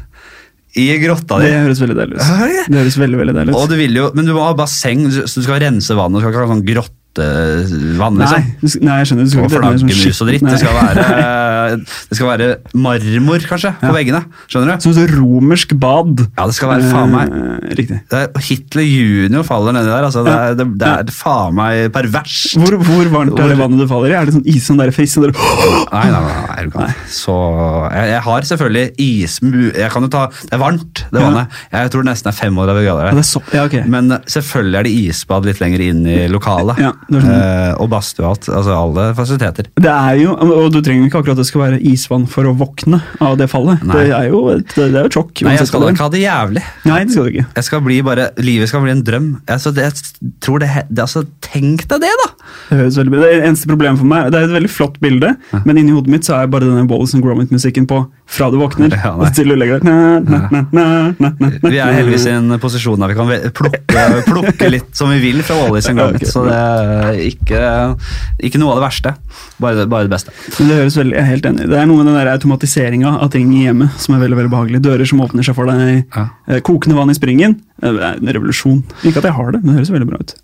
i 0.79 0.87
grotta 1.03 1.37
Det 1.41 1.51
di. 1.51 1.57
høres 1.65 1.81
veldig 1.83 1.97
deilig 1.99 2.17
ut. 2.17 2.65
Det 2.71 2.79
høres 2.79 2.97
veldig, 2.97 3.17
veldig 3.19 3.33
deilig 3.35 3.55
Og 3.59 3.69
du 3.69 3.75
vil 3.75 3.93
jo, 3.97 4.09
men 4.15 4.25
du 4.25 4.33
må 4.37 4.45
ha 4.47 4.53
basseng, 4.57 5.05
så 5.11 5.27
du 5.27 5.43
skal 5.45 5.59
rense 5.61 5.93
vannet, 5.97 6.17
du 6.17 6.23
skal 6.23 6.31
ikke 6.33 6.45
ha 6.47 6.53
sånn 6.55 6.65
grottevann, 6.65 6.97
Nei, 7.11 8.21
liksom. 8.21 8.81
Nei, 8.81 8.87
nei, 8.87 8.97
jeg 9.01 9.09
skjønner. 9.09 9.25
Du 9.25 9.31
skal 9.33 9.43
Og 9.43 9.49
ikke 9.49 9.61
denne 9.61 9.81
sånn 9.81 9.89
flaggermus 9.91 10.21
og 10.23 10.29
dritt. 10.31 10.45
Det 10.47 10.59
skal, 10.61 10.73
Nei. 10.79 10.95
være, 11.71 11.85
det 12.11 12.17
skal 12.19 12.29
være 12.31 12.49
marmor, 12.75 13.39
kanskje, 13.49 13.71
på 13.81 13.89
Ja. 13.89 13.95
veggene. 13.95 14.21
Skjønner 14.51 14.75
du? 14.77 14.85
Som 14.85 14.91
et 15.03 15.13
romersk 15.17 15.75
bad. 15.79 16.25
Ja, 16.37 16.45
det 16.47 16.55
skal 16.57 16.69
være 16.75 16.89
faen 16.91 17.11
meg 17.15 17.31
Eh, 17.31 17.75
Riktig. 17.77 17.97
er, 18.11 18.27
Hitler 18.41 18.83
junior 18.83 19.43
faller 19.47 19.73
nedi 19.75 19.87
der. 19.87 20.03
Altså, 20.07 20.23
det, 20.25 20.33
er, 20.33 20.55
det, 20.59 20.65
det 20.81 20.87
er 20.87 21.11
faen 21.15 21.55
meg 21.55 21.91
perverst. 21.93 22.57
Hvor, 22.59 22.75
hvor 22.83 23.05
varmt 23.13 23.39
er 23.39 23.47
det 23.53 23.57
vannet 23.59 23.79
du 23.79 23.87
faller 23.87 24.11
i? 24.11 24.15
Er 24.17 24.25
det 24.27 24.33
sånn 24.35 24.45
is 24.49 24.65
som 24.67 24.77
der 24.81 24.91
frisk 24.91 25.21
der 25.21 25.31
Nei, 25.31 26.07
nei, 26.11 26.21
nei, 26.21 26.65
nei. 26.75 26.87
Så 27.11 27.33
jeg, 27.93 28.09
jeg 28.11 28.21
har 28.25 28.41
selvfølgelig 28.47 28.85
ismu... 29.01 29.71
Jeg 29.75 29.91
kan 29.93 30.05
jo 30.05 30.09
ta 30.11 30.25
Det 30.31 30.53
er 30.55 30.61
varmt, 30.61 31.03
det 31.11 31.21
Ja. 31.21 31.27
vannet. 31.29 31.47
Jeg 31.71 31.91
tror 31.93 32.03
det 32.05 32.09
nesten 32.11 32.31
er 32.31 32.37
35 32.37 32.81
Ja, 32.81 32.95
grader 32.95 33.11
der. 33.11 33.17
er 33.21 33.27
så, 33.27 33.41
ja, 33.53 33.63
okay. 33.65 33.83
Men 33.87 34.09
selvfølgelig 34.25 34.79
er 34.79 34.83
det 34.87 34.93
isbad 35.05 35.45
litt 35.47 35.59
lenger 35.61 35.83
inn 35.85 36.01
i 36.07 36.17
lokalet. 36.31 36.79
Ja, 36.81 36.91
sånn. 37.11 37.29
eh, 37.31 37.73
og 37.81 37.89
badstue 37.93 38.25
og 38.25 38.31
alt. 38.35 38.49
Altså 38.49 38.75
alle 38.77 39.07
fasiliteter. 39.17 39.69
Det 39.75 39.91
er 39.91 40.19
jo, 40.21 40.35
og 40.35 40.71
du 40.73 40.81
trenger 40.81 41.07
ikke 41.07 41.21
akkurat 41.21 41.37
at 41.37 41.43
det 41.43 41.47
skal 41.49 41.60
være 41.61 41.79
isvann 41.91 42.27
for 42.29 42.49
å 42.49 42.53
våkne 42.57 43.01
av 43.23 43.37
det 43.39 43.47
fallet. 43.51 43.83
Nei. 43.87 44.01
Det 44.01 44.15
er 44.17 44.29
jo 44.31 44.41
et, 44.53 44.67
det 44.75 44.87
er 44.89 45.05
jo 45.05 45.11
et 45.11 45.17
sjokk. 45.17 45.43
Nei, 45.47 45.55
jeg 45.59 45.69
skal 45.69 45.87
ikke 45.89 46.07
ha 46.07 46.13
det 46.13 46.23
jævlig. 46.23 46.65
Nei, 46.89 46.99
det 47.05 47.15
skal 47.15 47.27
du 47.27 47.33
ikke. 47.33 47.47
Jeg 47.59 47.67
skal 47.69 47.83
bli 47.87 47.99
bare, 48.05 48.29
Livet 48.41 48.71
skal 48.71 48.85
bli 48.85 48.93
en 48.95 49.05
drøm. 49.07 49.29
Altså, 49.51 49.73
det, 49.75 49.87
jeg 49.87 50.31
tror 50.43 50.63
det, 50.63 50.71
det, 50.89 51.05
altså, 51.05 51.25
Tenk 51.51 51.83
deg 51.91 51.99
det, 52.05 52.09
da! 52.21 52.27
Det 52.69 52.77
høres 52.79 52.95
veldig 52.99 53.11
bra. 53.11 53.21
Det 53.27 53.41
eneste 53.43 53.67
problemet 53.67 53.99
for 53.99 54.07
meg, 54.07 54.29
det 54.31 54.39
er 54.39 54.45
et 54.47 54.53
veldig 54.55 54.69
flott 54.71 54.97
bilde, 55.03 55.33
men 55.67 55.77
inni 55.81 55.91
hodet 55.91 56.11
mitt 56.13 56.23
så 56.27 56.37
er 56.37 56.47
bare 56.51 56.63
denne 56.63 56.85
Wallace 56.87 57.17
and 57.17 57.25
Gromit-musikken 57.25 57.87
på 57.91 57.97
fra 58.31 58.47
du 58.53 58.55
våkner. 58.61 58.93
Ja, 59.01 59.11
og 59.19 59.33
til 59.35 59.49
du 59.51 59.55
legger 59.59 59.81
deg. 59.81 59.89
Vi 61.65 61.79
er 61.81 61.91
heldigvis 61.95 62.25
i 62.29 62.33
en 62.35 62.53
posisjon 62.61 63.01
der 63.01 63.11
vi 63.11 63.17
kan 63.17 63.31
plukke, 63.57 64.05
plukke 64.27 64.69
litt 64.71 64.91
som 64.97 65.11
vi 65.11 65.19
vil 65.23 65.41
fra 65.43 65.57
Wallis 65.59 65.89
and 65.91 65.99
Gromit. 65.99 66.21
okay. 66.21 66.31
Så 66.31 66.45
det 66.47 66.55
er 66.55 67.19
ikke, 67.27 67.63
ikke 68.47 68.61
noe 68.61 68.75
av 68.75 68.79
det 68.81 68.85
verste. 68.87 69.13
Bare 69.61 69.81
det, 69.81 69.87
bare 69.91 70.07
det 70.07 70.13
beste. 70.15 70.35
Men 70.59 70.71
det 70.71 70.79
høres 70.81 70.97
veldig, 71.01 71.17
jeg 71.17 71.23
er 71.25 71.29
helt 71.33 71.49
enig. 71.51 71.67
Det 71.71 71.79
er 71.81 71.89
noe 71.89 71.99
med 72.01 72.11
den 72.11 72.19
der 72.21 72.31
automatiseringa 72.35 73.15
av 73.25 73.31
ting 73.35 73.51
i 73.57 73.65
hjemmet 73.67 73.99
som 74.01 74.15
er 74.17 74.23
veldig 74.23 74.39
veldig 74.41 74.53
behagelig. 74.55 74.83
Dører 74.87 75.09
som 75.11 75.23
åpner 75.25 75.45
seg 75.47 75.57
for 75.57 75.67
deg. 75.71 76.05
Ja. 76.15 76.27
eh, 76.47 76.61
Kokende 76.65 76.97
vann 76.99 77.11
i 77.13 77.17
springen. 77.17 77.59
Eh, 77.81 77.91
Det 77.91 78.07
er 78.07 78.21
en 78.21 78.33
revolusjon. 78.39 78.81
Ikke 79.03 79.19
at 79.23 79.27
jeg 79.31 79.35
har 79.37 79.51
det, 79.57 79.63
men 79.63 79.73
det 79.73 79.81
høres 79.81 79.93
veldig 79.97 80.09
bra 80.13 80.21
ut. 80.23 80.35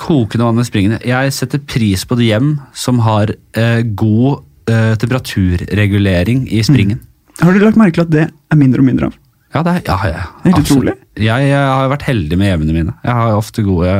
Kokende 0.00 0.46
vann 0.46 0.58
med 0.60 0.68
springende. 0.68 1.00
Jeg 1.06 1.34
setter 1.34 1.62
pris 1.64 2.04
på 2.08 2.18
det 2.18 2.30
hjem 2.30 2.56
som 2.76 3.00
har 3.04 3.32
eh, 3.56 3.82
god 3.98 4.42
eh, 4.70 4.94
temperaturregulering 5.00 6.46
i 6.52 6.62
springen. 6.66 7.00
Har 7.40 7.52
du 7.52 7.60
lagt 7.62 7.78
merke 7.80 7.98
til 7.98 8.06
at 8.06 8.12
det 8.12 8.26
er 8.28 8.60
mindre 8.60 8.82
og 8.82 8.88
mindre 8.88 9.10
av? 9.10 9.22
Ja, 9.54 9.62
det 9.64 9.72
er, 9.72 9.82
ja, 9.86 9.96
ja, 10.10 10.22
Det 10.42 10.50
helt 10.50 10.66
utrolig. 10.66 10.92
Jeg, 11.16 11.44
jeg 11.48 11.60
har 11.70 11.86
vært 11.88 12.04
heldig 12.04 12.36
med 12.36 12.50
hjemmene 12.50 12.74
mine. 12.74 12.94
Jeg 13.06 13.14
har 13.16 13.36
ofte 13.38 13.62
gode, 13.64 13.92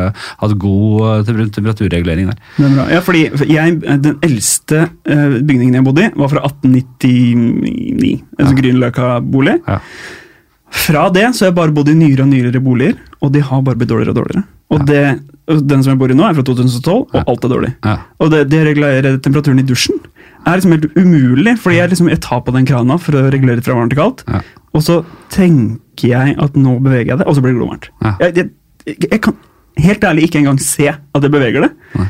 hatt 0.42 0.54
god 0.60 1.04
eh, 1.30 1.46
temperaturregulering 1.54 2.28
der. 2.28 2.42
Det 2.58 2.66
er 2.66 2.74
bra. 2.74 2.86
Ja, 2.92 3.00
fordi 3.04 3.22
jeg, 3.54 3.78
Den 4.04 4.18
eldste 4.26 4.82
eh, 5.08 5.38
bygningen 5.38 5.78
jeg 5.78 5.86
bodde 5.86 6.04
i, 6.04 6.10
var 6.18 6.32
fra 6.34 6.42
1899. 6.50 8.12
En 8.36 8.50
sånn 8.50 8.58
Grünerløkka-bolig. 8.60 9.56
Ja. 9.64 9.78
Fra 10.76 11.06
det 11.14 11.24
så 11.32 11.46
har 11.46 11.54
jeg 11.54 11.58
bare 11.62 11.76
bodd 11.78 11.88
i 11.88 11.96
nyere 11.96 12.26
og 12.26 12.32
nyere 12.34 12.60
boliger, 12.60 13.00
og 13.22 13.32
de 13.32 13.44
har 13.48 13.64
bare 13.64 13.80
blitt 13.80 13.94
dårligere 13.94 14.12
og 14.12 14.20
dårligere. 14.20 14.44
Og 14.74 14.84
det, 14.90 15.04
og 15.14 15.35
Den 15.46 15.82
som 15.84 15.92
jeg 15.92 15.98
bor 16.00 16.10
i 16.10 16.16
nå, 16.18 16.24
er 16.26 16.34
fra 16.34 16.42
2012, 16.42 16.94
og 17.14 17.28
alt 17.30 17.44
er 17.46 17.52
dårlig. 17.52 17.72
Ja. 17.86 17.96
Og 18.18 18.30
det, 18.32 18.40
det 18.50 18.58
å 18.64 18.66
regulere 18.66 19.12
temperaturen 19.22 19.60
i 19.62 19.66
dusjen 19.66 20.00
er 20.46 20.58
liksom 20.58 20.72
helt 20.74 20.88
umulig, 20.98 21.56
fordi 21.62 21.76
jeg, 21.80 21.90
liksom, 21.92 22.08
jeg 22.10 22.20
tar 22.22 22.40
på 22.46 22.54
den 22.54 22.66
krana 22.66 22.96
for 23.02 23.14
å 23.18 23.24
regulere 23.30 23.62
fra 23.66 23.74
varmt 23.78 23.94
til 23.94 24.00
kaldt, 24.00 24.24
Ja. 24.30 24.40
og 24.74 24.82
så 24.86 25.00
tenker 25.34 26.10
jeg 26.10 26.34
at 26.42 26.58
nå 26.58 26.76
beveger 26.82 27.12
jeg 27.14 27.18
det, 27.22 27.26
og 27.30 27.34
så 27.38 27.42
blir 27.44 27.54
det 27.54 27.60
glovarmt. 27.60 27.88
Ja. 28.02 28.12
Jeg, 28.26 28.50
jeg, 28.86 28.98
jeg 29.10 29.20
kan 29.22 29.38
helt 29.86 30.04
ærlig 30.10 30.26
ikke 30.28 30.38
engang 30.42 30.58
se 30.62 30.86
at 30.92 31.22
jeg 31.26 31.32
beveger 31.34 31.66
det, 31.66 31.72
Nei. 31.98 32.08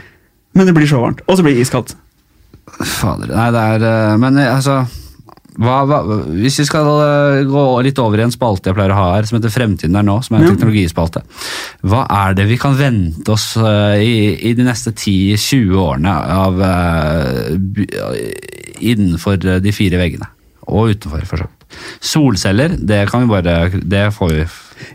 men 0.57 0.69
det 0.69 0.75
blir 0.77 0.89
så 0.91 1.01
varmt, 1.05 1.21
og 1.29 1.37
så 1.39 1.45
blir 1.47 1.57
det 1.57 1.65
iskaldt. 1.65 1.95
Fader. 2.81 3.31
Nei, 3.31 3.51
det 3.55 3.61
er 3.63 3.85
eh, 3.87 4.17
Men 4.21 4.37
eh, 4.43 4.49
altså 4.51 4.81
hva, 5.59 5.77
hva, 5.89 5.99
hvis 6.37 6.59
vi 6.61 6.67
skal 6.69 6.87
eh, 7.01 7.45
gå 7.49 7.65
litt 7.87 7.99
over 8.03 8.21
i 8.21 8.25
en 8.27 8.35
spalte 8.35 8.69
jeg 8.71 8.77
pleier 8.77 8.93
å 8.93 8.99
ha 8.99 9.07
her, 9.17 9.25
som 9.29 9.39
heter 9.39 9.53
Fremtiden 9.55 9.97
er 9.97 10.05
nå, 10.05 10.19
som 10.27 10.37
er 10.37 10.43
en 10.43 10.49
Ja. 10.51 10.55
teknologispalte. 10.55 11.23
Hva 11.87 12.03
er 12.27 12.35
det 12.37 12.47
vi 12.51 12.59
kan 12.61 12.77
vente 12.77 13.33
oss 13.33 13.55
eh, 13.57 13.97
i, 14.05 14.17
i 14.51 14.55
de 14.59 14.67
neste 14.69 14.93
10-20 14.93 15.73
årene 15.81 16.13
av 16.37 16.61
eh, 16.61 17.57
innenfor 18.93 19.37
de 19.63 19.73
fire 19.75 20.01
veggene? 20.01 20.29
Og 20.67 20.91
utenfor, 20.97 21.23
for 21.29 21.39
så 21.41 21.47
vidt. 21.47 21.53
Solceller, 22.03 22.77
det 22.79 23.01
kan 23.11 23.25
vi 23.25 23.29
bare 23.31 23.55
Det 23.83 24.05
får 24.15 24.29
vi 24.33 24.45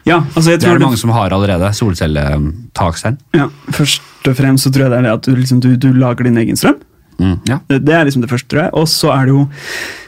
Ja, 0.07 0.21
altså 0.35 0.51
jeg 0.53 0.59
Det 0.61 0.69
er 0.69 0.77
det 0.79 0.85
mange 0.85 0.97
som 0.99 1.11
har 1.15 1.33
allerede. 1.35 1.71
Solcelletakstein. 1.75 3.17
ja, 3.35 3.47
Først 3.75 4.01
og 4.27 4.35
fremst 4.37 4.63
så 4.67 4.71
tror 4.71 4.85
jeg 4.87 4.91
det 4.93 4.99
er 4.99 5.07
det 5.09 5.13
at 5.17 5.25
du, 5.27 5.35
liksom, 5.35 5.59
du, 5.63 5.75
du 5.75 5.89
lager 5.93 6.23
din 6.27 6.37
egen 6.37 6.55
strøm. 6.59 6.77
Mm, 7.21 7.37
ja. 7.47 7.59
Det, 7.69 7.93
er 7.93 8.07
liksom 8.07 8.23
det 8.25 8.31
første, 8.31 8.49
tror 8.51 8.63
jeg. 8.65 8.73
Og 8.81 8.87
så 8.89 9.11
er 9.13 9.27
det 9.29 9.35
jo 9.35 9.45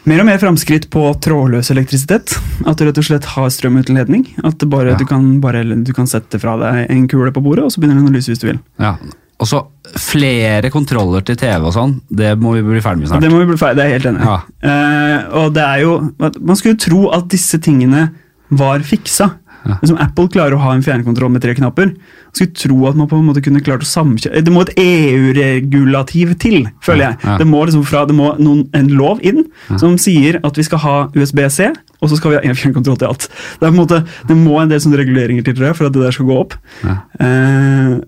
mer 0.10 0.24
og 0.24 0.28
mer 0.32 0.40
framskritt 0.42 0.90
på 0.94 1.06
trådløs 1.24 1.70
elektrisitet. 1.74 2.36
At 2.66 2.80
du 2.80 2.88
rett 2.88 2.98
og 3.00 3.06
slett 3.08 3.28
har 3.36 3.52
strøm 3.54 3.78
uten 3.80 4.00
ledning. 4.00 4.26
At 4.44 4.64
bare, 4.70 4.94
Ja. 4.96 4.98
du, 5.00 5.06
kan 5.10 5.40
bare, 5.44 5.62
du 5.64 5.94
kan 5.94 6.10
sette 6.10 6.40
fra 6.42 6.58
deg 6.58 6.88
en 6.90 7.08
kule 7.12 7.32
på 7.32 7.44
bordet, 7.46 7.64
og 7.68 7.72
så 7.72 7.80
begynner 7.84 8.02
den 8.02 8.10
å 8.10 8.16
lyse 8.18 8.34
hvis 8.34 8.42
du 8.44 8.50
vil. 8.52 8.60
ja. 8.82 8.98
Og 9.42 9.48
så 9.50 9.58
flere 10.00 10.70
kontroller 10.72 11.24
til 11.26 11.36
TV 11.36 11.66
og 11.68 11.74
sånn. 11.76 11.96
Det 12.08 12.30
må 12.40 12.54
vi 12.54 12.62
bli 12.64 12.80
ferdig 12.86 13.02
med 13.02 13.10
snart. 13.10 13.24
det 13.26 13.32
må 13.34 13.40
vi 13.42 13.48
bli 13.50 13.58
ferdig, 13.60 13.76
det 13.76 13.84
er 13.84 13.90
jeg 13.90 13.98
helt 13.98 14.10
enig 14.12 14.22
i. 14.22 14.28
Ja. 14.30 14.38
Uh, 14.64 15.38
og 15.42 15.48
det 15.58 15.64
er 15.66 15.80
jo 15.82 15.96
Man 16.40 16.56
skulle 16.56 16.76
jo 16.78 16.84
tro 16.86 17.02
at 17.18 17.28
disse 17.34 17.60
tingene 17.60 18.06
var 18.54 18.80
fiksa. 18.88 19.32
Ja. 19.64 19.78
Liksom 19.80 20.00
Apple 20.04 20.28
klarer 20.34 20.58
å 20.58 20.62
ha 20.64 20.74
en 20.76 20.84
fjernkontroll 20.84 21.32
med 21.32 21.44
tre 21.44 21.54
knapper. 21.56 21.94
Skulle 22.36 22.56
tro 22.58 22.78
at 22.90 22.98
man 23.00 23.08
på 23.12 23.20
en 23.20 23.28
måte 23.30 23.44
kunne 23.46 23.62
klart 23.64 23.86
å 23.86 23.88
samkjøre 23.88 24.42
Det 24.44 24.52
må 24.52 24.64
et 24.66 24.74
EU-regulativ 24.82 26.34
til, 26.44 26.68
føler 26.84 27.06
jeg. 27.08 27.20
Ja. 27.24 27.38
Det 27.40 27.48
må 27.48 27.64
liksom 27.64 27.86
fra, 27.88 28.04
det 28.10 28.18
må 28.18 28.34
noen, 28.42 28.66
en 28.76 28.92
lov 28.94 29.24
inn 29.26 29.46
som 29.80 29.96
sier 30.02 30.42
at 30.44 30.60
vi 30.60 30.66
skal 30.68 30.84
ha 30.84 30.96
USB-C, 31.16 31.72
og 32.04 32.12
så 32.12 32.20
skal 32.20 32.34
vi 32.34 32.40
ha 32.40 32.46
én 32.50 32.58
fjernkontroll 32.60 33.00
til 33.00 33.12
alt. 33.14 33.30
Det, 33.30 33.64
på 33.64 33.72
en 33.72 33.80
måte, 33.80 34.02
det 34.28 34.40
må 34.40 34.60
en 34.60 34.72
del 34.72 34.82
sånne 34.84 35.00
reguleringer 35.00 35.46
til 35.46 35.56
tror 35.58 35.72
jeg, 35.72 35.80
for 35.80 35.88
at 35.88 35.96
det 35.96 36.04
der 36.04 36.16
skal 36.16 36.28
gå 36.28 36.40
opp. 36.42 36.58
Ja. 36.84 36.98
Eh, 37.24 38.02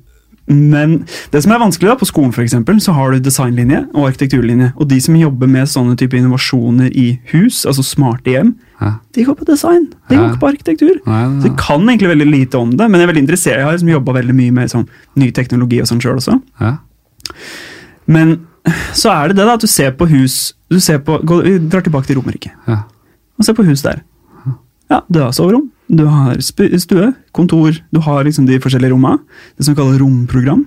men 0.48 0.91
det 1.34 1.41
som 1.41 1.52
er 1.56 1.62
vanskelig 1.64 1.89
da, 1.89 1.96
på 1.98 2.06
skolen 2.06 2.34
for 2.36 2.43
eksempel, 2.43 2.78
så 2.84 2.93
har 2.93 3.12
du 3.16 3.20
designlinje 3.26 3.80
og 3.96 4.08
arkitekturlinje. 4.12 4.72
Og 4.78 4.88
de 4.91 5.00
som 5.02 5.16
jobber 5.18 5.50
med 5.50 5.66
sånne 5.72 5.96
type 5.98 6.14
innovasjoner 6.20 6.91
i 6.93 7.20
hus, 7.32 7.64
altså 7.66 7.82
smarte 7.86 8.30
hjem, 8.36 8.52
Hæ? 8.80 8.91
de 9.16 9.24
går 9.26 9.38
på 9.39 9.48
design. 9.50 9.88
De 10.10 10.16
Hæ? 10.16 10.22
går 10.22 10.30
ikke 10.30 10.43
på 10.43 10.50
arkitektur. 10.52 10.96
Nei, 11.06 11.22
Så 11.26 11.32
nei, 11.39 11.48
jeg 11.50 11.56
kan 11.58 11.89
egentlig 11.89 12.12
veldig 12.14 12.28
lite 12.30 12.62
om 12.62 12.72
det, 12.78 12.89
men 12.91 13.00
jeg 13.00 13.08
er 13.08 13.14
veldig 13.14 13.24
interessert. 13.26 13.58
Jeg 13.58 13.66
har 13.66 13.74
liksom 13.78 13.93
jobba 13.96 14.18
veldig 14.20 14.36
mye 14.38 14.52
med 14.60 14.70
sånn, 14.76 14.86
ny 15.16 15.32
teknologi 15.32 15.82
og 15.82 15.88
sånn 15.89 16.04
sjøl 16.04 16.22
også. 16.22 16.38
Hæ? 16.62 16.76
Men 18.06 18.36
så 18.93 19.12
er 19.14 19.30
det 19.30 19.38
det 19.39 19.46
da, 19.48 19.54
at 19.58 19.62
du 19.66 19.68
ser 19.72 19.91
på 19.98 20.08
hus 20.10 20.54
du 20.70 20.80
ser 20.82 20.98
på, 21.06 21.20
gå, 21.22 21.41
Vi 21.46 21.58
drar 21.70 21.82
tilbake 21.86 22.08
til 22.10 22.18
Romerike. 22.18 22.52
Og 22.68 23.46
ser 23.46 23.54
på 23.58 23.66
hus 23.68 23.82
der. 23.86 24.02
Ja, 24.89 25.02
soverom, 25.34 25.72
du 25.88 26.06
har 26.10 26.40
stue, 26.42 27.12
kontor, 27.36 27.78
du 27.94 28.00
har 28.02 28.24
liksom 28.26 28.48
de 28.50 28.58
forskjellige 28.62 28.94
romma. 28.94 29.20
Det 29.58 29.68
som 29.68 29.76
kalles 29.78 30.00
romprogram. 30.02 30.66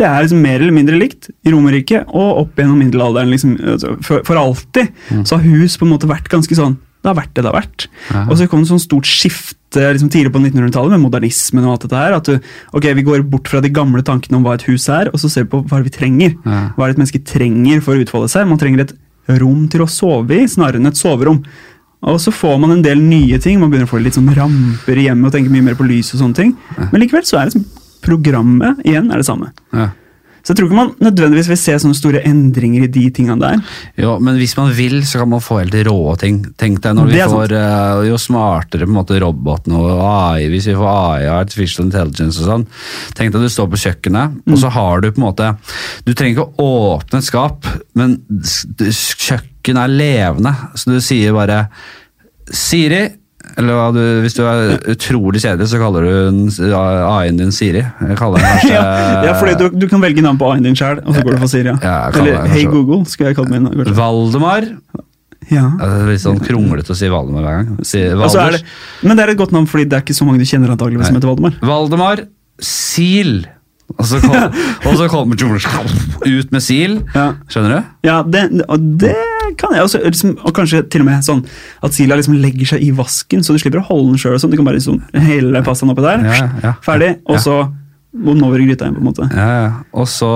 Det 0.00 0.06
er 0.06 0.22
liksom 0.24 0.40
mer 0.42 0.62
eller 0.62 0.74
mindre 0.74 0.98
likt 0.98 1.28
i 1.44 1.52
Romerike 1.52 2.04
og 2.08 2.44
opp 2.44 2.60
gjennom 2.60 2.78
middelalderen. 2.80 3.30
Liksom, 3.32 3.56
altså, 3.74 3.96
for, 4.06 4.22
for 4.26 4.40
alltid 4.40 4.92
så 5.28 5.36
har 5.36 5.44
hus 5.44 5.76
på 5.76 5.84
en 5.86 5.92
måte 5.92 6.08
vært 6.08 6.30
ganske 6.32 6.56
sånn 6.56 6.78
Det 7.00 7.10
har 7.10 7.16
vært 7.16 7.34
det 7.36 7.42
det 7.44 7.50
har 7.50 7.56
vært. 7.56 7.84
Aha. 8.12 8.22
Og 8.28 8.38
så 8.38 8.46
kom 8.48 8.62
det 8.62 8.70
sånn 8.70 8.82
stort 8.82 9.08
skifte 9.08 9.84
liksom 9.94 10.10
tidlig 10.12 10.32
på 10.34 10.40
1900-tallet 10.42 10.92
med 10.92 11.04
modernismen 11.04 11.64
og 11.64 11.74
alt 11.74 11.84
dette 11.86 12.00
her. 12.00 12.16
At 12.16 12.28
du, 12.28 12.50
ok, 12.76 12.90
vi 12.98 13.04
går 13.06 13.22
bort 13.28 13.48
fra 13.48 13.62
de 13.64 13.70
gamle 13.72 14.04
tankene 14.04 14.36
om 14.36 14.44
hva 14.44 14.56
et 14.58 14.66
hus 14.68 14.88
er, 14.92 15.08
og 15.08 15.22
så 15.22 15.30
ser 15.32 15.46
vi 15.46 15.52
på 15.54 15.62
hva 15.70 15.80
vi 15.84 15.92
trenger. 15.94 16.34
Aha. 16.44 16.66
Hva 16.76 16.84
er 16.84 16.90
det 16.92 16.98
et 16.98 17.02
menneske 17.04 17.22
trenger 17.30 17.80
for 17.84 17.96
å 17.96 18.04
utfolde 18.04 18.28
seg? 18.32 18.48
Man 18.50 18.60
trenger 18.60 18.84
et 18.84 18.92
rom 19.40 19.64
til 19.70 19.84
å 19.84 19.88
sove 19.90 20.42
i, 20.42 20.48
snarere 20.50 20.80
enn 20.80 20.90
et 20.90 21.00
soverom. 21.00 21.40
Og 22.02 22.16
så 22.22 22.32
får 22.32 22.58
man 22.62 22.70
en 22.78 22.82
del 22.84 23.00
nye 23.04 23.38
ting. 23.42 23.60
Man 23.60 23.68
begynner 23.72 23.88
å 23.88 23.92
få 23.92 24.00
litt 24.00 24.16
sånn 24.16 24.30
ramper 24.36 24.96
i 24.96 25.08
hjemmet 25.08 25.28
og 25.28 25.34
tenke 25.36 25.52
mye 25.52 25.66
mer 25.66 25.76
på 25.76 25.84
lys 25.88 26.14
og 26.14 26.22
sånne 26.22 26.38
ting. 26.38 26.54
Men 26.90 27.02
likevel 27.02 27.26
så 27.28 27.40
er 27.42 27.50
liksom 27.50 27.66
programmet 28.00 28.78
igjen 28.88 29.10
er 29.12 29.20
det 29.20 29.26
samme. 29.28 29.50
Ja. 29.76 29.90
Så 30.40 30.54
jeg 30.54 30.56
tror 30.56 30.70
ikke 30.70 30.76
man 30.78 30.92
nødvendigvis 31.04 31.50
vil 31.50 31.58
se 31.60 31.74
sånne 31.82 31.96
store 31.98 32.22
endringer 32.24 32.86
i 32.86 32.88
de 32.88 33.02
tingene 33.12 33.36
der. 33.42 33.58
Jo, 34.00 34.14
men 34.24 34.38
hvis 34.40 34.54
man 34.56 34.70
vil, 34.72 35.02
så 35.04 35.20
kan 35.20 35.28
man 35.28 35.42
få 35.44 35.58
helt 35.60 35.76
rå 35.84 36.14
ting. 36.16 36.38
Tenk 36.56 36.80
deg 36.80 36.96
når 36.96 37.10
vi 37.12 37.18
får 37.28 37.52
uh, 37.52 38.00
jo 38.08 38.16
smartere 38.16 38.88
på 38.88 38.94
en 38.94 38.96
måte 38.96 39.20
robotene 39.20 39.76
og 39.76 40.00
AI, 40.00 40.48
hvis 40.48 40.70
vi 40.72 40.78
får 40.80 40.88
AI 40.94 41.28
og 41.28 41.34
artificial 41.42 41.84
intelligence 41.90 42.40
og 42.40 42.48
sånn. 42.54 42.66
Tenk 43.20 43.36
deg 43.36 43.44
du 43.44 43.52
står 43.52 43.68
på 43.74 43.82
kjøkkenet, 43.84 44.40
og 44.48 44.58
så 44.64 44.72
har 44.72 45.04
du 45.04 45.10
på 45.12 45.20
en 45.20 45.28
måte 45.28 45.52
Du 46.08 46.14
trenger 46.16 46.38
ikke 46.38 46.48
å 46.48 46.72
åpne 46.96 47.20
et 47.20 47.28
skap, 47.28 47.68
men 48.00 48.16
s- 48.40 48.64
kjøkkenet 49.60 49.84
er 49.84 49.96
levende, 49.96 50.52
så 50.74 50.90
du 50.90 51.00
sier 51.04 51.34
bare 51.36 51.68
Siri, 52.50 53.10
eller 53.58 53.92
du, 53.92 54.00
hvis 54.22 54.34
du 54.34 54.42
er 54.46 54.78
utrolig 54.90 55.40
kjedelig, 55.42 55.68
så 55.70 55.78
kaller 55.80 56.04
du 56.04 56.72
AI-en 56.76 57.38
din 57.38 57.52
Siri. 57.52 57.82
Jeg 57.82 58.16
kaller 58.18 58.38
den 58.40 58.46
kanskje 58.46 58.80
ja, 59.26 59.34
fordi 59.38 59.54
du, 59.58 59.78
du 59.80 59.86
kan 59.90 60.00
velge 60.02 60.22
navn 60.22 60.38
på 60.38 60.50
A-en 60.50 60.64
din 60.64 60.76
sjøl, 60.76 61.00
og 61.04 61.14
så 61.14 61.22
går 61.22 61.36
du 61.36 61.44
for 61.44 61.52
Siri. 61.52 61.74
Ja. 61.82 62.10
Eller 62.14 62.48
Hey 62.50 62.66
Google, 62.70 63.04
skulle 63.06 63.30
jeg 63.30 63.38
kalt 63.38 63.50
min. 63.52 63.68
kanskje. 63.68 63.94
Valdemar. 63.98 64.68
Ja. 65.50 65.66
Det 65.78 65.86
er 65.88 66.10
litt 66.12 66.22
sånn 66.22 66.42
kronglete 66.42 66.94
å 66.94 66.98
si 66.98 67.08
Valdemar 67.10 67.46
hver 67.46 67.56
gang. 67.62 67.86
Si 67.86 68.02
Altså 68.10 68.44
det, 68.54 68.60
men 69.02 69.18
det 69.18 69.24
er 69.24 69.32
et 69.34 69.40
godt 69.40 69.54
navn, 69.56 69.66
fordi 69.70 69.88
det 69.90 69.98
er 69.98 70.04
ikke 70.06 70.18
så 70.18 70.28
mange 70.28 70.42
du 70.42 70.46
kjenner 70.48 70.74
antageligvis 70.76 71.10
som 71.10 71.18
heter 71.18 71.32
Valdemar. 71.32 71.56
Valdemar 71.66 72.26
Sil. 72.62 73.40
Og 73.98 74.06
så, 74.06 74.20
kom, 74.22 74.54
og 74.86 74.94
så 75.00 75.08
kommer 75.10 75.38
George 75.40 75.66
ut 76.28 76.52
med 76.54 76.62
Sil. 76.62 77.00
Ja. 77.16 77.32
Skjønner 77.50 77.74
du? 77.74 77.90
Ja, 78.06 78.20
det, 78.22 78.46
og 78.70 78.84
det 79.02 79.16
kan 79.58 79.74
jeg 79.74 79.82
også. 79.86 80.02
Liksom, 80.04 80.36
og 80.44 80.54
kanskje 80.54 80.82
til 80.90 81.00
og 81.04 81.10
med 81.10 81.24
sånn 81.26 81.42
at 81.82 81.92
Sila 81.96 82.16
liksom 82.20 82.38
legger 82.42 82.66
seg 82.74 82.82
i 82.86 82.90
vasken, 82.96 83.42
så 83.42 83.52
du 83.56 83.58
slipper 83.62 83.80
å 83.82 83.88
holde 83.90 84.12
den 84.14 84.18
sjøl. 84.22 84.38
Sånn. 84.40 84.50
Du 84.52 84.58
kan 84.60 84.66
bare 84.68 84.78
liksom 84.80 85.02
helle 85.14 85.62
pastaen 85.66 85.90
oppi 85.94 86.02
der, 86.06 86.24
Ja, 86.26 86.48
ja. 86.62 86.74
ferdig, 86.84 87.16
og 87.26 87.38
så 87.42 87.60
må 88.10 88.32
den 88.34 88.42
over 88.42 88.58
i 88.58 88.64
gryta 88.66 88.88
igjen. 88.88 88.96
på 88.96 89.02
en 89.04 89.06
måte. 89.06 89.26
Ja, 89.30 89.48
ja. 89.62 89.68
Og 89.94 90.08
så, 90.10 90.28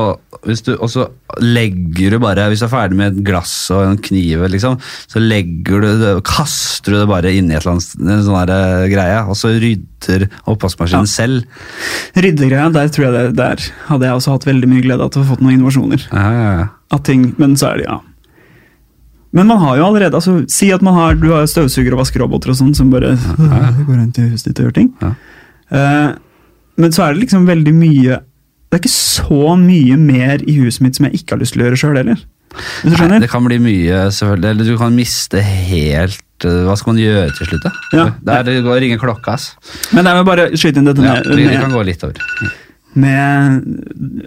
du, 0.47 0.77
og 0.79 0.87
så 0.93 1.09
legger 1.43 2.15
du 2.15 2.19
bare 2.23 2.45
Hvis 2.53 2.61
du 2.63 2.67
er 2.69 2.71
ferdig 2.71 2.95
med 3.01 3.17
et 3.17 3.25
glass 3.27 3.51
og 3.75 3.81
en 3.83 3.97
kniv, 3.99 4.45
liksom, 4.53 4.77
så 5.11 5.19
legger 5.19 5.83
du 5.83 5.89
det, 5.99 6.13
kaster 6.29 6.95
du 6.95 7.01
det 7.01 7.09
bare 7.11 7.33
inn 7.35 7.51
i 7.51 7.57
et 7.57 7.65
eller 7.67 7.73
annet 7.75 8.15
en 8.15 8.23
sånn 8.29 8.53
eh, 8.55 8.85
greie, 8.93 9.19
og 9.27 9.35
så 9.41 9.51
rydder 9.59 10.29
oppvaskmaskinen 10.47 11.03
Ja. 11.03 11.11
selv. 11.11 11.43
Ryddegreia, 12.15 12.71
der 12.79 12.89
tror 12.95 13.09
jeg 13.09 13.13
det, 13.17 13.37
der 13.43 13.67
hadde 13.89 14.07
jeg 14.07 14.21
også 14.21 14.37
hatt 14.37 14.47
veldig 14.47 14.71
mye 14.71 14.85
glede 14.87 15.03
av 15.03 15.11
å 15.11 15.23
få 15.25 15.27
fått 15.35 15.43
noen 15.43 15.57
innovasjoner. 15.59 16.07
Ja, 16.13 16.27
ja, 16.31 16.53
ja. 16.63 16.99
Ting, 17.03 17.33
Men 17.43 17.57
så 17.59 17.73
er 17.73 17.81
det, 17.83 17.89
ja. 17.91 17.99
Men 19.35 19.49
man 19.51 19.59
har 19.59 19.79
jo 19.81 19.87
allerede 19.89 20.15
altså, 20.15 20.37
Si 20.53 20.69
at 20.75 20.83
man 20.85 20.95
har, 20.95 21.17
du 21.19 21.31
har 21.33 21.47
støvsuger 21.51 21.97
og 21.97 22.05
vaskeroboter 22.05 22.53
og 22.53 22.59
sånn 22.61 22.75
som 22.77 22.93
bare 22.93 23.17
går 23.89 23.97
rundt 23.97 24.21
i 24.23 24.29
huset 24.31 24.53
ditt 24.53 24.61
og 24.63 24.69
gjør 24.69 24.77
ting. 24.77 24.93
Ja. 25.03 25.11
Eh, 25.75 26.13
men 26.79 26.95
så 26.95 27.07
er 27.07 27.15
det 27.15 27.25
liksom 27.25 27.47
veldig 27.47 27.73
mye 27.75 28.19
Det 28.19 28.77
er 28.77 28.81
ikke 28.83 28.91
så 28.91 29.55
mye 29.59 29.97
mer 29.99 30.43
i 30.43 30.57
huset 30.59 30.83
mitt 30.83 30.99
som 30.99 31.07
jeg 31.09 31.21
ikke 31.21 31.37
har 31.37 31.43
lyst 31.43 31.55
til 31.55 31.63
å 31.63 31.69
gjøre 31.69 31.81
sjøl 31.83 31.99
heller. 32.01 32.23
Nei, 32.87 33.19
det 33.23 33.31
kan 33.33 33.43
bli 33.47 33.57
mye, 33.63 34.05
selvfølgelig. 34.15 34.51
Eller 34.53 34.69
du 34.69 34.77
kan 34.79 34.95
miste 34.95 35.41
helt 35.43 36.47
eh, 36.47 36.61
Hva 36.69 36.77
skal 36.79 36.93
man 36.93 37.01
gjøre 37.03 37.33
til 37.35 37.51
slutt, 37.51 37.65
da? 37.67 37.73
Ja. 37.95 38.05
Det, 38.21 38.37
er, 38.37 38.47
det 38.47 38.55
går 38.67 38.77
å 38.77 38.83
ringe 38.85 38.99
klokka, 39.03 39.35
ass. 39.35 39.49
Men 39.95 40.07
jeg 40.07 40.21
vil 40.21 40.29
bare 40.29 40.47
skyte 40.55 40.83
inn 40.83 40.91
dette 40.91 41.03
Ja, 41.03 41.17
med, 41.19 41.35
vi 41.35 41.49
med, 41.49 41.59
kan 41.63 41.75
gå 41.75 41.83
litt 41.87 42.07
over. 42.07 42.23
med 42.95 43.67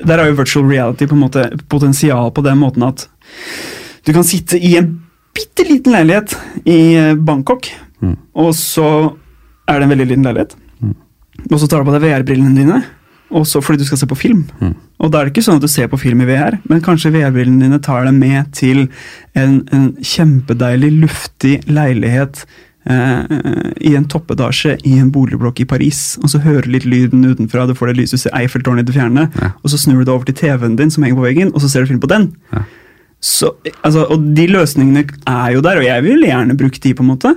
Der 0.03 0.19
er 0.19 0.27
jo 0.31 0.37
virtual 0.41 0.67
reality 0.67 1.07
på 1.07 1.15
en 1.15 1.23
måte 1.23 1.47
potensial 1.71 2.33
på 2.35 2.43
den 2.43 2.59
måten 2.59 2.83
at 2.87 3.07
du 4.07 4.13
kan 4.15 4.23
sitte 4.25 4.57
i 4.63 4.77
en 4.79 4.93
bitte 5.35 5.65
liten 5.67 5.93
leilighet 5.93 6.33
i 6.65 6.79
eh, 6.95 7.13
Bangkok, 7.15 7.67
Mm. 7.97 8.11
og 8.37 8.51
så 8.53 8.87
er 9.67 9.79
det 9.79 9.85
en 9.87 9.89
veldig 9.89 10.05
liten 10.11 10.25
leilighet. 10.27 10.51
Og 11.49 11.57
så 11.57 11.65
tar 11.69 11.81
du 11.81 11.87
på 11.89 11.93
deg 11.95 12.03
VR-brillene 12.05 12.53
dine, 12.55 12.75
og 13.33 13.43
så 13.49 13.57
fordi 13.61 13.81
du 13.81 13.85
skal 13.89 13.97
se 13.97 14.05
på 14.09 14.17
film. 14.17 14.43
Mm. 14.61 14.75
Og 15.01 15.09
da 15.11 15.19
er 15.19 15.25
det 15.25 15.33
ikke 15.33 15.43
sånn 15.47 15.57
at 15.57 15.65
du 15.65 15.67
ser 15.67 15.89
på 15.89 15.97
film 15.99 16.21
i 16.21 16.27
VR, 16.29 16.59
men 16.69 16.79
kanskje 16.85 17.09
VR-brillene 17.15 17.65
dine 17.65 17.79
tar 17.81 18.05
deg 18.05 18.13
med 18.13 18.51
til 18.53 18.83
en, 19.33 19.57
en 19.73 19.87
kjempedeilig, 19.97 20.91
luftig 21.01 21.55
leilighet 21.69 22.43
eh, 22.85 23.25
i 23.81 23.95
en 23.97 24.05
toppetasje 24.13 24.77
i 24.85 24.93
en 25.01 25.09
boligblokk 25.13 25.61
i 25.65 25.69
Paris. 25.73 26.03
Og 26.21 26.29
så 26.29 26.41
hører 26.45 26.69
du 26.69 26.75
litt 26.77 26.85
lyden 26.85 27.25
utenfra, 27.25 27.65
du 27.65 27.73
får 27.77 27.91
det 27.95 27.97
lyset, 28.03 28.17
du 28.21 28.23
ser 28.27 28.37
Eiffeltårnet 28.37 28.85
i 28.85 28.91
det 28.91 28.97
fjerne, 29.01 29.27
Ja. 29.41 29.51
og 29.63 29.73
så 29.73 29.81
snur 29.81 29.99
du 30.01 30.05
deg 30.05 30.13
over 30.15 30.29
til 30.29 30.37
TV-en 30.37 30.77
din 30.79 30.93
som 30.93 31.03
henger 31.03 31.17
på 31.17 31.25
veggen, 31.31 31.53
og 31.53 31.61
så 31.65 31.69
ser 31.73 31.81
du 31.81 31.87
film 31.95 31.99
på 32.05 32.13
den. 32.13 32.35
Ja. 32.53 32.61
Så, 33.23 33.55
altså, 33.81 34.05
og 34.13 34.23
de 34.37 34.45
løsningene 34.51 35.05
er 35.27 35.51
jo 35.55 35.61
der, 35.65 35.79
og 35.81 35.85
jeg 35.87 36.03
vil 36.05 36.21
gjerne 36.27 36.57
bruke 36.57 36.79
de, 36.83 36.93
på 36.93 37.03
en 37.05 37.09
måte. 37.15 37.33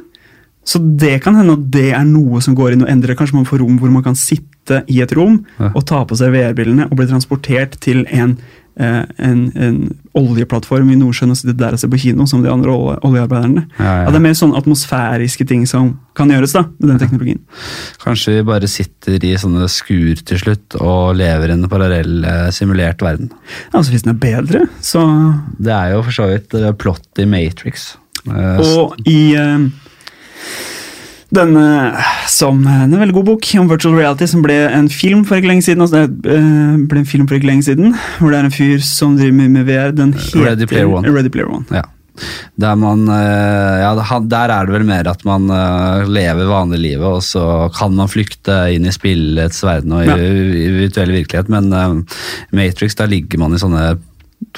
Så 0.71 0.79
det 1.01 1.23
kan 1.25 1.35
hende 1.39 1.55
at 1.57 1.63
det 1.73 1.87
er 1.97 2.05
noe 2.05 2.41
som 2.45 2.55
går 2.55 2.75
inn 2.77 2.85
og 2.85 2.91
endrer. 2.93 3.17
Kanskje 3.19 3.39
man 3.39 3.47
får 3.49 3.63
rom 3.65 3.79
hvor 3.81 3.91
man 3.91 4.05
kan 4.05 4.15
sitte 4.19 4.83
i 4.93 5.01
et 5.03 5.13
rom 5.17 5.41
Ja. 5.59 5.71
og 5.75 5.87
ta 5.89 6.03
på 6.05 6.15
seg 6.21 6.31
VR-brillene 6.35 6.91
og 6.91 6.99
bli 7.01 7.07
transportert 7.09 7.79
til 7.81 8.05
en, 8.13 8.37
en, 8.81 9.41
en 9.55 9.77
oljeplattform 10.17 10.89
i 10.91 10.97
Nordsjøen 10.99 11.31
og 11.35 11.39
sitte 11.39 11.55
der 11.61 11.77
og 11.77 11.81
se 11.83 11.89
på 11.93 11.99
kino 12.01 12.25
som 12.31 12.43
de 12.45 12.51
andre 12.53 12.73
olje, 12.73 12.97
oljearbeiderne. 13.07 13.67
Ja, 13.79 13.85
ja. 13.85 13.97
Ja, 14.07 14.13
det 14.15 14.19
er 14.21 14.25
mer 14.25 14.37
sånn 14.39 14.55
atmosfæriske 14.59 15.47
ting 15.51 15.67
som 15.71 15.93
kan 16.19 16.33
gjøres 16.33 16.55
da, 16.57 16.65
med 16.81 16.91
den 16.95 17.01
teknologien. 17.03 17.43
Kanskje 18.03 18.39
vi 18.39 18.47
bare 18.49 18.71
sitter 18.71 19.23
i 19.29 19.35
sånne 19.41 19.69
skur 19.73 20.23
til 20.27 20.41
slutt 20.43 20.79
og 20.81 21.15
lever 21.21 21.53
i 21.53 21.57
en 21.59 21.69
parallell 21.71 22.25
eh, 22.25 22.49
simulert 22.57 23.05
verden. 23.05 23.31
Altså 23.73 23.93
Hvis 23.95 24.07
den 24.07 24.15
er 24.17 24.21
bedre, 24.25 24.65
så 24.85 25.05
Det 25.59 25.73
er 25.77 25.95
jo 25.95 26.03
for 26.09 26.17
så 26.17 26.31
vidt 26.33 26.55
eh, 26.59 26.73
plott 26.81 27.21
i 27.23 27.29
Matrix. 27.31 27.93
Eh, 28.27 28.59
Og 28.77 28.97
i 29.09 29.21
eh, 29.39 29.69
denne 31.35 31.65
som 32.31 32.59
en 32.67 32.97
veldig 32.99 33.15
god 33.15 33.29
bok 33.29 33.47
om 33.61 33.69
virtual 33.71 33.95
reality, 33.99 34.27
som 34.31 34.43
ble 34.43 34.57
en 34.75 34.89
film 34.93 35.23
for 35.29 35.39
ikke 35.39 35.53
lenge 35.53 35.67
siden. 35.69 35.85
Altså 35.85 36.05
det 36.09 36.35
eh, 36.35 36.75
ble 36.91 37.03
en 37.05 37.09
film 37.09 37.29
for 37.31 37.39
ikke 37.39 37.51
lenge 37.53 37.67
siden, 37.69 37.95
Hvor 38.19 38.33
det 38.35 38.41
er 38.41 38.49
en 38.51 38.55
fyr 38.55 38.83
som 38.85 39.17
driver 39.19 39.39
mye 39.39 39.55
med 39.55 39.69
VR. 39.71 39.95
Den 39.97 40.13
heter 40.17 40.45
Ready 40.49 40.67
Player 40.71 40.91
One. 40.91 41.09
Ready 41.15 41.31
Player 41.33 41.51
One. 41.51 41.67
Ja. 41.71 41.87
Der, 42.61 42.75
man, 42.77 43.07
eh, 43.09 43.79
ja, 43.81 43.93
der 44.29 44.53
er 44.53 44.67
det 44.69 44.75
vel 44.75 44.85
mer 44.85 45.07
at 45.09 45.23
man 45.25 45.47
lever 46.11 46.51
vanlig 46.51 46.83
livet, 46.83 47.07
og 47.07 47.23
så 47.25 47.71
kan 47.73 47.95
man 47.97 48.11
flykte 48.13 48.59
inn 48.75 48.85
i 48.85 48.93
spillets 48.93 49.63
verden 49.65 49.95
og 49.97 50.05
i, 50.05 50.11
Ja. 50.11 50.19
virtuell 50.83 51.15
virkelighet. 51.15 51.49
Men 51.49 51.73
eh, 51.73 52.21
Matrix, 52.53 52.99
der 52.99 53.09
ligger 53.09 53.39
man 53.41 53.55
i 53.57 53.63
sånne 53.63 53.87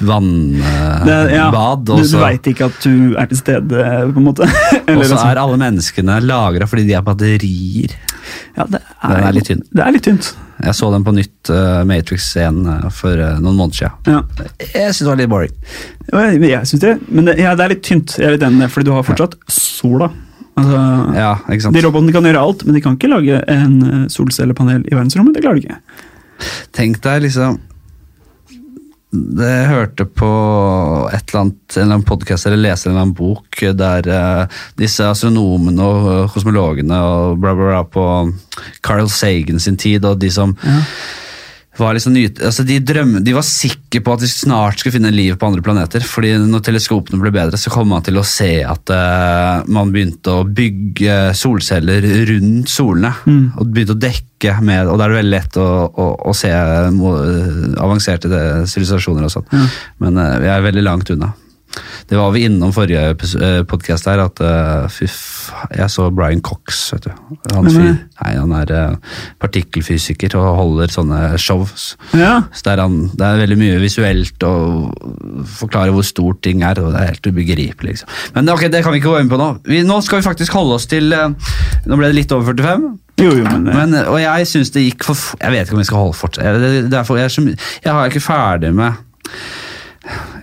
vannbad, 0.01 1.05
Det, 1.07 1.17
ja, 1.35 1.49
du 1.77 1.93
du 2.01 2.17
veit 2.21 2.47
ikke 2.49 2.69
at 2.71 2.79
du 2.85 3.15
er 3.19 3.29
til 3.31 3.39
stede, 3.39 3.83
på 4.13 4.23
en 4.23 4.25
måte. 4.25 4.49
og 4.97 5.05
så 5.05 5.19
er 5.27 5.41
alle 5.43 5.59
menneskene 5.61 6.21
lagra 6.25 6.69
fordi 6.71 6.87
de 6.89 6.97
er 6.97 7.05
batterier. 7.05 7.95
ja, 8.57 8.65
det 8.65 8.81
Den 8.81 9.27
er 9.27 9.37
litt 9.37 9.51
tynn. 9.51 9.63
Det 9.71 9.85
er 9.85 9.95
litt 9.95 10.07
tynt. 10.09 10.33
Jeg 10.63 10.79
så 10.79 10.91
den 10.93 11.05
på 11.05 11.15
nytt, 11.17 11.51
uh, 11.51 11.83
Matrix 11.89 12.29
1, 12.39 12.61
eh, 12.71 12.85
for 12.95 13.19
uh, 13.19 13.41
noen 13.43 13.59
måneder 13.59 13.81
siden. 13.81 14.13
Ja. 14.15 14.21
Jeg 14.63 14.93
syns 14.95 15.03
det 15.03 15.11
var 15.11 15.19
litt 15.19 15.33
boring. 15.33 15.57
Jeg, 16.13 16.43
jeg 16.47 16.71
synes 16.71 16.85
det, 16.85 16.93
men 17.09 17.27
det, 17.27 17.39
ja, 17.43 17.57
det 17.59 17.65
er 17.67 17.75
litt 17.75 17.83
tynt. 17.87 18.15
Jeg 18.21 18.29
er 18.29 18.37
litt 18.37 18.47
enig, 18.47 18.71
fordi 18.71 18.89
du 18.89 18.95
har 18.95 19.07
fortsatt 19.07 19.35
sola. 19.51 20.13
Altså, 20.61 20.79
Ja, 21.17 21.35
ikke 21.49 21.67
sant? 21.67 21.77
de 21.77 21.83
robotene 21.83 22.15
kan 22.15 22.29
gjøre 22.29 22.47
alt, 22.47 22.63
men 22.69 22.77
de 22.77 22.85
kan 22.85 22.97
ikke 22.99 23.11
lage 23.11 23.43
en 23.51 24.07
solcellepanel 24.13 24.87
i 24.87 24.95
verdensrommet. 24.95 25.35
Det 25.35 25.43
klarer 25.45 25.59
de 25.59 25.67
ikke. 25.67 26.09
Tenk 26.77 27.03
deg 27.03 27.25
liksom 27.27 27.59
Jeg 29.13 29.65
hørte 29.69 30.07
på 30.09 30.29
et 31.13 31.27
eller 31.29 31.41
annet, 31.43 31.59
en 31.75 31.83
eller 31.83 31.97
annen 31.99 32.07
podcast 32.09 32.47
eller 32.49 32.63
leste 32.63 32.89
en 32.89 32.95
eller 32.95 33.03
annen 33.05 33.17
bok 33.19 33.61
der 33.77 34.09
uh, 34.09 34.61
disse 34.81 35.05
astronomene 35.05 35.85
og 35.85 36.07
eh, 36.13 36.31
kosmologene 36.33 36.97
og 36.97 37.43
bla, 37.43 37.53
bla, 37.59 37.67
bla 37.75 37.83
på 37.85 38.07
Carl 38.81 39.11
Sagan 39.13 39.61
sin 39.61 39.77
tid, 39.77 40.07
og 40.09 40.17
de 40.23 40.31
som 40.33 40.57
var 41.81 41.95
liksom 41.97 42.13
nyt, 42.13 42.41
altså 42.45 42.65
de, 42.69 42.77
drøm, 42.85 43.15
de 43.25 43.33
var 43.33 43.45
sikre 43.49 44.03
på 44.05 44.13
at 44.13 44.21
de 44.21 44.29
snart 44.29 44.83
skulle 44.83 44.93
finne 44.99 45.13
liv 45.15 45.39
på 45.41 45.49
andre 45.49 45.63
planeter. 45.65 46.05
fordi 46.05 46.35
når 46.37 46.61
teleskopene 46.67 47.21
ble 47.23 47.33
bedre, 47.33 47.57
så 47.57 47.73
kom 47.73 47.89
man 47.89 48.05
til 48.05 48.19
å 48.21 48.25
se 48.29 48.51
at 48.69 48.93
uh, 48.93 49.65
man 49.73 49.93
begynte 49.95 50.35
å 50.37 50.45
bygge 50.45 51.33
solceller 51.39 52.05
rundt 52.29 52.69
solene. 52.69 53.15
Og 53.57 53.73
begynte 53.73 53.97
å 53.97 54.03
dekke 54.03 54.59
med 54.61 54.89
Og 54.91 54.99
da 54.99 55.05
er 55.07 55.13
det 55.13 55.21
veldig 55.21 55.33
lett 55.37 55.57
å, 55.63 55.67
å, 55.87 56.07
å 56.29 56.33
se 56.35 56.51
avanserte 56.51 58.29
det- 58.29 58.67
sivilisasjoner 58.69 59.29
og 59.29 59.33
sånn. 59.37 59.49
Men 60.03 60.19
uh, 60.19 60.37
vi 60.43 60.51
er 60.53 60.65
veldig 60.69 60.85
langt 60.85 61.11
unna. 61.15 61.33
Det 62.09 62.19
var 62.19 62.33
vi 62.35 62.45
innom 62.45 62.73
forrige 62.75 63.65
podkast 63.71 64.09
her, 64.11 64.21
at 64.21 64.41
uh, 64.45 64.89
fy 64.93 65.07
faen 65.09 65.73
Jeg 65.79 65.93
så 65.93 66.09
Brian 66.13 66.43
Cox, 66.45 66.81
vet 66.93 67.07
du. 67.07 67.13
Han, 67.55 67.69
er 67.69 67.73
fyr, 67.73 67.95
nei, 68.21 68.33
han 68.37 68.55
er 68.59 68.73
uh, 68.77 69.21
partikkelfysiker 69.43 70.37
og 70.41 70.49
holder 70.59 70.93
sånne 70.93 71.21
shows. 71.41 71.93
Ja, 72.19 72.43
Så 72.53 72.67
det 72.67 72.75
er, 72.75 72.83
han, 72.85 72.99
det 73.17 73.29
er 73.29 73.41
veldig 73.45 73.59
mye 73.61 73.81
visuelt 73.83 74.47
og 74.49 74.93
forklare 75.59 75.95
hvor 75.95 76.07
stort 76.07 76.43
ting 76.45 76.65
er, 76.67 76.81
og 76.83 76.93
det 76.93 77.01
er 77.01 77.15
helt 77.15 77.31
ubegripelig. 77.31 77.95
Liksom. 77.95 78.13
Men 78.37 78.53
ok, 78.53 78.67
det 78.73 78.83
kan 78.85 78.95
vi 78.95 79.01
ikke 79.01 79.15
gå 79.15 79.23
inn 79.23 79.33
på 79.33 79.41
nå. 79.41 79.49
Vi, 79.69 79.83
nå 79.87 80.01
skal 80.05 80.21
vi 80.21 80.29
faktisk 80.29 80.59
holde 80.59 80.77
oss 80.79 80.89
til 80.91 81.13
uh, 81.17 81.31
Nå 81.89 81.99
ble 81.99 82.13
det 82.13 82.19
litt 82.21 82.33
over 82.35 82.53
45. 82.53 82.87
jo, 83.23 83.33
jo, 83.41 83.45
men, 83.49 83.67
eh, 83.69 83.77
Men, 83.77 83.97
og 84.07 84.21
jeg 84.21 84.49
syns 84.49 84.71
det 84.75 84.85
gikk 84.87 85.05
for 85.09 85.19
Jeg 85.41 85.53
vet 85.55 85.67
ikke 85.67 85.77
om 85.77 85.83
vi 85.83 85.89
skal 85.89 86.05
holde 86.05 86.17
fortsatt. 86.19 86.45
Jeg, 86.47 86.63
det, 86.63 86.99
er 86.99 87.17
jeg, 87.19 87.27
er 87.27 87.33
så 87.33 87.45
jeg 87.49 87.93
har 87.97 88.13
ikke 88.13 88.25
ferdig 88.25 88.73
med 88.77 89.01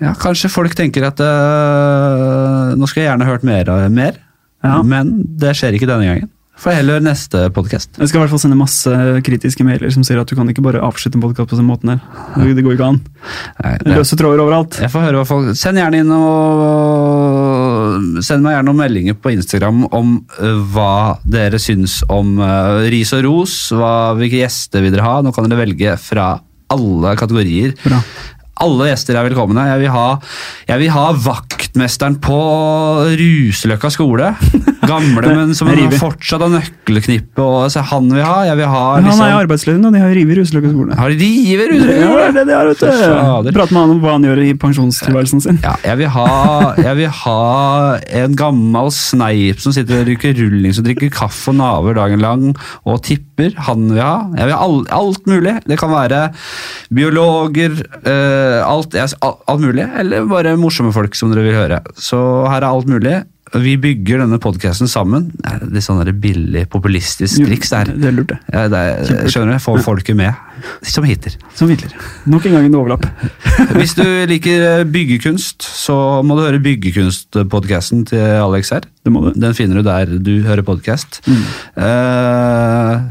ja, 0.02 0.14
Kanskje 0.22 0.50
folk 0.52 0.74
tenker 0.78 1.04
at 1.10 1.20
øh, 1.24 2.76
nå 2.80 2.86
skulle 2.88 3.04
jeg 3.06 3.12
gjerne 3.12 3.28
hørt 3.30 3.44
mer, 3.48 3.66
mer 3.92 4.14
Ja. 4.64 4.82
men 4.84 5.06
det 5.40 5.54
skjer 5.56 5.74
ikke 5.78 5.88
denne 5.88 6.06
gangen. 6.10 6.30
Får 6.60 6.74
heller 6.76 7.00
neste 7.00 7.46
podkast. 7.56 7.94
jeg 7.96 8.10
skal 8.10 8.20
i 8.20 8.22
hvert 8.26 8.32
fall 8.34 8.42
sende 8.42 8.58
masse 8.60 8.92
kritiske 9.24 9.64
mailer 9.64 9.88
som 9.96 10.04
sier 10.04 10.20
at 10.20 10.28
du 10.28 10.36
kan 10.36 10.50
ikke 10.52 10.60
bare 10.66 10.82
avslutte 10.84 11.16
en 11.16 11.24
podkast 11.24 11.48
på 11.48 11.56
den 11.56 11.70
måten 11.70 11.94
her. 11.94 12.00
Det 12.36 12.52
det 12.58 12.66
går 12.66 12.76
ikke 12.76 12.90
an. 12.90 12.98
Løse 13.88 14.18
tråder 14.20 14.44
overalt. 14.44 14.76
Jeg 14.84 14.92
får 14.92 15.06
høre 15.08 15.22
hva 15.22 15.28
folk 15.30 15.56
Send 15.56 15.80
gjerne 15.80 16.02
inn 16.04 16.12
og 16.12 16.28
Send 18.28 18.44
meg 18.44 18.58
gjerne 18.58 18.68
noen 18.68 18.82
meldinger 18.82 19.16
på 19.24 19.32
Instagram 19.38 19.86
om 19.96 20.08
øh, 20.44 20.60
hva 20.74 20.92
dere 21.24 21.60
syns 21.64 22.02
om 22.12 22.36
øh, 22.44 22.90
ris 22.92 23.14
og 23.16 23.24
ros. 23.30 23.56
Hva, 23.76 23.94
hvilke 24.20 24.42
gjester 24.44 24.84
vil 24.84 24.92
dere 24.96 25.08
ha? 25.08 25.16
Nå 25.24 25.32
kan 25.36 25.48
dere 25.48 25.64
velge 25.64 25.96
fra 26.02 26.28
alle 26.76 27.16
kategorier. 27.18 27.72
Bra. 27.86 28.02
Alle 28.60 28.90
gjester 28.90 29.16
er 29.16 29.28
velkomne. 29.30 29.64
Jeg 29.70 29.80
vil 29.86 29.92
ha, 29.94 30.08
jeg 30.68 30.82
vil 30.82 30.90
ha 30.92 31.06
vaktmesteren 31.24 32.18
på 32.24 32.40
Ruseløkka 33.20 33.92
skole. 33.94 34.34
Gamle, 34.90 35.32
men 35.38 35.54
som 35.56 35.70
fortsatt 36.00 36.44
har 36.44 36.52
nøkkelknippet. 36.54 37.40
Og, 37.40 37.70
så 37.72 37.84
han 37.88 38.10
vil 38.12 38.26
ha. 38.26 38.42
Jeg 38.50 38.60
vil 38.60 38.68
ha 38.68 38.82
liksom, 38.98 39.06
han 39.06 39.08
liksom, 39.08 39.24
er 39.26 39.32
i 39.32 39.38
arbeidsledig 39.46 39.84
nå, 39.84 39.92
de 39.96 40.02
har 40.04 40.12
revet 40.18 40.42
Ruseløkka 40.42 40.74
skole. 40.74 40.98
Har 41.00 41.14
de 41.14 41.20
river 41.24 41.72
Ja, 41.72 41.80
det 41.80 41.80
Ruseløkka? 41.80 42.20
er 42.26 42.36
det 42.40 42.46
de 42.50 42.58
har, 42.58 42.72
vet 42.74 42.84
fader. 42.84 43.50
du. 43.50 43.54
Prate 43.60 43.76
med 43.78 43.82
han 43.86 43.96
om 43.96 44.02
hva 44.04 44.16
han 44.18 44.28
gjør 44.28 44.44
i 44.44 44.50
pensjonstilværelsen 44.66 45.46
sin. 45.46 45.62
Ja, 45.64 45.76
jeg 45.86 46.02
vil, 46.04 46.12
ha, 46.18 46.28
jeg 46.84 47.00
vil 47.00 47.16
ha 47.24 47.40
en 48.24 48.38
gammel 48.40 48.92
sneip 48.96 49.64
som 49.64 49.76
sitter 49.76 50.04
og 50.04 50.12
ryker 50.12 50.36
rulling, 50.40 50.76
som 50.76 50.84
drikker 50.88 51.12
kaffe 51.16 51.54
og 51.54 51.60
naver 51.62 51.96
dagen 52.00 52.24
lang 52.24 52.46
og 52.84 53.00
tipper. 53.08 53.28
Han 53.68 53.88
vil 53.90 54.02
ha. 54.04 54.14
Jeg 54.38 54.50
vil 54.50 54.56
ha 54.56 54.62
alt, 54.66 54.92
alt 54.96 55.30
mulig. 55.30 55.56
Det 55.70 55.80
kan 55.80 55.92
være 55.94 56.22
biologer, 56.94 57.76
eh, 58.04 58.60
alt, 58.66 58.96
alt 58.96 59.64
mulig, 59.64 59.88
eller 60.04 60.28
bare 60.30 60.58
morsomme 60.60 60.94
folk 60.96 61.16
som 61.18 61.34
dere 61.34 61.48
vil 61.48 61.58
høre. 61.58 61.82
Så 61.98 62.20
her 62.50 62.62
er 62.62 62.70
alt 62.70 62.90
mulig. 62.90 63.18
Vi 63.54 63.78
bygger 63.82 64.22
denne 64.24 64.38
podkasten 64.42 64.90
sammen. 64.92 65.30
Det 65.34 65.50
er 65.50 65.64
litt 65.74 65.86
sånn 65.86 66.04
billig, 66.22 66.66
populistisk 66.70 67.42
triks 67.48 67.74
der. 67.74 67.90
Det 67.96 68.12
er 68.12 68.16
lurt, 68.16 68.30
det. 68.34 68.38
Ja, 68.54 68.68
det 68.70 68.82
er, 68.92 69.26
skjønner 69.32 69.58
du? 69.58 69.64
Få 69.64 69.78
folket 69.82 70.18
med, 70.20 70.38
som 70.86 71.08
Hitler. 71.08 71.34
Som 71.58 71.72
Hitler. 71.72 71.96
Nok 72.30 72.46
en 72.46 72.58
gang 72.58 72.70
en 72.70 72.78
overlapp. 72.78 73.08
Hvis 73.80 73.96
du 73.98 74.06
liker 74.30 74.66
eh, 74.68 74.86
byggekunst, 74.86 75.66
så 75.66 75.98
må 76.26 76.38
du 76.38 76.46
høre 76.46 76.62
byggekunstpodkasten 76.64 78.06
til 78.12 78.26
Alex 78.44 78.74
her. 78.76 78.86
Det 79.00 79.14
må 79.16 79.24
du. 79.24 79.30
Den 79.40 79.56
finner 79.58 79.80
du 79.80 79.88
der 79.88 80.12
du 80.22 80.34
hører 80.46 80.62
podkast. 80.68 81.22
Mm. 81.26 81.44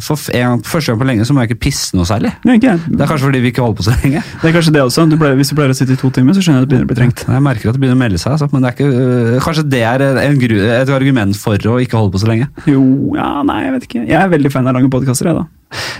for 0.05 0.37
en, 0.37 0.63
første 0.63 0.93
gang 0.93 1.01
på 1.01 1.09
lenge 1.09 1.25
så 1.27 1.35
må 1.35 1.43
jeg 1.43 1.51
ikke 1.51 1.65
pisse 1.67 1.97
noe 1.97 2.07
særlig. 2.07 2.35
Nei. 2.47 2.59
Det 2.61 2.71
er 2.71 3.09
kanskje 3.09 3.27
fordi 3.27 3.41
vi 3.43 3.53
ikke 3.53 3.65
holder 3.65 3.81
på 3.81 3.87
så 3.89 3.97
lenge. 4.03 4.23
Det 4.43 4.51
er 4.51 4.55
kanskje 4.55 4.75
det 4.77 4.83
også. 4.85 5.07
Du 5.11 5.17
ble, 5.19 5.33
hvis 5.39 5.51
du 5.51 5.57
pleier 5.59 5.73
å 5.73 5.79
sitte 5.79 5.97
i 5.97 6.01
to 6.01 6.11
timer, 6.15 6.37
så 6.37 6.45
skjønner 6.45 6.63
jeg 6.63 6.69
at 6.69 6.69
det 6.69 6.75
begynner 6.75 6.89
å 6.89 6.93
bli 6.93 6.99
trengt. 7.01 7.25
Jeg 7.27 7.45
merker 7.49 7.71
at 7.71 7.79
det 7.79 7.83
begynner 7.83 7.99
å 7.99 8.03
melde 8.05 8.21
seg, 8.21 8.37
altså, 8.37 8.51
men 8.53 8.65
det 8.65 8.71
er 8.71 8.77
ikke, 8.77 8.91
øh, 9.09 9.39
kanskje 9.47 9.65
det 9.73 9.83
er 9.89 10.05
et 10.29 10.91
argument 10.93 11.37
for 11.39 11.71
å 11.71 11.79
ikke 11.83 11.99
holde 11.99 12.15
på 12.15 12.21
så 12.23 12.29
lenge. 12.31 12.49
Jo, 12.69 12.83
ja, 13.17 13.31
nei, 13.47 13.63
jeg 13.67 13.75
vet 13.77 13.87
ikke. 13.89 14.03
Jeg 14.09 14.19
er 14.21 14.35
veldig 14.35 14.53
fan 14.53 14.69
av 14.69 14.77
lange 14.77 14.91
podkaster, 14.93 15.31
jeg, 15.31 15.39
da. 15.39 15.47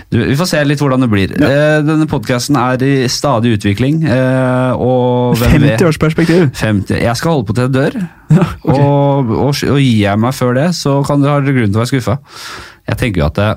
Du, 0.09 0.17
vi 0.25 0.35
får 0.37 0.47
se 0.49 0.61
litt 0.65 0.81
hvordan 0.81 1.03
det 1.05 1.09
blir. 1.11 1.33
Ja. 1.37 1.49
Eh, 1.49 1.79
denne 1.85 2.07
podkasten 2.09 2.57
er 2.57 2.81
i 2.85 2.93
stadig 3.11 3.51
utvikling. 3.59 4.01
eh, 4.09 4.71
og 4.73 5.37
hvem 5.37 5.67
50 5.67 5.85
års 5.85 5.99
perspektiv. 6.01 6.47
50. 6.57 6.97
Jeg 7.03 7.19
skal 7.19 7.35
holde 7.35 7.45
på 7.49 7.57
til 7.57 7.67
jeg 7.67 7.75
dør. 7.75 7.99
Ja, 8.33 8.47
okay. 8.65 8.79
og, 8.79 9.33
og, 9.35 9.51
og 9.53 9.81
gir 9.83 9.99
jeg 10.01 10.21
meg 10.25 10.33
før 10.37 10.57
det, 10.57 10.69
så 10.77 10.99
kan 11.05 11.21
dere 11.21 11.37
ha 11.37 11.43
grunn 11.45 11.69
til 11.69 11.77
å 11.77 11.83
være 11.83 11.91
skuffa. 11.93 12.17
Jeg 12.89 13.01
tenker 13.03 13.21
jo 13.21 13.27
at 13.29 13.37
det, 13.37 13.51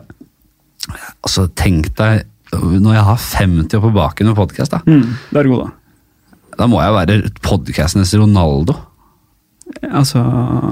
altså 1.23 1.47
Tenk 1.57 1.95
deg 1.97 2.29
når 2.53 2.99
jeg 2.99 3.05
har 3.07 3.23
50 3.23 3.79
år 3.79 3.83
på 3.87 3.91
baken 3.97 4.29
med 4.29 4.37
podkast, 4.37 4.75
da. 4.75 4.83
Mm, 4.85 5.15
da 5.33 5.41
er 5.41 5.49
god, 5.49 5.63
da. 5.65 6.51
Da 6.61 6.67
må 6.69 6.83
jeg 6.83 6.93
være 6.99 7.31
podkastenes 7.41 8.13
Ronaldo. 8.21 8.77
Altså 9.93 10.23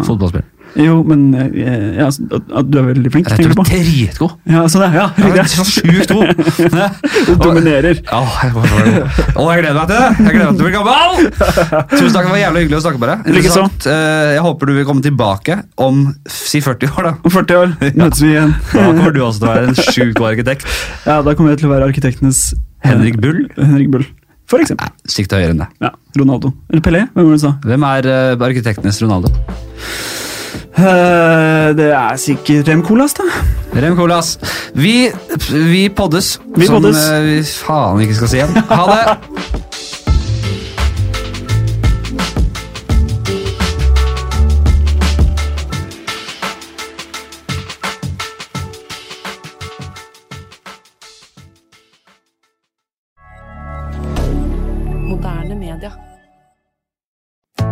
Fotballspiller. 0.06 0.48
Jo, 0.78 1.00
men 1.02 1.32
eh, 1.34 1.96
ja, 1.98 2.04
altså, 2.06 2.22
at, 2.38 2.68
du 2.70 2.76
er 2.78 2.84
veldig 2.92 3.10
flink, 3.10 3.26
tenker 3.26 3.50
du 3.50 3.56
på? 3.58 3.64
dritgod. 3.66 4.36
Ja, 4.46 4.60
sånn 4.70 4.84
er, 4.86 4.92
ja, 5.00 5.06
Jeg 5.18 5.40
er 5.42 5.48
så 5.50 5.64
sjukt 5.66 6.12
god! 6.14 6.30
Du 7.26 7.32
dominerer. 7.42 7.98
Ja, 8.06 8.20
Å, 8.22 9.46
jeg 9.50 9.64
gleder 9.64 9.74
meg 9.80 9.90
til 9.90 9.96
det! 9.96 10.28
Jeg 10.28 10.36
gleder 10.36 10.46
meg 10.46 10.60
til 10.60 10.62
å 10.62 10.68
bli 10.68 10.74
gammel! 10.76 11.26
Tusen 11.90 12.14
takk, 12.14 12.28
det 12.28 12.34
var 12.36 12.40
jævlig 12.44 12.62
hyggelig 12.64 12.78
å 12.78 12.82
snakke 12.86 13.02
med 13.02 13.10
deg. 13.12 13.26
Interessant. 13.34 13.88
Eh, 13.90 14.30
Jeg 14.36 14.44
håper 14.46 14.70
du 14.70 14.76
vil 14.78 14.86
komme 14.92 15.04
tilbake 15.08 15.58
om 15.88 16.04
si 16.30 16.62
40 16.62 16.94
år, 16.94 17.08
da. 17.10 17.14
Om 17.26 17.34
40 17.34 17.60
år 17.64 17.74
møtes 18.04 18.22
vi 18.22 18.30
igjen. 18.36 18.54
Da 18.70 18.86
kommer 18.92 19.16
du 19.18 19.20
også 19.26 19.42
til 19.42 19.50
å 19.50 19.52
være 19.56 19.72
en 19.72 19.80
sjukt 19.82 20.16
god 20.22 20.30
arkitekt. 20.36 20.70
Ja, 21.02 21.18
Da 21.26 21.34
kommer 21.34 21.56
jeg 21.56 21.64
til 21.64 21.70
å 21.72 21.74
være 21.74 21.90
arkitektenes 21.90 22.44
Henrik 22.86 23.18
Bull? 23.20 23.42
Henrik 23.58 23.90
Bull, 23.92 24.06
for 24.50 24.62
eksempel. 24.62 24.90
Sikte 25.10 25.38
høyere 25.38 25.54
enn 25.54 25.62
det. 25.62 25.68
Ja, 25.84 25.92
Ronaldo. 26.18 26.50
Eller 26.72 26.82
Pelé, 26.84 27.04
hvem 27.14 27.28
var 27.28 27.36
det 27.36 27.38
du 27.38 27.44
sa? 27.46 27.52
Hvem 27.70 27.86
er 27.90 28.10
uh, 28.10 28.46
arkitektenes 28.50 28.98
Ronaldo? 29.04 29.30
Uh, 30.80 31.70
det 31.76 31.90
er 31.92 32.16
sikkert 32.20 32.68
Rem 32.70 32.82
Colas 32.86 33.14
da. 33.18 33.26
Rem 33.74 33.96
Colas. 33.98 34.34
Vi, 34.74 35.10
vi 35.50 35.82
poddes. 35.94 36.38
Vi 36.56 36.66
som 36.70 36.78
poddes. 36.80 36.98
eh, 37.10 37.22
vi 37.26 37.40
faen 37.44 38.00
ikke 38.06 38.16
skal 38.20 38.32
si 38.32 38.40
igjen. 38.40 38.62
Ha 38.70 38.86
det! 38.90 39.60